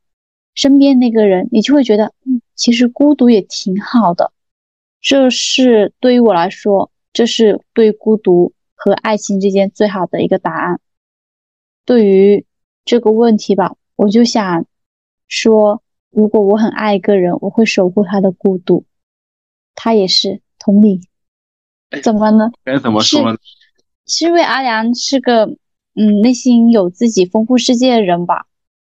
[0.54, 4.32] 身边那个人，你就会觉得，嗯，其实孤独也挺好的。
[5.02, 6.92] 这是对于我来说。
[7.18, 10.82] 这是对孤独和爱情之间最好的一个答案。
[11.86, 12.46] 对于
[12.86, 14.66] 这个问题吧，我就想
[15.28, 15.82] 说，
[16.12, 18.86] 如果我很爱一个人，我会守护他的孤独。
[19.74, 21.02] 他也是同理。
[22.02, 22.52] 怎么呢？
[22.64, 23.38] 该怎么说呢？
[24.06, 25.46] 是因为阿良是个
[25.96, 28.46] 嗯内心有自己丰富世界的人吧，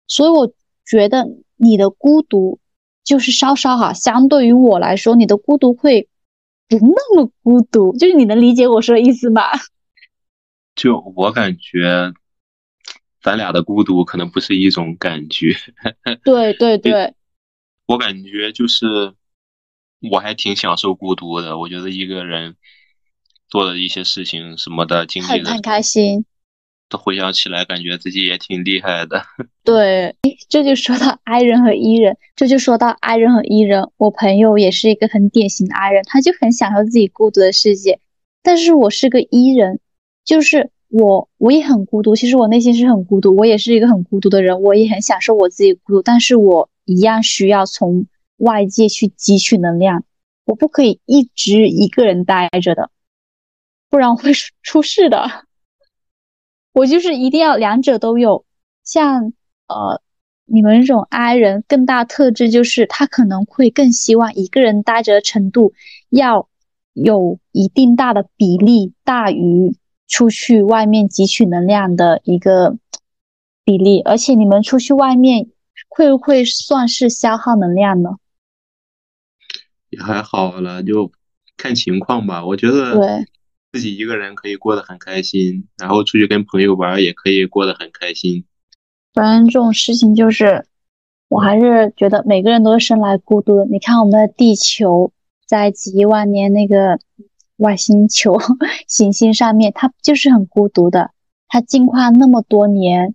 [0.06, 0.52] 所以我
[0.86, 2.60] 觉得你的孤独
[3.02, 6.08] 就是稍稍哈，相对于我来说，你的孤独会。
[6.70, 9.40] 不那么孤独，就是你能理解我说的意思吗？
[10.76, 12.12] 就我感觉，
[13.22, 15.54] 咱俩的孤独可能不是一种感觉。
[16.24, 17.14] 对对对，
[17.86, 19.14] 我感觉就是
[20.10, 21.58] 我还挺享受孤独的。
[21.58, 22.56] 我觉得一个人
[23.48, 26.24] 做的一些事情什么的，经历的很开心。
[26.90, 29.22] 都回想起来，感觉自己也挺厉害的。
[29.62, 30.16] 对，
[30.48, 33.90] 这就说到 I 人和 E 人，这就说到 I 人和 E 人。
[33.98, 38.00] 我朋友也是一个很典型的 I 人，他就很享受自己孤独的世界。
[38.42, 39.80] 但是我是个 E 人，
[40.24, 42.16] 就是我我也很孤独。
[42.16, 46.02] 其实我内心是很孤独，我也是一个很孤独的人，我也很享受我自己孤独。
[46.02, 48.06] 但是我一样需要从
[48.38, 50.04] 外界去汲取能量，
[50.44, 52.90] 我不可以一直一个人待着的，
[53.90, 54.32] 不然会
[54.62, 55.44] 出事的。
[56.72, 58.44] 我就是一定要两者都有，
[58.84, 59.32] 像
[59.66, 60.00] 呃
[60.44, 65.72] 你们这种 I 人，更大特质就是他可能会更希望一个人待着的程度
[66.08, 66.48] 要
[66.94, 69.76] 有一定大的比例大于
[70.08, 72.76] 出去外面汲取能量的一个
[73.64, 75.50] 比例，而且你们出去外面
[75.88, 78.16] 会不会算是消耗能量呢？
[79.90, 81.12] 也还好了，就
[81.56, 82.44] 看情况吧。
[82.44, 83.26] 我觉得对。
[83.70, 88.46] 自己一个人可以过得很开心，然后出去跟朋友玩也可以过得很开心。
[89.12, 90.64] 反正这种事情就是，
[91.28, 93.66] 我还是觉得每个人都是生来孤独的。
[93.66, 95.12] 你看我们的地球，
[95.46, 96.98] 在几亿万年那个
[97.58, 98.36] 外星球
[98.88, 101.12] 行星上面，它就是很孤独的。
[101.46, 103.14] 它进化那么多年，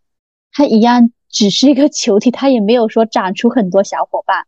[0.54, 4.46] 它一样只是一个球体，它也没有说长出很多小伙伴。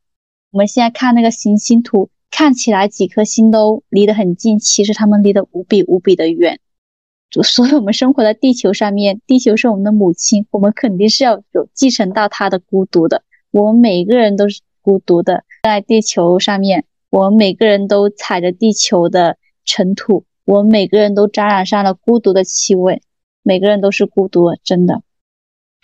[0.52, 2.10] 我们现在看那个行星图。
[2.32, 6.60] 看起来几颗星都离得很近，其实他们离得无比无比的远。
[7.44, 13.24] 所以，我们生活在地球上面，地球是我们的母亲，我们肯定是要有继承到它的孤独的。
[13.52, 23.02] 我们每个人都是孤独的，在地球上面，我们每个人都踩着地球的尘土，我们每个人都沾染上了孤独的气味，
[23.44, 25.02] 每个人都是孤独，真的。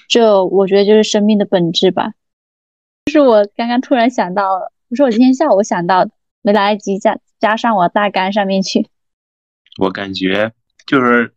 [0.07, 2.13] 这我觉得就是生命的本质吧。
[3.05, 6.11] 就是我刚刚突然想到了，不是我今天下午想到的。
[6.43, 8.87] 没来得及加加上我大纲上面去，
[9.77, 10.53] 我感觉
[10.87, 11.35] 就是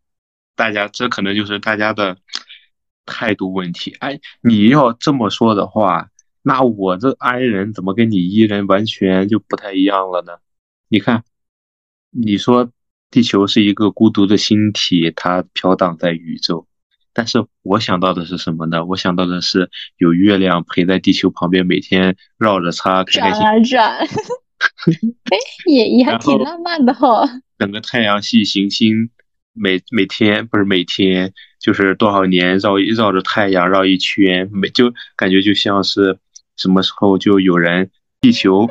[0.57, 2.16] 大家这可能就是大家的
[3.05, 3.95] 态度问题。
[4.01, 6.09] 哎，你要这么说的话，
[6.41, 10.39] 那我这 I 人怎么跟你 E 人完全就不太一样了呢？
[10.89, 11.23] 你看，
[12.16, 12.70] 你说
[13.11, 16.66] 地球是一个孤独的星体，它飘荡在宇宙，
[17.12, 18.85] 但是我想到的是什么呢？
[18.85, 19.69] 我想到的是
[19.99, 23.99] 有月亮陪在地球旁边，每天绕着它开开心心转。
[25.31, 25.36] 哎，
[25.66, 27.28] 也也还挺浪漫的哈。
[27.59, 29.11] 整个太阳系行星
[29.53, 36.19] 每每天不是每天，就是多少年绕绕着太阳绕一圈，每就感觉就像是
[36.57, 38.69] 什么时候就有人地球，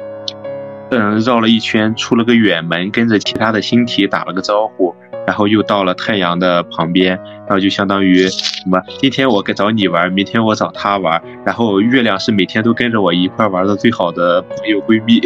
[0.97, 4.93] 嗯绕了一圈出了个远门，跟着其他的星体打了个招呼，
[5.25, 7.17] 然后又到了太阳的旁边，
[7.47, 8.81] 然后就相当于什么？
[8.99, 15.21] 今天我找你玩，明天我找他玩，然后月亮是每天都跟着我一块玩的最好的朋友闺蜜。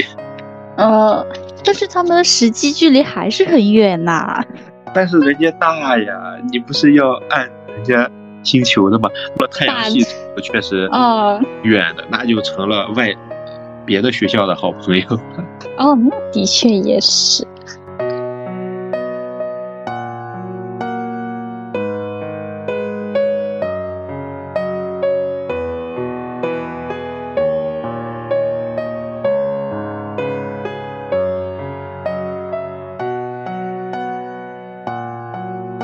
[0.76, 1.26] 呃，
[1.64, 4.44] 但是他们的实际距离还是很远呐。
[4.94, 8.10] 但是人家大呀，你不是要按人家
[8.44, 9.10] 星球的吗？
[9.40, 10.06] 那太阳系
[10.42, 13.12] 确实啊远的，那就成了外
[13.88, 15.08] 别的学校的好朋友。
[15.78, 17.48] 哦那的确也是。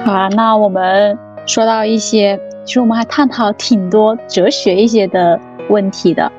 [0.06, 1.18] 好啊那我们
[1.48, 5.40] 说到一些其实我们还探讨挺多哲学一些的
[5.70, 6.30] 问题的。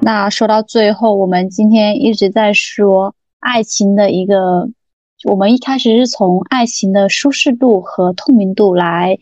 [0.00, 4.68] 那说到最后，我们今天一直在说爱情的一个，
[5.24, 9.18] 我们一开始是从爱情的舒适度和透明度来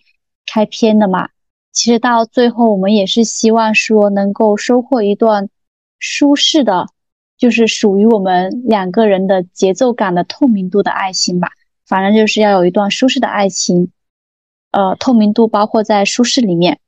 [0.47, 1.31] 开篇的嘛。
[1.73, 5.49] 其实到最后，我们也是希望说能够收获一段
[5.99, 6.87] 舒适的，
[7.39, 11.49] 就是属于我们两个人的节奏感的透明度的爱情吧。
[11.87, 13.91] 反正就是要有一段舒适的爱情，
[14.71, 16.79] 呃，透明度包括在舒适里面。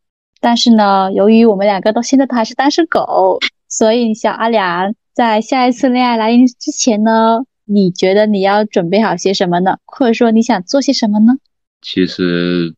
[0.41, 3.39] 但是呢，由于我们两个到现在都还是单身狗，
[3.69, 9.79] 所以小阿良在下一次恋爱来临之前呢，你觉得你要准备好些什么呢？
[9.85, 11.35] 或者说你想做些什么呢？
[11.83, 12.75] 其实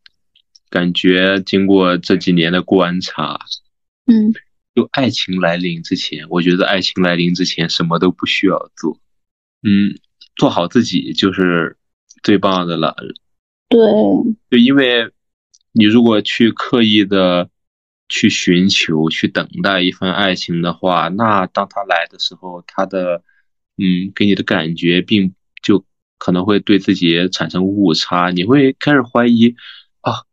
[0.71, 3.39] 感觉经过这几年的观察，
[4.07, 4.33] 嗯，
[4.75, 8.99] 就爱情来临之前，我觉得爱情来临之前什么都不需要做，
[9.63, 9.95] 嗯，
[10.37, 11.77] 做好自己就是。
[12.25, 12.97] 最棒的了，
[13.69, 13.79] 对，
[14.51, 15.09] 就因为
[15.71, 17.49] 你如果去刻意的
[18.09, 23.23] 去寻求、去等待一份爱情的话，那当他来的时候，他的
[23.77, 25.85] 嗯给你的感觉并就
[26.19, 29.55] 可能会对自己产生误差，你会开始怀疑
[30.01, 30.25] 啊，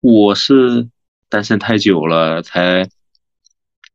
[0.00, 0.88] 我是
[1.28, 2.88] 单身太久了才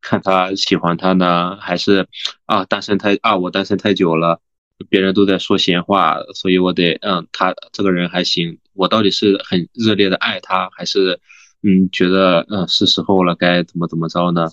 [0.02, 2.08] 看他喜欢他呢，还是
[2.46, 4.42] 啊单身太啊我单身太久了。
[4.90, 8.58] 别人都在说闲话，所以我得，嗯，他这个人还行。
[8.74, 11.20] 我到底是很热烈的爱他，还是，
[11.64, 14.48] 嗯，觉得，嗯，是时候了，该怎么怎么着呢？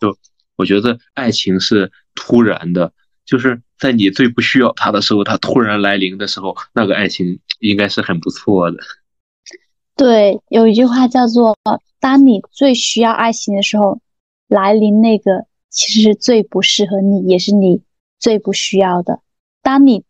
[0.00, 0.16] 就
[0.56, 2.92] 我觉得爱情是突然的，
[3.24, 8.78] 就是在你最不需要他的时候，他突然来临的时候，那个爱情应该是很不错的。
[9.96, 11.56] 对，有一句话叫做，
[11.98, 14.00] 当你最需要爱情的时候，
[14.48, 17.82] 来临那个其实是最不适合你，也是你
[18.18, 19.20] 最不需要的。
[19.62, 20.04] 当你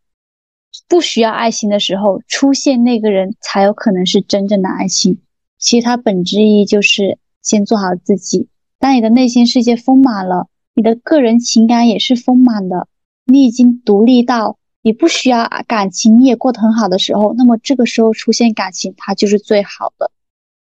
[0.88, 5.20] 不需要爱情的时候，出现那个人才有可能是真正的爱情。
[5.60, 8.48] 其实它本质意义就是先做好自己。
[8.80, 12.88] 当你的内心世界丰满了，你的个人情感也是丰满的，
[13.26, 20.10] 你已经独立到你不需要感情，你也过得很好的时候，那么这个时候出现感情，它就是最好的。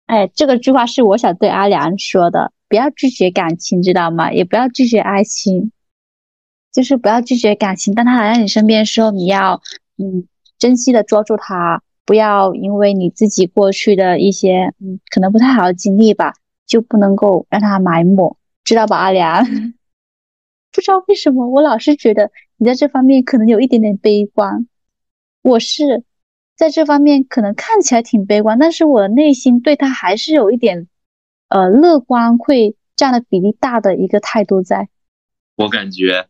[0.06, 4.32] 哎，这个句话是我想对阿良说的：不要拒绝感情，知道吗？
[4.32, 5.70] 也不要拒绝爱情。
[6.72, 9.62] 就是不要拒绝感情，当他来到你身边的时候，你要
[9.96, 10.26] 嗯
[10.58, 16.32] 珍惜的抓住他，不要因为你自己过去的一些嗯可能不太好的经历吧，
[16.66, 19.44] 就不能够让他埋没，知道吧，阿良？
[20.72, 24.66] 不知道为什么，我老是觉得你在这方面可能有一点点悲观，
[25.42, 26.04] 我是
[26.56, 30.88] 在这方面可能看起来挺悲观，但是我的内心对他还是有一点
[31.48, 34.88] 呃乐观，会占的比例大的一个态度在。
[35.56, 36.28] 我感觉。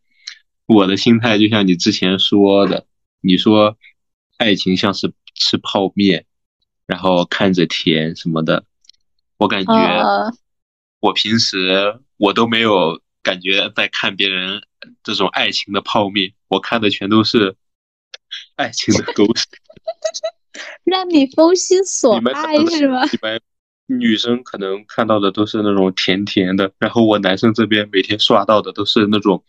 [0.68, 2.86] 我的心态就像你之前说的，
[3.20, 3.76] 你说
[4.36, 6.26] 爱情像是吃泡面，
[6.86, 8.64] 然后看着甜什么的。
[9.36, 9.72] 我感觉
[11.00, 14.62] 我平时我都没有感觉在看别人
[15.02, 17.54] 这种爱情的泡面，我看的全都是
[18.56, 19.46] 爱情的狗屎，
[20.84, 23.04] 让你封心所爱是吗？
[23.04, 23.40] 你们
[23.86, 29.44] 女生可能看到的都是那种甜甜的，然后我男生这边每天刷到的都是那种。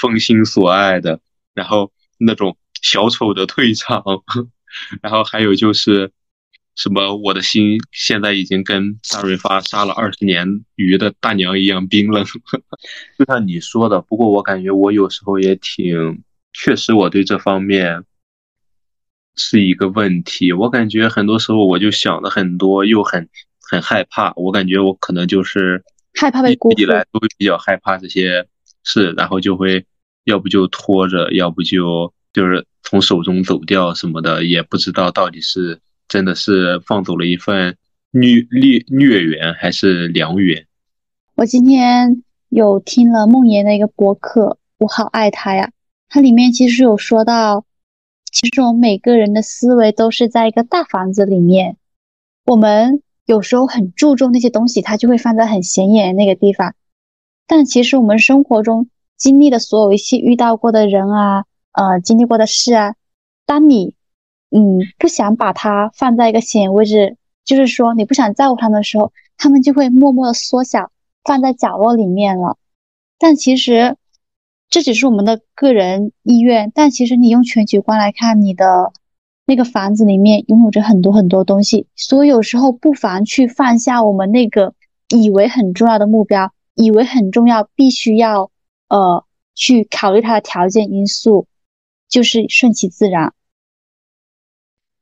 [0.00, 1.20] 封心所爱的，
[1.52, 4.02] 然后那种小丑的退场，
[5.02, 6.10] 然后还有就是
[6.74, 12.24] 什么我的心现在已经跟大润发杀了二十年鱼的大娘一样冰冷，
[13.18, 14.00] 就像你说的。
[14.00, 16.22] 不过我感觉我有时候也挺，
[16.52, 18.04] 确实我对这方面
[19.36, 20.52] 是一个问题。
[20.52, 23.28] 我感觉很多时候我就想的很多，又很
[23.60, 24.32] 很害怕。
[24.36, 25.84] 我感觉我可能就是
[26.14, 28.46] 害怕被辜负，以来都比较害怕这些。
[28.84, 29.86] 事，然后就会，
[30.24, 37.78] 要不就拖着，要不就就是从手中走掉什么的，也不知道到底是真的是放走了一份
[38.10, 40.66] 虐孽孽缘还是良缘。
[41.34, 45.70] 我今天有听了梦妍的一个博客，我好爱他呀。
[46.10, 47.64] 它里面其实有说到，
[48.30, 51.78] 其实我们每个人的思维都是在一个大房子里面，
[52.44, 56.74] 我们有时候很注重那些东西，它就会放在很显眼的那个地方。
[57.46, 62.94] 但其实我们生活中经历的所有一些遇到过的人啊，呃，经历过的事啊，
[63.46, 63.94] 当你
[64.50, 70.90] 嗯不想把它放在一个显位置，就是说你不想在乎他们的时候，他们就会默默的缩小，
[71.24, 72.56] 放在角落里面了。
[73.18, 73.96] 但其实
[74.68, 78.92] 这只是我们的个人意愿，但其实你用全局观来看，你的
[79.46, 84.74] 那个房子里面拥有着很多很多东西，所以有时候不妨去放下我们那个
[85.08, 86.52] 以为很重要的目标。
[86.74, 88.50] 以为很重要，必须要
[88.88, 91.46] 呃去考虑它的条件因素，
[92.12, 93.32] 就是顺其自然。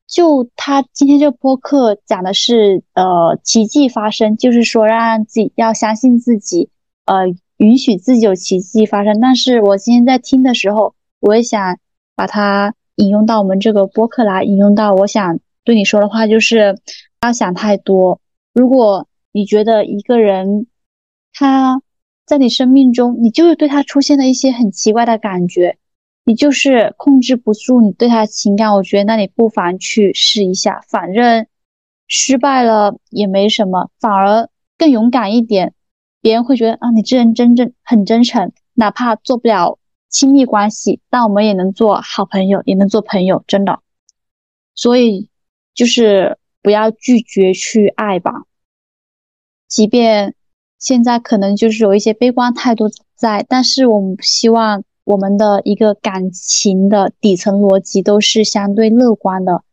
[0.07, 6.71] 就他今天这个播客讲的是，呃，奇迹发生，就是说让自己要相信自己，
[7.05, 7.27] 呃，
[7.57, 9.21] 允许自己有奇迹发生。
[9.21, 11.79] 但是我今天在听的时候，我也想
[12.15, 16.75] 把它引用到我们这个播客来，引用到我想对你说的话，就是
[17.19, 18.21] 不要想太多。
[18.55, 20.67] 如果你觉得一个人
[21.33, 21.83] 他
[22.25, 25.77] 在你生命中，你就是对他出现了一些很奇怪的感觉。
[26.23, 31.47] 你就是控制不住你对他的情感，我觉得那你不妨去试一下，反正
[32.07, 35.75] 失败了也没什么，反而更勇敢一点，
[36.21, 39.79] 别人会觉得啊，你这人真正很真诚，哪怕做不了
[40.09, 43.81] 亲密关系，但我们也能做好朋友，也能做朋友，真的。
[44.75, 45.31] 所以
[45.75, 48.45] 就是不要拒绝去爱吧，
[49.67, 50.35] 即便
[50.79, 54.85] 现在可能就是有一些悲观态度在，但是我们希望。
[55.11, 59.65] 我们的一个感情的底层逻辑都是相对乐观的，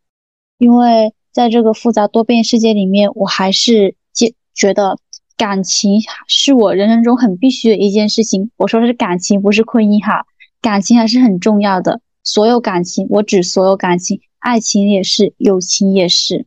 [0.58, 4.98] 因为在这个复杂多变世界里面，我还是觉觉得
[5.36, 8.50] 感情是我人生中很必须的一件事情。
[8.56, 10.26] 我说的是感情，不是婚姻哈，
[10.60, 12.00] 感情还是很重要的。
[12.24, 16.46] 所有感情，我指所有感情，爱情也是，友情也是，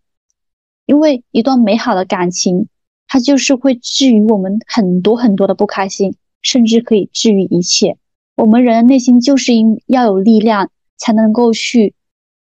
[0.85, 2.68] 因为一段美好的感情，
[3.07, 7.95] 它就是会治愈我们很多很多的不开心，甚至可以治愈一切。
[8.35, 11.93] 我们人的内心就是因要有力量，才能够去，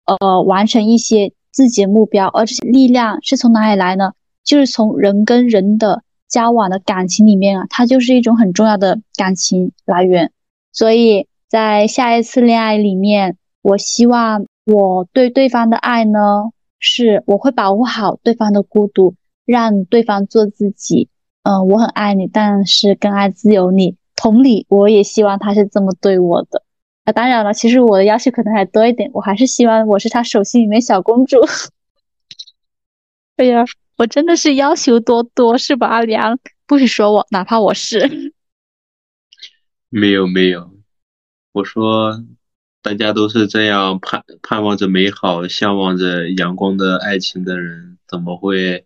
[0.04, 2.26] 呃，完成一些自己的目标。
[2.28, 4.12] 而这些力量是从哪里来呢？
[4.44, 10.30] 就是从人跟人的交往的感情里面啊，它就是一种很重要的感情来源。
[10.72, 19.14] 所以在下一次恋爱里面，我希望我对对方的爱呢，是我会保护好对方的孤独，
[19.44, 21.08] 让对方做自己。
[21.42, 23.96] 嗯，我很爱你，但是更爱自由你。
[24.27, 26.65] 同理，我也希望他是这么对我的。
[27.05, 31.39] 啊，当然了，其实我的要求可能还多一点，我还是希望我是他手心里面小公主。
[33.39, 33.65] 哎呀，
[33.97, 36.40] 我真的是要求多多，是吧，阿良？
[36.66, 38.32] 不许说我，哪怕我是。
[39.90, 40.73] 没有没有，
[41.53, 42.24] 我说
[42.82, 48.85] 大家都是这样盼盼望着美好、向往着阳光的爱情的人，怎么会？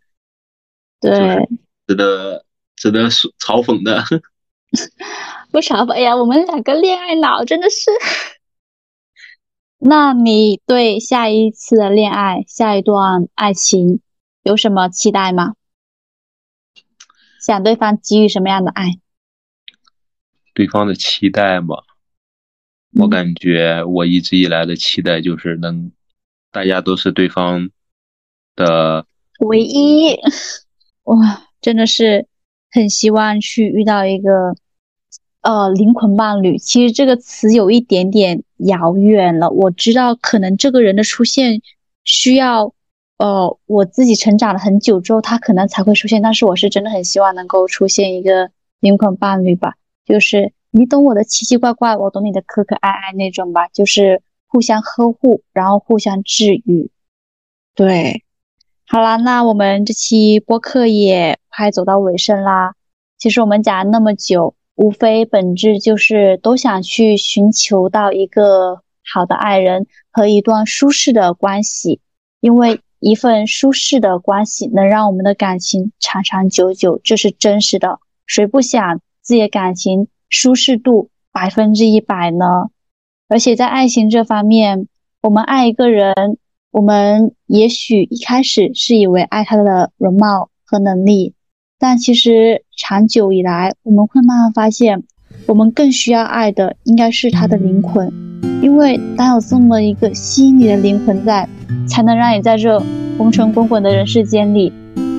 [1.00, 1.48] 对，
[1.86, 2.44] 值得
[2.76, 4.04] 值得嘲嘲讽的。
[5.50, 7.90] 不嘲讽呀，我们两个恋爱脑真的是。
[9.78, 14.00] 那你对下一次的恋爱、下一段爱情
[14.42, 15.54] 有什么期待吗？
[17.40, 18.98] 想对方给予什么样的爱？
[20.54, 21.76] 对方的期待嘛，
[22.98, 25.90] 我感觉我一直以来的期待就是能，
[26.50, 27.70] 大家都是对方
[28.54, 29.06] 的
[29.40, 30.14] 唯一。
[31.04, 32.26] 哇，真的是。
[32.72, 34.54] 很希望去遇到一个，
[35.42, 36.58] 呃，灵魂伴侣。
[36.58, 39.50] 其实这个词有一点点遥远了。
[39.50, 41.62] 我知道，可能这个人的出现
[42.04, 42.74] 需要，
[43.18, 46.20] 呃，我自己成长了很久之后，他可能才会出现。
[46.20, 48.50] 但是我是真的很希望能够出现一个
[48.80, 56.90] 灵魂伴侣吧，就是你懂我的奇奇怪怪，我懂你的可可爱爱那种吧，就是互相呵护，然后互相治愈。
[57.74, 58.24] 对。
[58.86, 62.74] 好啦，那我们这期播客也快走到尾声啦。
[63.18, 72.00] 其实我们讲了那么久，无非本质就是都想去寻求到一个好的爱人和一段舒适的关系，
[72.40, 77.98] 因为一份舒适的关系能让我们的感情长长久久，这是真实的。
[78.24, 82.70] 谁不想自己的感情舒适度百分之一百呢？
[83.28, 84.88] 而且在爱情这方面，
[85.20, 86.38] 我们爱一个人。
[86.72, 91.34] 我们也许一开始是以为爱他的容貌和能力，
[91.80, 95.02] 但其实长久以来，我们会慢慢发现，
[95.46, 98.10] 我们更需要爱的应该是他的灵魂，
[98.62, 101.46] 因为当有这么一个吸引你的灵魂在，
[101.86, 102.82] 才能让你在这
[103.18, 104.72] 红尘滚滚的人世间里，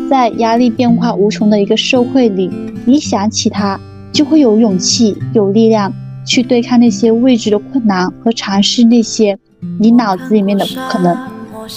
[0.09, 2.49] 在压力变化无穷的一个社会里，
[2.83, 3.79] 你想起他，
[4.11, 5.93] 就会有勇气、有力量
[6.25, 9.37] 去对抗那些未知的困难和尝试那些
[9.79, 11.15] 你脑子里面的不可能。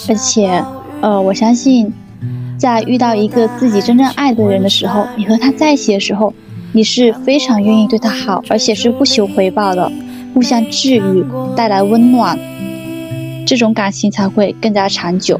[0.09, 0.63] 而且，
[1.01, 1.93] 呃，我相信，
[2.57, 6.33] 在遇到一个自己真正爱的人的时候，你和他在一起的时候，
[6.73, 9.91] 你是非常愿意对他好，而且是不求回报的，
[10.33, 11.25] 互相治愈，
[11.55, 12.37] 带来温暖，
[13.45, 15.39] 这种感情才会更加长久。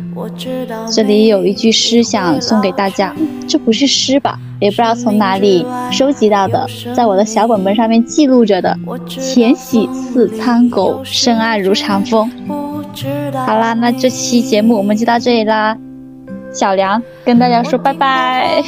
[0.91, 3.13] 这里有一句诗想送给大家，
[3.47, 4.39] 这不是诗吧？
[4.61, 6.65] 也不知道从哪里收集到的，
[6.95, 8.77] 在我的小本本上面记录着的
[9.07, 12.31] ：“浅喜似苍狗，深爱如长风。”
[13.45, 15.77] 好啦，那这期节目我们就到这里啦。
[16.55, 18.63] 小梁跟大家说拜拜，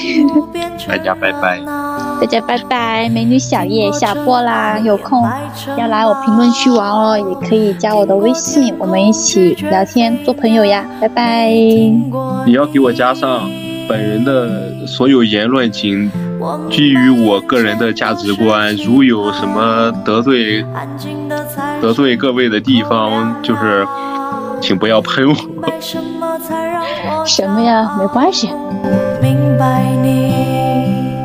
[0.86, 1.58] 大家拜拜。
[2.20, 5.24] 大家拜拜，美女小叶下播啦，有空
[5.78, 11.50] 要来我评论区玩哦，也可以加我的微信，我们一起聊天做朋友呀，拜拜。
[11.50, 13.50] 你要给我加上
[13.88, 16.12] 本人的所有言论，请
[16.70, 20.66] 基于我个人的价值观，如有什么得罪
[21.82, 23.88] 得罪各位的地方，就是
[24.62, 25.36] 请不要喷我。
[27.26, 27.96] 什么呀？
[28.00, 28.50] 没关系。
[29.22, 31.16] 明白你。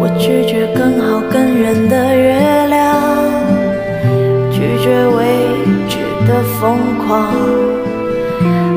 [0.00, 2.96] 我拒绝更好更圆的月亮，
[4.52, 5.24] 拒绝未
[5.88, 5.98] 知
[6.28, 7.34] 的疯狂，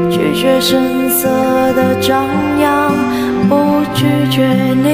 [0.09, 1.27] 拒绝声色
[1.73, 2.25] 的张
[2.59, 2.91] 扬，
[3.47, 3.55] 不
[3.93, 4.85] 拒绝你。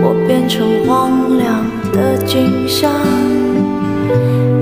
[0.00, 2.90] 我变成荒凉的景象，